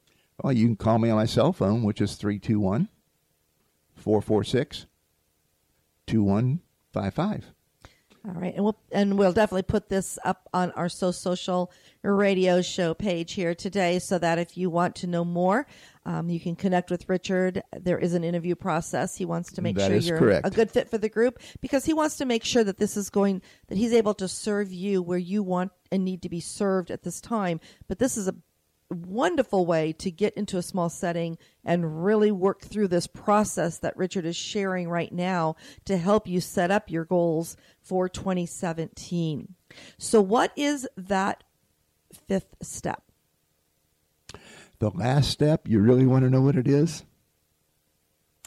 Well, 0.42 0.52
you 0.52 0.66
can 0.66 0.76
call 0.76 0.98
me 0.98 1.10
on 1.10 1.16
my 1.16 1.26
cell 1.26 1.52
phone, 1.52 1.82
which 1.82 2.00
is 2.00 2.14
321 2.14 2.88
446 3.94 4.86
2155. 6.06 7.52
All 8.28 8.34
right, 8.34 8.54
and 8.54 8.62
we'll 8.62 8.76
and 8.92 9.18
we'll 9.18 9.32
definitely 9.32 9.62
put 9.62 9.88
this 9.88 10.18
up 10.26 10.46
on 10.52 10.72
our 10.72 10.90
So 10.90 11.10
Social 11.10 11.72
Radio 12.02 12.60
Show 12.60 12.92
page 12.92 13.32
here 13.32 13.54
today, 13.54 13.98
so 13.98 14.18
that 14.18 14.38
if 14.38 14.58
you 14.58 14.68
want 14.68 14.94
to 14.96 15.06
know 15.06 15.24
more, 15.24 15.66
um, 16.04 16.28
you 16.28 16.38
can 16.38 16.54
connect 16.54 16.90
with 16.90 17.08
Richard. 17.08 17.62
There 17.72 17.98
is 17.98 18.12
an 18.12 18.22
interview 18.22 18.56
process. 18.56 19.16
He 19.16 19.24
wants 19.24 19.52
to 19.52 19.62
make 19.62 19.76
That 19.76 19.86
sure 19.88 19.96
you're 19.96 20.18
correct. 20.18 20.46
a 20.46 20.50
good 20.50 20.70
fit 20.70 20.90
for 20.90 20.98
the 20.98 21.08
group 21.08 21.38
because 21.62 21.86
he 21.86 21.94
wants 21.94 22.18
to 22.18 22.26
make 22.26 22.44
sure 22.44 22.62
that 22.62 22.76
this 22.76 22.94
is 22.94 23.08
going 23.08 23.40
that 23.68 23.78
he's 23.78 23.94
able 23.94 24.12
to 24.14 24.28
serve 24.28 24.70
you 24.70 25.00
where 25.00 25.16
you 25.18 25.42
want 25.42 25.72
and 25.90 26.04
need 26.04 26.20
to 26.20 26.28
be 26.28 26.40
served 26.40 26.90
at 26.90 27.02
this 27.02 27.22
time. 27.22 27.58
But 27.88 27.98
this 27.98 28.18
is 28.18 28.28
a 28.28 28.34
wonderful 28.90 29.66
way 29.66 29.92
to 29.92 30.10
get 30.10 30.34
into 30.34 30.58
a 30.58 30.62
small 30.62 30.88
setting 30.88 31.38
and 31.64 32.04
really 32.04 32.30
work 32.30 32.62
through 32.62 32.88
this 32.88 33.06
process 33.06 33.78
that 33.78 33.96
Richard 33.96 34.24
is 34.24 34.36
sharing 34.36 34.88
right 34.88 35.12
now 35.12 35.56
to 35.84 35.96
help 35.96 36.26
you 36.26 36.40
set 36.40 36.70
up 36.70 36.90
your 36.90 37.04
goals 37.04 37.56
for 37.80 38.08
2017. 38.08 39.54
So, 39.98 40.20
what 40.20 40.52
is 40.56 40.88
that 40.96 41.44
fifth 42.26 42.56
step? 42.62 43.02
The 44.80 44.90
last 44.90 45.30
step, 45.30 45.68
you 45.68 45.80
really 45.80 46.06
want 46.06 46.24
to 46.24 46.30
know 46.30 46.40
what 46.40 46.56
it 46.56 46.66
is? 46.66 47.04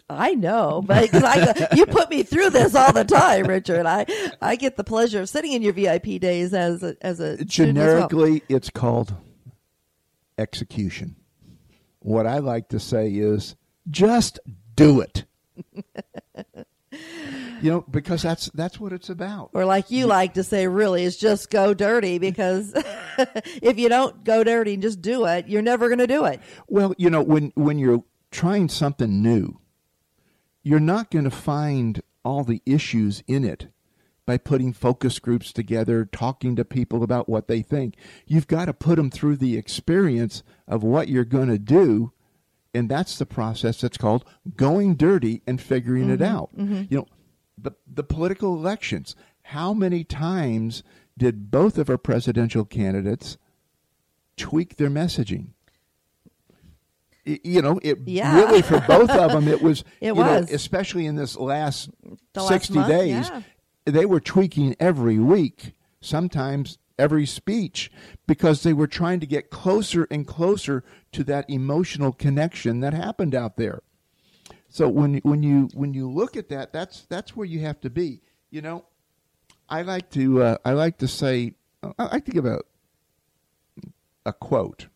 I 0.10 0.34
know, 0.34 0.84
but 0.86 1.10
I, 1.14 1.70
you 1.76 1.86
put 1.86 2.10
me 2.10 2.24
through 2.24 2.50
this 2.50 2.76
all 2.76 2.92
the 2.92 3.06
time, 3.06 3.46
Richard. 3.46 3.86
I, 3.86 4.06
I 4.42 4.56
get 4.58 4.76
the 4.76 4.84
pleasure 4.84 5.22
of 5.22 5.30
sitting 5.30 5.54
in 5.54 5.62
your 5.62 5.74
VIP 5.74 6.20
days 6.20 6.54
as 6.54 6.84
a, 6.84 6.98
as 7.02 7.20
a 7.20 7.24
as 7.24 7.38
well. 7.38 7.46
Generically, 7.46 8.44
it's 8.50 8.70
called 8.70 9.16
execution. 10.38 11.16
What 12.00 12.28
I 12.28 12.40
like 12.40 12.70
to 12.70 12.80
say 12.80 13.10
is 13.10 13.56
just 13.90 14.40
do 14.76 15.02
it. 15.02 15.26
you 17.62 17.72
know, 17.72 17.82
because 17.90 18.22
that's 18.22 18.48
that's 18.54 18.80
what 18.80 18.92
it's 18.92 19.10
about. 19.10 19.52
Or 19.54 19.66
like 19.66 19.90
you 19.90 20.06
like 20.06 20.34
to 20.34 20.44
say, 20.44 20.68
really, 20.68 21.04
is 21.04 21.18
just 21.18 21.50
go 21.50 21.74
dirty 21.74 22.18
because 22.18 22.74
if 23.62 23.80
you 23.80 23.90
don't 23.90 24.24
go 24.24 24.44
dirty 24.44 24.74
and 24.74 24.82
just 24.82 25.02
do 25.02 25.26
it, 25.26 25.48
you're 25.48 25.62
never 25.62 25.88
going 25.88 26.00
to 26.00 26.08
do 26.08 26.26
it. 26.26 26.42
Well, 26.68 26.94
you 26.98 27.10
know, 27.10 27.22
when 27.22 27.54
when 27.56 27.80
you're 27.80 28.04
trying 28.32 28.68
something 28.70 29.22
new, 29.22 29.60
you're 30.62 30.80
not 30.80 31.10
going 31.10 31.26
to 31.26 31.32
find 31.32 32.02
all 32.26 32.44
the 32.44 32.62
issues 32.66 33.24
in 33.28 33.46
it 33.46 33.68
by 34.26 34.38
putting 34.38 34.72
focus 34.74 35.20
groups 35.20 35.52
together, 35.52 36.06
talking 36.06 36.56
to 36.56 36.64
people 36.66 37.04
about 37.04 37.28
what 37.28 37.48
they 37.48 37.62
think. 37.62 37.96
You've 38.26 38.48
got 38.48 38.66
to 38.66 38.74
put 38.74 38.96
them 38.96 39.10
through 39.10 39.38
the 39.38 39.58
experience 39.58 40.44
of 40.68 40.84
what 40.84 41.10
you're 41.10 41.26
going 41.26 41.50
to 41.50 41.60
do, 41.60 42.14
and 42.74 42.90
that's 42.90 43.18
the 43.18 43.26
process 43.26 43.82
that's 43.82 43.98
called 43.98 44.24
going 44.56 44.96
dirty 44.96 45.42
and 45.46 45.62
figuring 45.62 46.10
it 46.10 46.20
mm-hmm. 46.20 46.36
out. 46.36 46.56
Mm-hmm. 46.58 46.84
You 46.90 46.98
know, 47.00 47.08
the 47.58 47.72
the 47.88 48.04
political 48.04 48.54
elections. 48.56 49.16
How 49.48 49.74
many 49.74 50.04
times 50.06 50.84
did 51.18 51.52
both 51.52 51.78
of 51.78 51.90
our 51.90 51.98
presidential 51.98 52.64
candidates 52.66 53.38
tweak 54.38 54.78
their 54.78 54.90
messaging? 54.90 55.48
You 57.26 57.62
know, 57.62 57.80
it 57.84 58.00
Yeah. 58.06 58.36
really 58.36 58.62
for 58.62 58.82
both 58.82 59.10
of 59.10 59.32
them, 59.34 59.48
it 59.48 59.62
was. 59.62 59.84
It 60.02 60.08
you 60.08 60.16
was. 60.16 60.50
know, 60.50 60.56
especially 60.56 61.06
in 61.06 61.16
this 61.16 61.38
last 61.38 61.90
The 62.34 62.42
last 62.42 62.48
sixty 62.50 62.74
month, 62.76 62.90
days. 62.90 63.30
yeah. 63.30 63.42
They 63.86 64.06
were 64.06 64.20
tweaking 64.20 64.76
every 64.80 65.20
week, 65.20 65.74
sometimes 66.00 66.78
every 66.98 67.26
speech, 67.26 67.92
because 68.28 68.64
they 68.64 68.74
were 68.74 68.88
trying 68.88 69.20
to 69.20 69.26
get 69.26 69.50
closer 69.50 70.08
and 70.10 70.28
closer 70.28 70.84
to 71.12 71.24
that 71.26 71.50
emotional 71.50 72.14
connection 72.14 72.80
that 72.82 72.94
happened 72.94 73.36
out 73.36 73.58
there. 73.58 73.82
So 74.70 74.90
when 74.90 75.18
when 75.18 75.44
you 75.44 75.70
when 75.74 75.94
you 75.94 76.10
look 76.10 76.36
at 76.36 76.50
that, 76.50 76.74
that's 76.74 77.02
that's 77.04 77.36
where 77.36 77.46
you 77.46 77.60
have 77.60 77.80
to 77.82 77.90
be. 77.90 78.22
You 78.50 78.62
know, 78.62 78.86
I 79.70 79.84
like 79.84 80.10
to 80.12 80.42
uh, 80.42 80.58
I 80.66 80.74
like 80.74 80.98
to 81.00 81.08
say 81.08 81.54
I 82.00 82.06
like 82.06 82.26
to 82.26 82.32
give 82.32 82.46
a 82.46 82.62
a 84.26 84.34
quote 84.34 84.88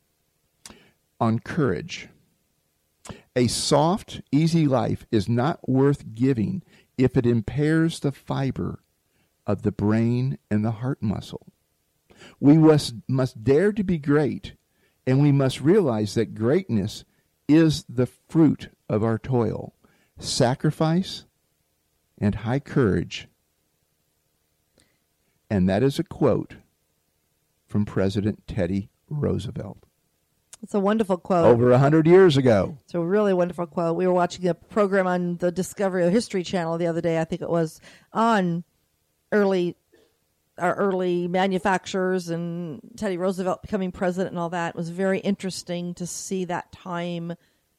on 1.20 1.40
courage. 1.40 2.10
A 3.36 3.48
soft, 3.48 4.22
easy 4.32 4.68
life 4.68 5.06
is 5.12 5.30
not 5.30 5.70
worth 5.70 6.16
giving 6.16 6.64
if 6.98 7.16
it 7.16 7.26
impairs 7.26 8.00
the 8.00 8.12
fiber 8.12 8.84
of 9.46 9.62
the 9.62 9.72
brain 9.72 10.38
and 10.50 10.66
the 10.66 10.72
heart 10.72 11.02
muscle. 11.02 11.48
We 12.40 12.58
must, 12.58 12.96
must 13.08 13.44
dare 13.44 13.72
to 13.72 13.84
be 13.84 13.98
great, 13.98 14.54
and 15.06 15.22
we 15.22 15.32
must 15.32 15.62
realize 15.62 16.16
that 16.16 16.36
greatness 16.36 17.06
is 17.48 17.86
the 17.88 18.08
fruit 18.08 18.70
of 18.90 19.04
our 19.04 19.18
toil, 19.18 19.74
sacrifice, 20.20 21.26
and 22.18 22.36
high 22.36 22.60
courage. 22.60 23.28
And 25.50 25.70
that 25.70 25.84
is 25.84 26.00
a 26.00 26.04
quote 26.04 26.56
from 27.68 27.86
President 27.86 28.48
Teddy 28.48 28.90
Roosevelt 29.10 29.87
It's 30.64 30.74
a 30.74 30.80
wonderful 30.80 31.18
quote. 31.18 31.46
over 31.46 31.72
a 31.72 31.78
hundred 31.78 32.08
years 32.08 32.36
ago. 32.38 32.78
It's 32.86 32.94
a 32.96 33.00
really 33.00 33.34
wonderful 33.34 33.68
quote. 33.68 33.96
We 33.96 34.08
were 34.08 34.14
watching 34.14 34.48
a 34.48 34.54
program 34.54 35.06
on 35.08 35.38
the 35.38 35.52
Discovery 35.52 36.06
of 36.06 36.12
History 36.12 36.44
channel 36.44 36.78
the 36.78 36.88
other 36.88 37.02
day. 37.02 37.20
I 37.20 37.26
think 37.26 37.42
it 37.42 37.50
was 37.50 37.80
on 38.14 38.64
early 39.32 39.76
our 40.58 40.74
early 40.76 41.28
manufacturers 41.28 42.30
and 42.30 42.82
Teddy 42.98 43.18
Roosevelt 43.18 43.62
becoming 43.62 43.92
president 43.92 44.32
and 44.32 44.40
all 44.40 44.50
that. 44.50 44.70
It 44.70 44.76
was 44.76 44.90
very 44.90 45.20
interesting 45.20 45.94
to 45.96 46.08
see 46.08 46.46
that 46.46 46.72
time. 46.72 47.34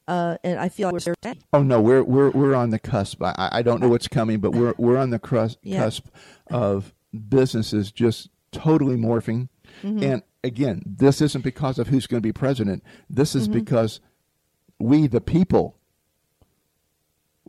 Uh, 0.07 0.37
and 0.45 0.57
I 0.57 0.69
feel 0.69 0.87
like 0.91 1.05
we're 1.05 1.13
there. 1.21 1.35
Oh 1.53 1.61
no, 1.61 1.81
we're 1.81 2.01
we're 2.03 2.29
we're 2.31 2.55
on 2.55 2.69
the 2.69 2.79
cusp. 2.79 3.21
I, 3.21 3.49
I 3.51 3.61
don't 3.61 3.81
know 3.81 3.89
what's 3.89 4.07
coming, 4.07 4.39
but 4.39 4.51
we're 4.53 4.73
we're 4.77 4.97
on 4.97 5.09
the 5.09 5.19
crus- 5.19 5.57
Yeah. 5.63 5.83
cusp 5.83 6.07
of 6.49 6.93
businesses 7.27 7.91
just 7.91 8.29
totally 8.51 8.95
morphing. 8.95 9.49
And 9.83 10.23
again, 10.43 10.81
this 10.85 11.21
isn't 11.21 11.43
because 11.43 11.79
of 11.79 11.87
who's 11.87 12.07
going 12.07 12.21
to 12.21 12.27
be 12.27 12.33
president. 12.33 12.83
This 13.09 13.35
is 13.35 13.47
because 13.47 13.99
we, 14.79 15.07
the 15.07 15.21
people, 15.21 15.77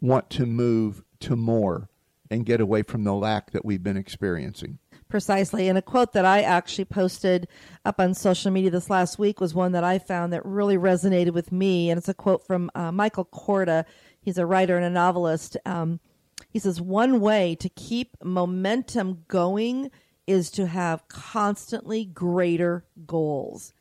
want 0.01 0.30
to 0.30 0.47
move 0.47 1.03
to 1.20 1.36
more 1.36 1.88
and 2.30 2.47
get 2.47 2.61
away 2.61 2.82
from 2.82 3.05
the 3.05 3.12
lack 3.12 3.51
that 3.51 3.64
we've 3.64 3.82
been 3.82 3.97
experiencing. 3.97 4.78
Precisely. 5.09 5.68
And 5.68 5.76
a 5.76 5.82
quote 5.82 6.12
that 6.12 6.24
I 6.24 6.43
actually 6.43 6.84
posted 6.84 7.49
up 7.84 7.99
on 7.99 8.14
social 8.14 8.53
media 8.53 8.70
this 8.70 8.88
last 8.88 9.18
week 9.18 9.41
was 9.41 9.55
one 9.55 9.72
that 9.72 9.82
I 9.82 9.99
found 9.99 10.32
that 10.32 10.47
really 10.47 10.78
resonated 10.78 11.32
with 11.32 11.51
me. 11.51 11.91
And 11.91 11.99
it's 11.99 12.09
a 12.09 12.14
quote 12.14 12.47
from 12.47 12.70
uh, 12.76 12.93
Michael 12.93 13.24
Korda. 13.24 13.84
He's 14.20 14.38
a 14.38 14.47
writer 14.47 14.76
and 14.76 14.86
a 14.86 14.91
novelist. 14.91 15.57
Um, 15.66 15.99
he 16.49 16.61
says, 16.61 16.80
One 16.80 17.20
way 17.20 17.57
to 17.57 17.68
keep 17.68 18.16
momentum 18.22 19.24
going 19.26 19.91
is 20.31 20.49
to 20.53 20.68
have 20.68 21.09
constantly 21.09 22.05
greater 22.05 22.85
goals. 23.05 23.72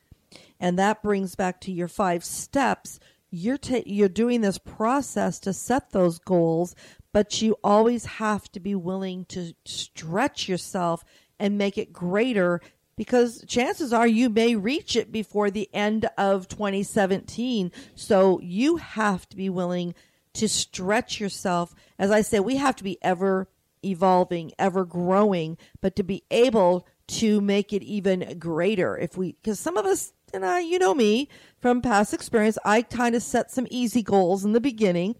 And 0.58 0.76
that 0.80 1.00
brings 1.00 1.36
back 1.36 1.60
to 1.60 1.72
your 1.72 1.86
five 1.86 2.24
steps. 2.24 2.98
You're 3.30 3.56
ta- 3.56 3.84
you're 3.86 4.08
doing 4.08 4.40
this 4.40 4.58
process 4.58 5.38
to 5.40 5.52
set 5.52 5.90
those 5.90 6.18
goals, 6.18 6.74
but 7.12 7.40
you 7.40 7.56
always 7.62 8.04
have 8.04 8.50
to 8.50 8.58
be 8.58 8.74
willing 8.74 9.26
to 9.26 9.52
stretch 9.64 10.48
yourself 10.48 11.04
and 11.38 11.56
make 11.56 11.78
it 11.78 11.92
greater 11.92 12.60
because 12.96 13.44
chances 13.46 13.92
are 13.92 14.08
you 14.08 14.28
may 14.28 14.56
reach 14.56 14.96
it 14.96 15.12
before 15.12 15.52
the 15.52 15.70
end 15.72 16.10
of 16.18 16.48
2017. 16.48 17.70
So 17.94 18.40
you 18.40 18.76
have 18.76 19.28
to 19.28 19.36
be 19.36 19.48
willing 19.48 19.94
to 20.34 20.48
stretch 20.48 21.20
yourself. 21.20 21.76
As 21.96 22.10
I 22.10 22.22
say, 22.22 22.40
we 22.40 22.56
have 22.56 22.74
to 22.76 22.84
be 22.84 22.98
ever 23.02 23.48
evolving, 23.84 24.52
ever 24.58 24.84
growing, 24.84 25.56
but 25.80 25.96
to 25.96 26.02
be 26.02 26.24
able 26.30 26.86
to 27.08 27.40
make 27.40 27.72
it 27.72 27.82
even 27.82 28.38
greater. 28.38 28.96
If 28.96 29.16
we 29.16 29.32
because 29.32 29.58
some 29.58 29.76
of 29.76 29.84
us 29.86 30.12
and 30.32 30.44
I 30.44 30.60
you 30.60 30.78
know 30.78 30.94
me 30.94 31.28
from 31.58 31.82
past 31.82 32.14
experience 32.14 32.56
I 32.64 32.82
kind 32.82 33.14
of 33.14 33.22
set 33.22 33.50
some 33.50 33.66
easy 33.70 34.02
goals 34.02 34.44
in 34.44 34.52
the 34.52 34.60
beginning. 34.60 35.16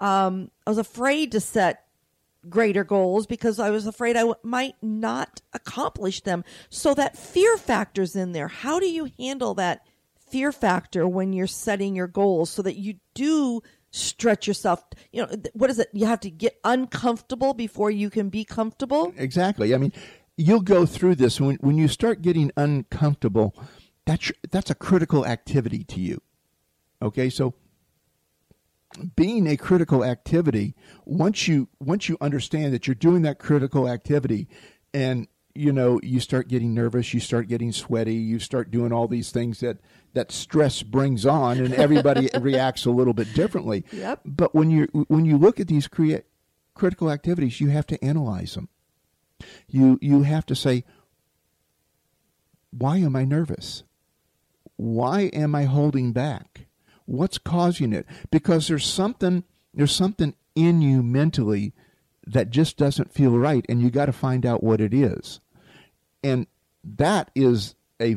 Um, 0.00 0.50
I 0.66 0.70
was 0.70 0.78
afraid 0.78 1.32
to 1.32 1.40
set 1.40 1.84
greater 2.48 2.84
goals 2.84 3.26
because 3.26 3.58
I 3.58 3.70
was 3.70 3.86
afraid 3.86 4.16
I 4.16 4.20
w- 4.20 4.34
might 4.42 4.76
not 4.82 5.40
accomplish 5.52 6.22
them. 6.22 6.44
So 6.70 6.94
that 6.94 7.16
fear 7.16 7.56
factor's 7.56 8.14
in 8.14 8.32
there. 8.32 8.48
How 8.48 8.78
do 8.78 8.88
you 8.88 9.10
handle 9.18 9.54
that 9.54 9.86
fear 10.30 10.52
factor 10.52 11.06
when 11.06 11.32
you're 11.32 11.46
setting 11.46 11.96
your 11.96 12.06
goals 12.06 12.50
so 12.50 12.62
that 12.62 12.76
you 12.76 12.94
do 13.14 13.62
stretch 13.98 14.46
yourself 14.46 14.84
you 15.12 15.20
know 15.22 15.28
what 15.52 15.70
is 15.70 15.78
it 15.78 15.88
you 15.92 16.06
have 16.06 16.20
to 16.20 16.30
get 16.30 16.58
uncomfortable 16.64 17.52
before 17.52 17.90
you 17.90 18.08
can 18.10 18.28
be 18.28 18.44
comfortable 18.44 19.12
Exactly. 19.16 19.74
I 19.74 19.78
mean, 19.78 19.92
you'll 20.36 20.60
go 20.60 20.86
through 20.86 21.16
this 21.16 21.40
when 21.40 21.56
when 21.56 21.76
you 21.76 21.88
start 21.88 22.22
getting 22.22 22.50
uncomfortable. 22.56 23.54
That's 24.06 24.32
that's 24.50 24.70
a 24.70 24.74
critical 24.74 25.26
activity 25.26 25.84
to 25.84 26.00
you. 26.00 26.22
Okay, 27.02 27.28
so 27.30 27.54
being 29.16 29.46
a 29.46 29.56
critical 29.56 30.02
activity 30.02 30.74
once 31.04 31.46
you 31.46 31.68
once 31.78 32.08
you 32.08 32.16
understand 32.20 32.72
that 32.72 32.86
you're 32.86 32.94
doing 32.94 33.22
that 33.22 33.38
critical 33.38 33.88
activity 33.88 34.48
and 34.94 35.28
you 35.58 35.72
know 35.72 35.98
you 36.02 36.20
start 36.20 36.48
getting 36.48 36.72
nervous 36.74 37.12
you 37.12 37.20
start 37.20 37.48
getting 37.48 37.72
sweaty 37.72 38.14
you 38.14 38.38
start 38.38 38.70
doing 38.70 38.92
all 38.92 39.08
these 39.08 39.30
things 39.30 39.60
that 39.60 39.76
that 40.14 40.30
stress 40.32 40.82
brings 40.82 41.26
on 41.26 41.58
and 41.58 41.74
everybody 41.74 42.28
reacts 42.40 42.84
a 42.86 42.90
little 42.90 43.12
bit 43.14 43.32
differently 43.34 43.84
Yep. 43.92 44.20
but 44.24 44.54
when 44.54 44.70
you 44.70 44.84
when 45.08 45.24
you 45.24 45.36
look 45.36 45.58
at 45.60 45.66
these 45.68 45.88
crea- 45.88 46.22
critical 46.74 47.10
activities 47.10 47.60
you 47.60 47.68
have 47.70 47.86
to 47.88 48.02
analyze 48.04 48.54
them 48.54 48.68
You 49.68 49.98
you 50.00 50.22
have 50.22 50.46
to 50.46 50.54
say, 50.54 50.84
why 52.70 52.98
am 52.98 53.16
I 53.16 53.24
nervous? 53.24 53.82
Why 54.76 55.22
am 55.32 55.54
I 55.54 55.64
holding 55.64 56.12
back? 56.12 56.66
What's 57.06 57.38
causing 57.38 57.92
it? 57.92 58.06
Because 58.30 58.68
there's 58.68 58.86
something 58.86 59.44
there's 59.74 59.94
something 59.94 60.34
in 60.54 60.82
you 60.82 61.02
mentally 61.02 61.72
that 62.26 62.50
just 62.50 62.76
doesn't 62.76 63.12
feel 63.12 63.38
right 63.38 63.64
and 63.68 63.80
you 63.80 63.90
got 63.90 64.06
to 64.06 64.12
find 64.12 64.44
out 64.44 64.62
what 64.62 64.80
it 64.80 64.92
is. 64.92 65.40
And 66.22 66.46
that 66.84 67.30
is 67.34 67.74
a 68.00 68.16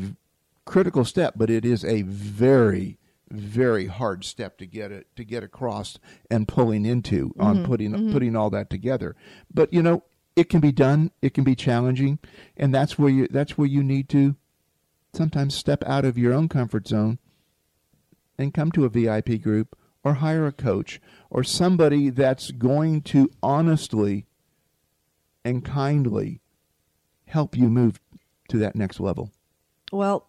critical 0.65 1.05
step, 1.05 1.33
but 1.35 1.49
it 1.49 1.65
is 1.65 1.83
a 1.83 2.03
very 2.03 2.97
very 3.31 3.87
hard 3.87 4.25
step 4.25 4.57
to 4.57 4.65
get 4.65 4.91
it 4.91 5.07
to 5.15 5.23
get 5.23 5.41
across 5.43 5.97
and 6.29 6.47
pulling 6.47 6.85
into 6.85 7.29
mm-hmm, 7.29 7.41
on 7.41 7.65
putting 7.65 7.91
mm-hmm. 7.91 8.11
putting 8.11 8.35
all 8.35 8.49
that 8.49 8.69
together. 8.69 9.15
But 9.53 9.73
you 9.73 9.81
know, 9.81 10.03
it 10.35 10.49
can 10.49 10.59
be 10.59 10.71
done. 10.71 11.11
It 11.21 11.33
can 11.33 11.43
be 11.43 11.55
challenging, 11.55 12.19
and 12.57 12.73
that's 12.73 12.99
where 12.99 13.09
you 13.09 13.27
that's 13.29 13.57
where 13.57 13.67
you 13.67 13.83
need 13.83 14.09
to 14.09 14.35
sometimes 15.13 15.55
step 15.55 15.83
out 15.85 16.05
of 16.05 16.17
your 16.17 16.33
own 16.33 16.47
comfort 16.47 16.87
zone 16.87 17.19
and 18.37 18.53
come 18.53 18.71
to 18.71 18.85
a 18.85 18.89
VIP 18.89 19.41
group 19.41 19.77
or 20.03 20.15
hire 20.15 20.47
a 20.47 20.51
coach 20.51 20.99
or 21.29 21.43
somebody 21.43 22.09
that's 22.09 22.51
going 22.51 23.01
to 23.01 23.29
honestly 23.43 24.25
and 25.43 25.65
kindly 25.65 26.39
help 27.31 27.55
you 27.55 27.69
move 27.69 27.99
to 28.49 28.57
that 28.57 28.75
next 28.75 28.99
level. 28.99 29.31
Well, 29.91 30.27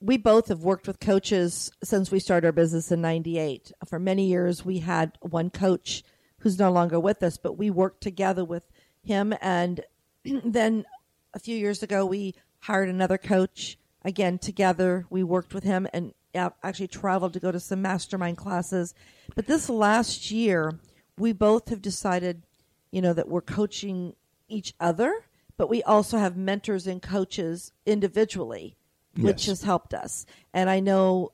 we 0.00 0.16
both 0.18 0.48
have 0.48 0.60
worked 0.60 0.86
with 0.86 1.00
coaches 1.00 1.70
since 1.82 2.10
we 2.10 2.18
started 2.18 2.46
our 2.46 2.52
business 2.52 2.92
in 2.92 3.00
98. 3.00 3.72
For 3.86 3.98
many 3.98 4.26
years, 4.26 4.64
we 4.64 4.80
had 4.80 5.16
one 5.20 5.50
coach 5.50 6.02
who's 6.40 6.58
no 6.58 6.70
longer 6.70 7.00
with 7.00 7.22
us, 7.22 7.38
but 7.38 7.56
we 7.56 7.70
worked 7.70 8.02
together 8.02 8.44
with 8.44 8.64
him. 9.02 9.32
And 9.40 9.80
then 10.24 10.84
a 11.32 11.38
few 11.38 11.56
years 11.56 11.82
ago, 11.82 12.04
we 12.04 12.34
hired 12.60 12.88
another 12.88 13.16
coach. 13.16 13.78
Again, 14.04 14.38
together, 14.38 15.06
we 15.08 15.22
worked 15.22 15.54
with 15.54 15.64
him 15.64 15.86
and 15.92 16.12
actually 16.34 16.88
traveled 16.88 17.32
to 17.32 17.40
go 17.40 17.52
to 17.52 17.60
some 17.60 17.80
mastermind 17.80 18.36
classes. 18.36 18.92
But 19.34 19.46
this 19.46 19.70
last 19.70 20.30
year, 20.30 20.80
we 21.16 21.32
both 21.32 21.68
have 21.68 21.80
decided, 21.80 22.42
you 22.90 23.00
know, 23.00 23.12
that 23.12 23.28
we're 23.28 23.40
coaching 23.40 24.14
each 24.48 24.74
other, 24.80 25.14
but 25.56 25.68
we 25.68 25.82
also 25.82 26.18
have 26.18 26.36
mentors 26.36 26.86
and 26.86 27.00
coaches 27.00 27.72
individually, 27.86 28.76
yes. 29.14 29.24
which 29.24 29.46
has 29.46 29.62
helped 29.62 29.94
us. 29.94 30.26
And 30.52 30.68
I 30.68 30.80
know 30.80 31.32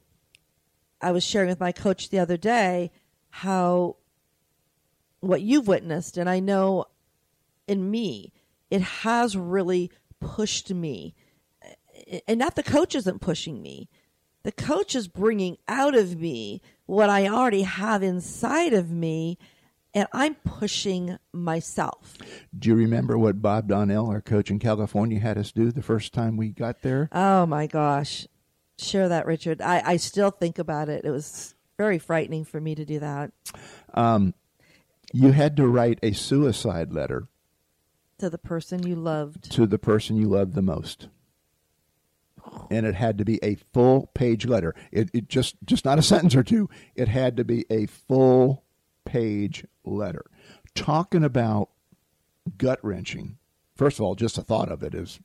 I 1.01 1.13
was 1.13 1.25
sharing 1.25 1.49
with 1.49 1.61
my 1.61 1.73
coach 1.73 2.11
the 2.11 2.19
other 2.19 2.37
day 2.37 2.91
how 3.31 3.97
what 5.21 5.43
you've 5.43 5.69
witnessed, 5.69 6.17
and 6.17 6.29
I 6.29 6.41
know 6.41 6.87
in 7.67 7.91
me, 7.91 8.33
it 8.71 8.81
has 8.81 9.37
really 9.37 9.91
pushed 10.19 10.73
me. 10.73 11.15
And 12.27 12.39
not 12.39 12.57
the 12.57 12.63
coach 12.63 12.95
isn't 12.95 13.21
pushing 13.21 13.61
me 13.61 13.89
the 14.43 14.53
coach 14.53 14.95
is 14.95 15.09
bringing 15.09 15.59
out 15.69 15.95
of 15.95 16.19
me 16.19 16.63
what 16.87 17.11
I 17.11 17.29
already 17.29 17.63
have 17.63 18.03
inside 18.03 18.73
of 18.73 18.91
me, 18.91 19.39
and 19.95 20.07
I'm 20.13 20.35
pushing 20.37 21.19
myself. 21.33 22.17
Do 22.57 22.69
you 22.69 22.75
remember 22.75 23.19
what 23.19 23.43
Bob 23.43 23.69
Donnell, 23.69 24.09
our 24.09 24.21
coach 24.21 24.51
in 24.51 24.59
California, 24.59 25.19
had 25.19 25.39
us 25.39 25.53
do 25.53 25.71
the 25.71 25.83
first 25.83 26.13
time 26.13 26.37
we 26.37 26.51
got 26.51 26.83
there? 26.83 27.09
Oh 27.13 27.47
my 27.47 27.67
gosh. 27.67 28.27
Share 28.79 29.09
that, 29.09 29.27
Richard. 29.27 29.61
I, 29.61 29.83
I 29.85 29.97
still 29.97 30.31
think 30.31 30.59
about 30.59 30.89
it. 30.89 31.05
It 31.05 31.11
was 31.11 31.55
very 31.77 31.99
frightening 31.99 32.45
for 32.45 32.61
me 32.61 32.75
to 32.75 32.85
do 32.85 32.99
that. 33.01 33.33
Um, 33.95 34.35
you 35.13 35.33
had 35.33 35.57
to 35.57 35.67
write 35.67 35.99
a 36.03 36.13
suicide 36.13 36.93
letter 36.93 37.27
to 38.19 38.31
the 38.31 38.39
person 38.39 38.87
you 38.87 38.95
loved. 38.95 39.51
To 39.53 39.67
the 39.67 39.79
person 39.79 40.17
you 40.17 40.29
loved 40.29 40.55
the 40.55 40.63
most 40.63 41.09
and 42.71 42.87
it 42.87 42.95
had 42.95 43.19
to 43.19 43.25
be 43.25 43.39
a 43.43 43.57
full 43.73 44.11
page 44.15 44.47
letter. 44.47 44.75
It, 44.93 45.11
it 45.13 45.29
just 45.29 45.57
just 45.65 45.85
not 45.85 45.99
a 45.99 46.03
sentence 46.03 46.35
or 46.35 46.43
two. 46.43 46.69
It 46.95 47.09
had 47.09 47.37
to 47.37 47.45
be 47.45 47.67
a 47.71 47.87
full 47.87 48.65
page 49.05 49.65
letter. 49.91 50.25
Talking 50.75 51.25
about 51.25 51.71
gut 52.57 52.79
wrenching. 52.83 53.39
First 53.75 53.99
of 53.99 54.05
all, 54.05 54.15
just 54.15 54.37
the 54.37 54.43
thought 54.43 54.71
of 54.71 54.83
it 54.83 54.95
is 54.95 55.21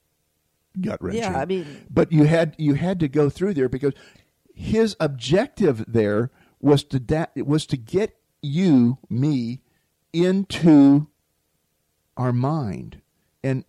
gut 0.79 1.01
wrenching. 1.01 1.23
Yeah, 1.23 1.37
I 1.37 1.45
mean, 1.45 1.65
but 1.89 2.11
you 2.11 2.25
had 2.25 2.55
you 2.57 2.75
had 2.75 2.99
to 3.01 3.07
go 3.07 3.29
through 3.29 3.53
there 3.53 3.69
because 3.69 3.93
his 4.53 4.95
objective 4.99 5.83
there 5.87 6.31
was 6.59 6.83
to 6.85 6.99
da- 6.99 7.25
was 7.37 7.65
to 7.67 7.77
get 7.77 8.15
you 8.41 8.97
me 9.09 9.61
into 10.13 11.07
our 12.17 12.31
mind 12.31 13.01
and 13.43 13.65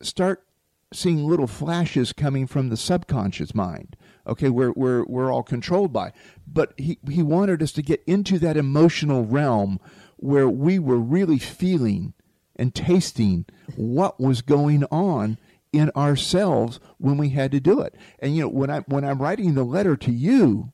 start 0.00 0.44
seeing 0.92 1.26
little 1.26 1.46
flashes 1.46 2.12
coming 2.12 2.46
from 2.46 2.68
the 2.68 2.76
subconscious 2.76 3.54
mind. 3.54 3.96
Okay, 4.26 4.48
we're 4.48 4.72
we're 4.72 5.04
we're 5.04 5.32
all 5.32 5.42
controlled 5.42 5.92
by. 5.92 6.12
But 6.46 6.72
he 6.78 6.98
he 7.10 7.22
wanted 7.22 7.62
us 7.62 7.72
to 7.72 7.82
get 7.82 8.02
into 8.06 8.38
that 8.38 8.56
emotional 8.56 9.24
realm 9.26 9.80
where 10.16 10.48
we 10.48 10.78
were 10.78 10.98
really 10.98 11.38
feeling 11.38 12.14
and 12.56 12.74
tasting 12.74 13.46
what 13.76 14.20
was 14.20 14.42
going 14.42 14.84
on 14.84 15.38
in 15.72 15.90
ourselves 15.96 16.78
when 16.98 17.16
we 17.16 17.30
had 17.30 17.50
to 17.50 17.60
do 17.60 17.80
it. 17.80 17.94
And 18.20 18.36
you 18.36 18.42
know, 18.42 18.48
when 18.48 18.70
I 18.70 18.80
when 18.80 19.04
I'm 19.04 19.20
writing 19.20 19.54
the 19.54 19.64
letter 19.64 19.96
to 19.96 20.12
you, 20.12 20.72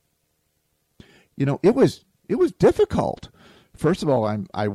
you 1.36 1.46
know, 1.46 1.58
it 1.62 1.74
was 1.74 2.04
it 2.28 2.36
was 2.36 2.52
difficult. 2.52 3.30
First 3.74 4.02
of 4.02 4.08
all, 4.08 4.26
I'm 4.26 4.46
I 4.52 4.68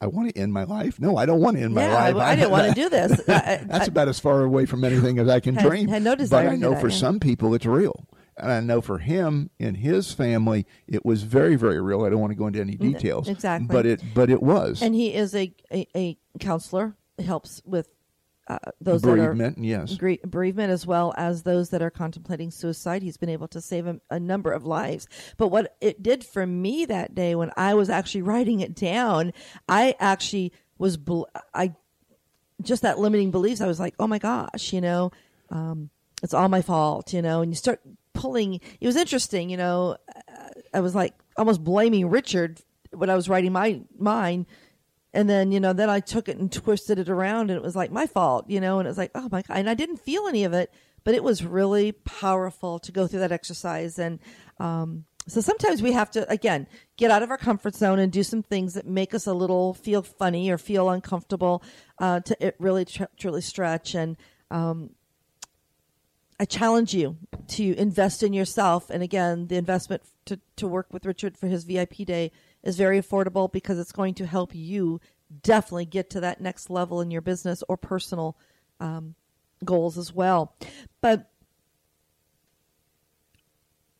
I 0.00 0.06
want 0.06 0.28
to 0.34 0.38
end 0.38 0.52
my 0.52 0.64
life. 0.64 1.00
No, 1.00 1.16
I 1.16 1.24
don't 1.24 1.40
want 1.40 1.56
to 1.56 1.62
end 1.62 1.74
yeah, 1.74 1.88
my 1.88 2.10
life. 2.10 2.16
I, 2.16 2.32
I 2.32 2.36
didn't 2.36 2.50
want 2.50 2.68
to 2.68 2.74
do 2.74 2.88
this. 2.90 3.22
I, 3.28 3.64
That's 3.64 3.88
about 3.88 4.08
as 4.08 4.20
far 4.20 4.42
away 4.42 4.66
from 4.66 4.84
anything 4.84 5.18
as 5.18 5.28
I 5.28 5.40
can 5.40 5.54
had, 5.54 5.66
dream. 5.66 5.88
Had 5.88 6.02
no 6.02 6.14
desire 6.14 6.48
but 6.48 6.52
I 6.52 6.56
know 6.56 6.76
for 6.76 6.90
some 6.90 7.18
people 7.18 7.54
it's 7.54 7.64
real. 7.64 8.06
And 8.36 8.50
I 8.50 8.60
know 8.60 8.80
for 8.80 8.98
him 8.98 9.50
and 9.60 9.76
his 9.76 10.12
family, 10.12 10.66
it 10.86 11.04
was 11.04 11.22
very, 11.22 11.56
very 11.56 11.80
real. 11.80 12.04
I 12.04 12.10
don't 12.10 12.20
want 12.20 12.32
to 12.32 12.36
go 12.36 12.46
into 12.46 12.60
any 12.60 12.76
details. 12.76 13.28
Exactly. 13.28 13.68
But 13.68 13.86
it, 13.86 14.02
but 14.12 14.30
it 14.30 14.42
was. 14.42 14.82
And 14.82 14.94
he 14.94 15.14
is 15.14 15.34
a, 15.34 15.54
a, 15.72 15.86
a 15.96 16.18
counselor. 16.40 16.96
Helps 17.16 17.62
with 17.64 17.88
uh, 18.48 18.58
those 18.80 19.02
bereavement, 19.02 19.06
that 19.06 19.12
are 19.12 19.34
Bereavement, 19.34 19.58
yes, 19.64 19.96
gre- 19.96 20.26
bereavement 20.26 20.70
as 20.70 20.86
well 20.86 21.14
as 21.16 21.44
those 21.44 21.70
that 21.70 21.80
are 21.80 21.90
contemplating 21.90 22.50
suicide. 22.50 23.02
He's 23.02 23.16
been 23.16 23.28
able 23.28 23.48
to 23.48 23.60
save 23.60 23.86
a, 23.86 24.00
a, 24.10 24.20
number 24.20 24.52
of 24.52 24.66
lives. 24.66 25.08
But 25.36 25.48
what 25.48 25.76
it 25.80 26.02
did 26.02 26.24
for 26.24 26.46
me 26.46 26.84
that 26.86 27.14
day 27.14 27.34
when 27.34 27.52
I 27.56 27.74
was 27.74 27.88
actually 27.88 28.22
writing 28.22 28.60
it 28.60 28.74
down, 28.74 29.32
I 29.68 29.94
actually 29.98 30.52
was 30.76 30.96
bl- 30.96 31.22
I 31.54 31.74
just 32.60 32.82
that 32.82 32.98
limiting 32.98 33.30
beliefs. 33.30 33.60
I 33.60 33.66
was 33.66 33.80
like, 33.80 33.94
oh 33.98 34.06
my 34.06 34.18
gosh, 34.18 34.72
you 34.72 34.80
know, 34.80 35.10
um, 35.50 35.88
it's 36.22 36.34
all 36.34 36.48
my 36.48 36.62
fault, 36.62 37.12
you 37.12 37.22
know. 37.22 37.40
And 37.40 37.50
you 37.50 37.56
start 37.56 37.80
pulling. 38.14 38.60
It 38.80 38.86
was 38.86 38.96
interesting, 38.96 39.50
you 39.50 39.56
know. 39.56 39.96
I 40.72 40.80
was 40.80 40.94
like 40.94 41.14
almost 41.36 41.62
blaming 41.62 42.08
Richard 42.08 42.60
when 42.92 43.10
I 43.10 43.14
was 43.14 43.28
writing 43.28 43.52
my 43.52 43.80
mine. 43.98 44.46
And 45.12 45.30
then, 45.30 45.52
you 45.52 45.60
know, 45.60 45.72
then 45.72 45.88
I 45.88 46.00
took 46.00 46.28
it 46.28 46.38
and 46.38 46.50
twisted 46.50 46.98
it 46.98 47.08
around 47.08 47.50
and 47.50 47.56
it 47.56 47.62
was 47.62 47.76
like 47.76 47.92
my 47.92 48.06
fault, 48.06 48.50
you 48.50 48.60
know, 48.60 48.80
and 48.80 48.86
it 48.86 48.90
was 48.90 48.98
like, 48.98 49.12
oh 49.14 49.28
my 49.30 49.42
God. 49.42 49.58
And 49.58 49.70
I 49.70 49.74
didn't 49.74 49.98
feel 49.98 50.26
any 50.26 50.42
of 50.42 50.52
it, 50.52 50.72
but 51.04 51.14
it 51.14 51.22
was 51.22 51.44
really 51.44 51.92
powerful 51.92 52.80
to 52.80 52.90
go 52.90 53.06
through 53.06 53.20
that 53.20 53.30
exercise. 53.30 53.98
And, 53.98 54.18
um, 54.58 55.04
so 55.26 55.40
sometimes 55.40 55.80
we 55.80 55.92
have 55.92 56.10
to, 56.12 56.30
again, 56.30 56.66
get 56.96 57.10
out 57.10 57.22
of 57.22 57.30
our 57.30 57.38
comfort 57.38 57.74
zone 57.74 57.98
and 57.98 58.12
do 58.12 58.22
some 58.22 58.42
things 58.42 58.74
that 58.74 58.86
make 58.86 59.14
us 59.14 59.26
a 59.26 59.32
little 59.32 59.72
feel 59.72 60.02
funny 60.02 60.50
or 60.50 60.58
feel 60.58 60.90
uncomfortable 60.90 61.62
uh, 61.98 62.20
to 62.20 62.46
it 62.46 62.56
really 62.58 62.84
tr- 62.84 63.04
truly 63.16 63.40
stretch. 63.40 63.94
And 63.94 64.16
um, 64.50 64.90
I 66.38 66.44
challenge 66.44 66.94
you 66.94 67.16
to 67.48 67.74
invest 67.76 68.22
in 68.22 68.32
yourself. 68.32 68.90
And 68.90 69.02
again, 69.02 69.46
the 69.46 69.56
investment 69.56 70.02
to, 70.26 70.40
to 70.56 70.66
work 70.66 70.92
with 70.92 71.06
Richard 71.06 71.38
for 71.38 71.46
his 71.46 71.64
VIP 71.64 71.98
day 71.98 72.32
is 72.62 72.76
very 72.76 73.00
affordable 73.00 73.50
because 73.50 73.78
it's 73.78 73.92
going 73.92 74.14
to 74.14 74.26
help 74.26 74.54
you 74.54 75.00
definitely 75.42 75.84
get 75.84 76.10
to 76.10 76.20
that 76.20 76.40
next 76.40 76.70
level 76.70 77.00
in 77.00 77.10
your 77.10 77.20
business 77.20 77.62
or 77.68 77.76
personal 77.76 78.36
um, 78.80 79.14
goals 79.64 79.96
as 79.96 80.12
well. 80.12 80.56
But 81.00 81.30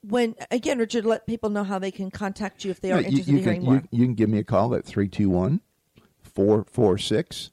when 0.03 0.35
again, 0.51 0.78
Richard, 0.78 1.07
let 1.07 1.26
people 1.26 1.51
know 1.51 1.64
how 1.64 1.78
they 1.78 1.91
can 1.91 2.11
contact 2.11 2.64
you 2.64 2.70
if 2.70 2.80
they 2.80 2.93
are 2.93 3.01
yeah, 3.01 3.09
interested 3.09 3.32
you, 3.32 3.39
in 3.39 3.45
can, 3.45 3.62
more. 3.62 3.74
You, 3.74 3.82
you 3.91 4.05
can 4.05 4.14
give 4.14 4.28
me 4.28 4.39
a 4.39 4.45
call 4.45 4.74
at 4.74 4.85
321 4.85 5.61
446 6.22 7.51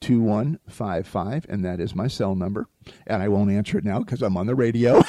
2155, 0.00 1.46
and 1.48 1.64
that 1.64 1.80
is 1.80 1.94
my 1.94 2.06
cell 2.06 2.34
number. 2.36 2.68
And 3.06 3.22
I 3.22 3.28
won't 3.28 3.50
answer 3.50 3.78
it 3.78 3.84
now 3.84 4.00
because 4.00 4.22
I'm 4.22 4.36
on 4.36 4.46
the 4.46 4.54
radio. 4.54 5.02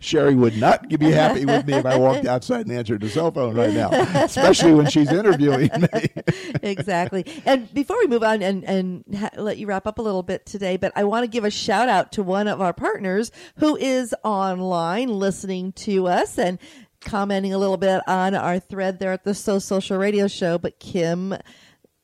Sherry 0.00 0.34
would 0.34 0.58
not 0.58 0.88
be 0.88 1.10
happy 1.10 1.44
with 1.44 1.66
me 1.66 1.74
if 1.74 1.86
I 1.86 1.98
walked 1.98 2.26
outside 2.26 2.66
and 2.66 2.76
answered 2.76 3.00
the 3.00 3.08
cell 3.08 3.30
phone 3.30 3.54
right 3.54 3.72
now, 3.72 3.90
especially 3.90 4.74
when 4.74 4.88
she's 4.88 5.10
interviewing 5.10 5.70
me. 5.78 6.08
exactly. 6.62 7.26
And 7.44 7.72
before 7.72 7.98
we 7.98 8.06
move 8.06 8.22
on 8.22 8.42
and, 8.42 8.64
and 8.64 9.04
ha- 9.16 9.30
let 9.36 9.58
you 9.58 9.66
wrap 9.66 9.86
up 9.86 9.98
a 9.98 10.02
little 10.02 10.22
bit 10.22 10.46
today, 10.46 10.76
but 10.76 10.92
I 10.96 11.04
want 11.04 11.24
to 11.24 11.28
give 11.28 11.44
a 11.44 11.50
shout 11.50 11.88
out 11.88 12.12
to 12.12 12.22
one 12.22 12.48
of 12.48 12.60
our 12.60 12.72
partners 12.72 13.30
who 13.56 13.76
is 13.76 14.14
online 14.24 15.08
listening 15.08 15.72
to 15.72 16.08
us 16.08 16.38
and 16.38 16.58
commenting 17.00 17.52
a 17.52 17.58
little 17.58 17.76
bit 17.76 18.00
on 18.06 18.34
our 18.34 18.58
thread 18.58 18.98
there 18.98 19.12
at 19.12 19.24
the 19.24 19.34
So 19.34 19.58
Social 19.58 19.98
Radio 19.98 20.28
Show. 20.28 20.58
But 20.58 20.78
Kim 20.78 21.34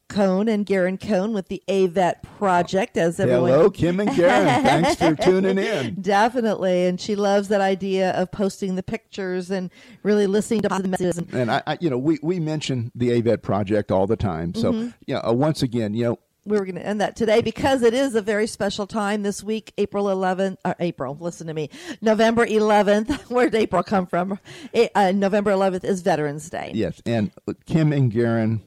Cohn 0.08 0.48
and 0.48 0.64
Garen 0.64 0.98
Cohn 0.98 1.32
with 1.32 1.48
the 1.48 1.62
AVET 1.68 2.22
project, 2.38 2.96
as 2.96 3.20
everyone. 3.20 3.50
Hello, 3.50 3.70
Kim 3.70 4.00
and 4.00 4.10
Garen. 4.16 4.46
Thanks 4.64 4.94
for 4.96 5.14
tuning 5.22 5.58
in. 5.58 5.96
Definitely, 6.00 6.86
and 6.86 7.00
she 7.00 7.14
loves 7.14 7.48
that 7.48 7.60
idea 7.60 8.10
of 8.12 8.30
posting 8.32 8.74
the 8.74 8.82
pictures 8.82 9.50
and 9.50 9.70
really 10.02 10.26
listening 10.26 10.62
to 10.62 10.68
the 10.68 10.88
messages. 10.88 11.18
And 11.32 11.50
I, 11.50 11.62
I, 11.66 11.78
you 11.80 11.90
know, 11.90 11.98
we 11.98 12.18
we 12.22 12.40
mention 12.40 12.90
the 12.94 13.10
AVET 13.10 13.42
project 13.42 13.90
all 13.92 14.06
the 14.06 14.16
time. 14.16 14.54
So, 14.54 14.72
Mm-hmm. 14.72 14.88
you 15.06 15.14
know, 15.14 15.20
uh, 15.26 15.32
once 15.32 15.62
again, 15.62 15.94
you 15.94 16.04
know, 16.04 16.18
we 16.44 16.58
were 16.58 16.64
going 16.64 16.76
to 16.76 16.86
end 16.86 17.00
that 17.02 17.14
today 17.14 17.42
because 17.42 17.82
it 17.82 17.92
is 17.92 18.14
a 18.14 18.22
very 18.22 18.46
special 18.46 18.86
time 18.86 19.22
this 19.22 19.42
week, 19.44 19.72
April 19.76 20.06
11th, 20.06 20.56
or 20.64 20.74
April, 20.80 21.16
listen 21.20 21.46
to 21.46 21.52
me, 21.54 21.68
November 22.00 22.46
11th. 22.46 23.10
Where 23.30 23.50
did 23.50 23.60
April 23.60 23.82
come 23.82 24.06
from? 24.06 24.38
Eh, 24.72 24.88
Uh, 24.94 25.12
November 25.12 25.50
11th 25.52 25.84
is 25.84 26.00
Veterans 26.00 26.48
Day. 26.48 26.72
yes, 26.74 27.02
and 27.04 27.30
Kim 27.66 27.92
and 27.92 28.10
Garen 28.10 28.62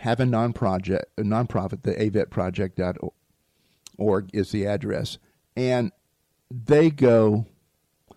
have 0.00 0.18
a 0.18 0.26
non-project, 0.26 1.04
a 1.18 1.22
nonprofit, 1.22 1.82
the 1.82 1.92
avetproject.org 1.92 4.30
is 4.32 4.50
the 4.50 4.66
address, 4.66 5.18
and 5.54 5.92
they 6.50 6.90
go 6.90 7.44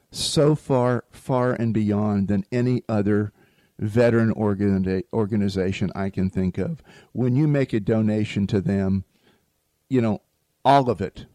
so 0.10 0.56
far, 0.56 1.04
far 1.12 1.52
and 1.52 1.74
beyond 1.74 2.30
than 2.30 2.46
any 2.54 2.84
other 2.88 3.34
veteran 3.78 4.34
organi- 4.34 5.04
organization 5.12 5.92
I 5.94 6.10
can 6.10 6.30
think 6.30 6.58
of. 6.58 6.82
When 7.12 7.36
you 7.36 7.50
make 7.50 7.74
a 7.74 7.82
donation 7.82 8.48
to 8.48 8.62
them, 8.62 9.04
you 9.90 10.00
know, 10.00 10.22
all 10.64 10.90
of 10.90 11.02
it, 11.02 11.26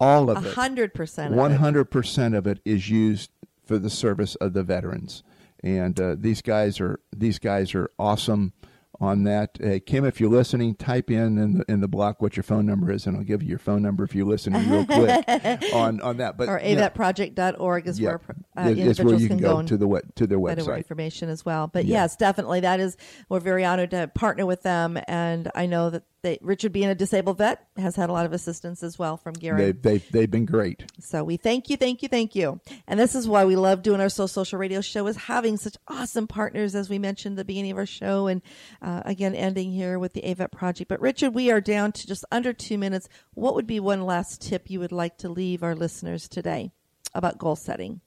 all 0.00 0.30
of 0.30 0.44
it, 0.44 0.54
hundred 0.54 0.94
percent. 0.94 1.32
one 1.32 1.54
hundred 1.54 1.92
percent 1.92 2.34
of 2.34 2.48
it 2.48 2.58
is 2.64 2.90
used 2.90 3.30
for 3.64 3.78
the 3.78 3.90
service 3.90 4.34
of 4.36 4.52
the 4.52 4.64
veterans, 4.64 5.22
and 5.62 6.00
uh, 6.00 6.16
these 6.18 6.42
guys 6.42 6.80
are 6.80 6.98
these 7.14 7.38
guys 7.38 7.72
are 7.72 7.88
awesome 8.00 8.52
on 9.00 9.24
that. 9.24 9.56
Hey, 9.60 9.80
Kim, 9.80 10.04
if 10.04 10.20
you're 10.20 10.30
listening, 10.30 10.74
type 10.74 11.10
in 11.10 11.38
in 11.38 11.58
the, 11.58 11.64
in 11.72 11.80
the 11.80 11.88
block 11.88 12.20
what 12.20 12.36
your 12.36 12.42
phone 12.44 12.66
number 12.66 12.90
is, 12.92 13.06
and 13.06 13.16
I'll 13.16 13.24
give 13.24 13.42
you 13.42 13.48
your 13.48 13.58
phone 13.58 13.80
number 13.82 14.04
if 14.04 14.14
you're 14.14 14.26
listening 14.26 14.68
real 14.68 14.84
quick 14.86 15.24
on 15.72 16.00
on 16.02 16.18
that. 16.18 16.36
But 16.36 16.48
Or 16.48 16.58
avetproject.org 16.60 17.86
is 17.86 17.98
yeah, 17.98 18.08
where 18.10 18.20
uh, 18.56 18.68
individuals 18.68 19.12
where 19.14 19.20
you 19.22 19.28
can 19.28 19.38
go 19.38 19.56
go 19.56 19.62
to 19.62 19.76
the 19.76 20.02
to 20.16 20.26
their 20.26 20.38
website. 20.38 20.76
information 20.78 21.28
as 21.30 21.44
well. 21.44 21.66
But 21.66 21.86
Yeah. 21.86 22.02
yes, 22.02 22.16
definitely, 22.16 22.60
that 22.60 22.80
is 22.80 22.96
we're 23.28 23.40
very 23.40 23.64
honored 23.64 23.90
to 23.92 24.08
partner 24.14 24.46
with 24.46 24.62
them, 24.62 24.98
and 25.08 25.50
I 25.54 25.66
know 25.66 25.90
that 25.90 26.02
they, 26.22 26.38
Richard, 26.42 26.72
being 26.72 26.88
a 26.88 26.94
disabled 26.94 27.38
vet, 27.38 27.66
has 27.76 27.96
had 27.96 28.10
a 28.10 28.12
lot 28.12 28.26
of 28.26 28.32
assistance 28.32 28.82
as 28.82 28.98
well 28.98 29.16
from 29.16 29.34
Gary. 29.34 29.72
They 29.72 29.72
they 29.72 29.98
they've 30.10 30.30
been 30.30 30.46
great. 30.46 30.84
So 31.00 31.24
we 31.24 31.36
thank 31.36 31.70
you, 31.70 31.76
thank 31.76 32.02
you, 32.02 32.08
thank 32.08 32.34
you. 32.34 32.60
And 32.86 32.98
this 32.98 33.14
is 33.14 33.28
why 33.28 33.44
we 33.44 33.56
love 33.56 33.82
doing 33.82 34.00
our 34.00 34.08
So 34.08 34.26
Social 34.26 34.58
Radio 34.58 34.80
show 34.80 35.06
is 35.06 35.16
having 35.16 35.56
such 35.56 35.76
awesome 35.88 36.26
partners, 36.26 36.74
as 36.74 36.90
we 36.90 36.98
mentioned 36.98 37.34
at 37.34 37.38
the 37.38 37.44
beginning 37.44 37.72
of 37.72 37.78
our 37.78 37.86
show, 37.86 38.26
and 38.26 38.42
uh, 38.82 39.02
again 39.04 39.34
ending 39.34 39.72
here 39.72 39.98
with 39.98 40.12
the 40.12 40.22
AVET 40.22 40.50
project. 40.52 40.88
But 40.88 41.00
Richard, 41.00 41.34
we 41.34 41.50
are 41.50 41.60
down 41.60 41.92
to 41.92 42.06
just 42.06 42.24
under 42.30 42.52
two 42.52 42.78
minutes. 42.78 43.08
What 43.34 43.54
would 43.54 43.66
be 43.66 43.80
one 43.80 44.04
last 44.04 44.42
tip 44.42 44.70
you 44.70 44.80
would 44.80 44.92
like 44.92 45.18
to 45.18 45.28
leave 45.28 45.62
our 45.62 45.74
listeners 45.74 46.28
today 46.28 46.72
about 47.14 47.38
goal 47.38 47.56
setting? 47.56 48.00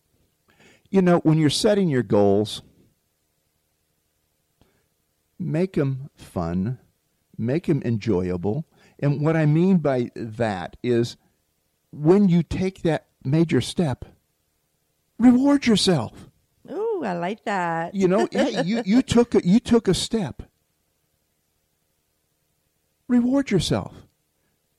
You 0.89 1.01
know, 1.01 1.19
when 1.19 1.39
you're 1.39 1.49
setting 1.49 1.89
your 1.89 2.03
goals, 2.03 2.61
make 5.39 5.73
them 5.73 6.09
fun, 6.15 6.79
make 7.37 7.67
them 7.67 7.81
enjoyable. 7.83 8.65
And 8.99 9.21
what 9.21 9.35
I 9.35 9.45
mean 9.45 9.77
by 9.77 10.11
that 10.15 10.77
is 10.83 11.17
when 11.91 12.29
you 12.29 12.43
take 12.43 12.81
that 12.83 13.07
major 13.23 13.61
step, 13.61 14.05
reward 15.19 15.67
yourself. 15.67 16.29
Ooh, 16.71 17.03
I 17.03 17.13
like 17.13 17.43
that. 17.45 17.93
You 17.93 18.07
know, 18.07 18.27
hey, 18.31 18.63
you, 18.63 18.81
you 18.85 19.01
took 19.03 19.35
a, 19.35 19.45
you 19.45 19.59
took 19.59 19.87
a 19.87 19.93
step. 19.93 20.43
Reward 23.07 23.51
yourself. 23.51 23.93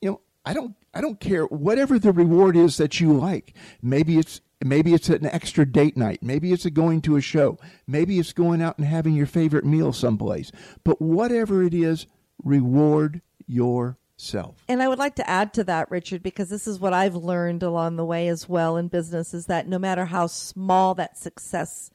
You 0.01 0.09
know, 0.09 0.21
I 0.45 0.53
don't 0.53 0.75
I 0.93 1.01
don't 1.01 1.19
care 1.19 1.43
whatever 1.45 1.99
the 1.99 2.11
reward 2.11 2.55
is 2.55 2.77
that 2.77 2.99
you 2.99 3.13
like. 3.13 3.53
Maybe 3.81 4.17
it's 4.17 4.41
maybe 4.63 4.93
it's 4.93 5.09
an 5.09 5.25
extra 5.25 5.65
date 5.65 5.97
night. 5.97 6.23
Maybe 6.23 6.51
it's 6.51 6.65
a 6.65 6.71
going 6.71 7.01
to 7.01 7.17
a 7.17 7.21
show. 7.21 7.59
Maybe 7.85 8.17
it's 8.17 8.33
going 8.33 8.61
out 8.61 8.77
and 8.77 8.87
having 8.87 9.13
your 9.13 9.25
favorite 9.25 9.65
meal 9.65 9.93
someplace. 9.93 10.51
But 10.83 11.01
whatever 11.01 11.63
it 11.63 11.73
is, 11.73 12.07
reward 12.43 13.21
yourself. 13.47 14.63
And 14.67 14.81
I 14.81 14.87
would 14.87 14.99
like 14.99 15.15
to 15.15 15.29
add 15.29 15.53
to 15.55 15.63
that, 15.65 15.89
Richard, 15.91 16.23
because 16.23 16.49
this 16.49 16.67
is 16.67 16.79
what 16.79 16.93
I've 16.93 17.15
learned 17.15 17.63
along 17.63 17.95
the 17.95 18.05
way 18.05 18.27
as 18.27 18.47
well 18.49 18.77
in 18.77 18.87
business 18.87 19.33
is 19.33 19.45
that 19.47 19.67
no 19.67 19.79
matter 19.79 20.05
how 20.05 20.27
small 20.27 20.95
that 20.95 21.17
success 21.17 21.89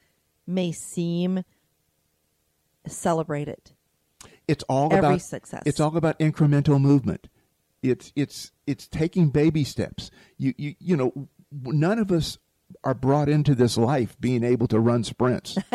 may 0.47 0.71
seem, 0.71 1.43
celebrate 2.87 3.47
it. 3.47 3.73
It's 4.47 4.63
all 4.63 4.91
Every 4.91 4.99
about 4.99 5.21
success. 5.21 5.63
It's 5.65 5.79
all 5.79 5.95
about 5.95 6.19
incremental 6.19 6.79
movement. 6.81 7.27
It's 7.81 8.11
it's 8.15 8.51
it's 8.67 8.87
taking 8.87 9.29
baby 9.29 9.63
steps. 9.63 10.11
You 10.37 10.53
you 10.57 10.75
you 10.79 10.97
know, 10.97 11.27
none 11.51 11.99
of 11.99 12.11
us 12.11 12.37
are 12.83 12.93
brought 12.93 13.29
into 13.29 13.55
this 13.55 13.77
life 13.77 14.15
being 14.19 14.43
able 14.43 14.67
to 14.67 14.79
run 14.79 15.03
sprints. 15.03 15.57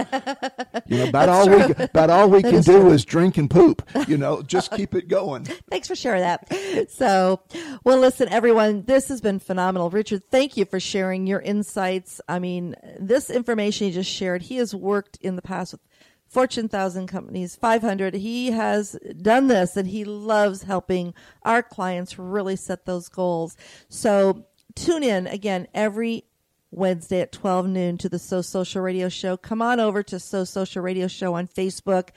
you 0.87 0.99
know, 0.99 1.09
about 1.09 1.29
all 1.29 1.49
we 1.49 1.63
about 1.79 2.11
all 2.11 2.29
we 2.29 2.43
can 2.43 2.63
do 2.63 2.91
is 2.91 3.05
drink 3.05 3.37
and 3.37 3.51
poop. 3.51 3.87
You 4.09 4.17
know, 4.17 4.43
just 4.43 4.73
keep 4.73 4.95
it 4.95 5.09
going. 5.09 5.45
Thanks 5.71 5.89
for 5.89 5.97
sharing 5.97 6.23
that. 6.23 6.91
So, 6.91 7.41
well, 7.85 7.99
listen, 7.99 8.29
everyone, 8.29 8.83
this 8.83 9.09
has 9.09 9.21
been 9.21 9.39
phenomenal. 9.39 9.91
Richard, 9.91 10.25
thank 10.31 10.57
you 10.57 10.65
for 10.65 10.81
sharing 10.81 11.27
your 11.27 11.41
insights. 11.41 12.21
I 12.29 12.39
mean, 12.39 12.75
this 12.99 13.31
information 13.31 13.87
you 13.87 13.93
just 13.93 14.11
shared, 14.11 14.43
he 14.43 14.57
has 14.57 14.75
worked 14.75 15.19
in 15.21 15.37
the 15.37 15.43
past 15.43 15.73
with 15.73 15.81
Fortune 16.29 16.65
1000 16.65 17.07
companies, 17.07 17.57
500. 17.57 18.15
He 18.15 18.51
has 18.51 18.99
done 19.23 19.47
this 19.47 19.77
and 19.77 19.89
he 19.89 20.05
loves 20.05 20.65
helping 20.65 21.15
our 21.43 21.63
clients 21.63 22.19
really 22.19 22.57
set 22.57 22.85
those 22.85 23.09
goals. 23.09 23.57
So, 23.89 24.45
tune 24.75 25.03
in 25.03 25.27
again 25.27 25.67
every 25.73 26.25
Wednesday 26.71 27.21
at 27.21 27.33
12 27.33 27.69
noon 27.69 27.99
to 27.99 28.09
the 28.09 28.19
So 28.19 28.43
Social 28.43 28.83
Radio 28.83 29.09
Show. 29.09 29.37
Come 29.37 29.63
on 29.63 29.81
over 29.81 30.03
to 30.05 30.19
So 30.19 30.45
Social 30.45 30.83
Radio 30.83 31.09
Show 31.09 31.35
on 31.35 31.47
Facebook. 31.47 32.11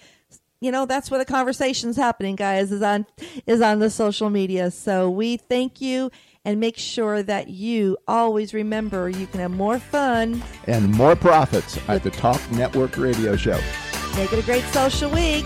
You 0.62 0.72
know, 0.72 0.86
that's 0.86 1.10
where 1.10 1.20
the 1.20 1.26
conversation's 1.26 1.95
happening, 1.95 2.36
guys, 2.36 2.72
is 2.72 2.82
on 2.82 3.06
is 3.47 3.62
on 3.62 3.80
the 3.80 3.89
social 3.89 4.30
media. 4.30 4.72
So 4.72 5.10
we 5.10 5.38
thank 5.38 5.80
you 5.80 6.12
and 6.43 6.60
make 6.60 6.78
sure 6.78 7.24
that 7.24 7.47
you 7.47 7.97
always 8.08 8.54
remember 8.54 9.10
you 9.10 9.28
can 9.28 9.39
have 9.39 9.52
more 9.52 9.80
fun. 9.80 10.43
And 10.68 10.91
more 10.91 11.16
profits 11.16 11.80
at 11.88 12.04
the 12.04 12.10
Talk 12.10 12.41
Network 12.52 12.97
Radio 12.97 13.38
Show. 13.38 13.60
Make 14.16 14.34
it 14.34 14.39
a 14.39 14.43
great 14.43 14.66
social 14.66 15.10
week. 15.12 15.45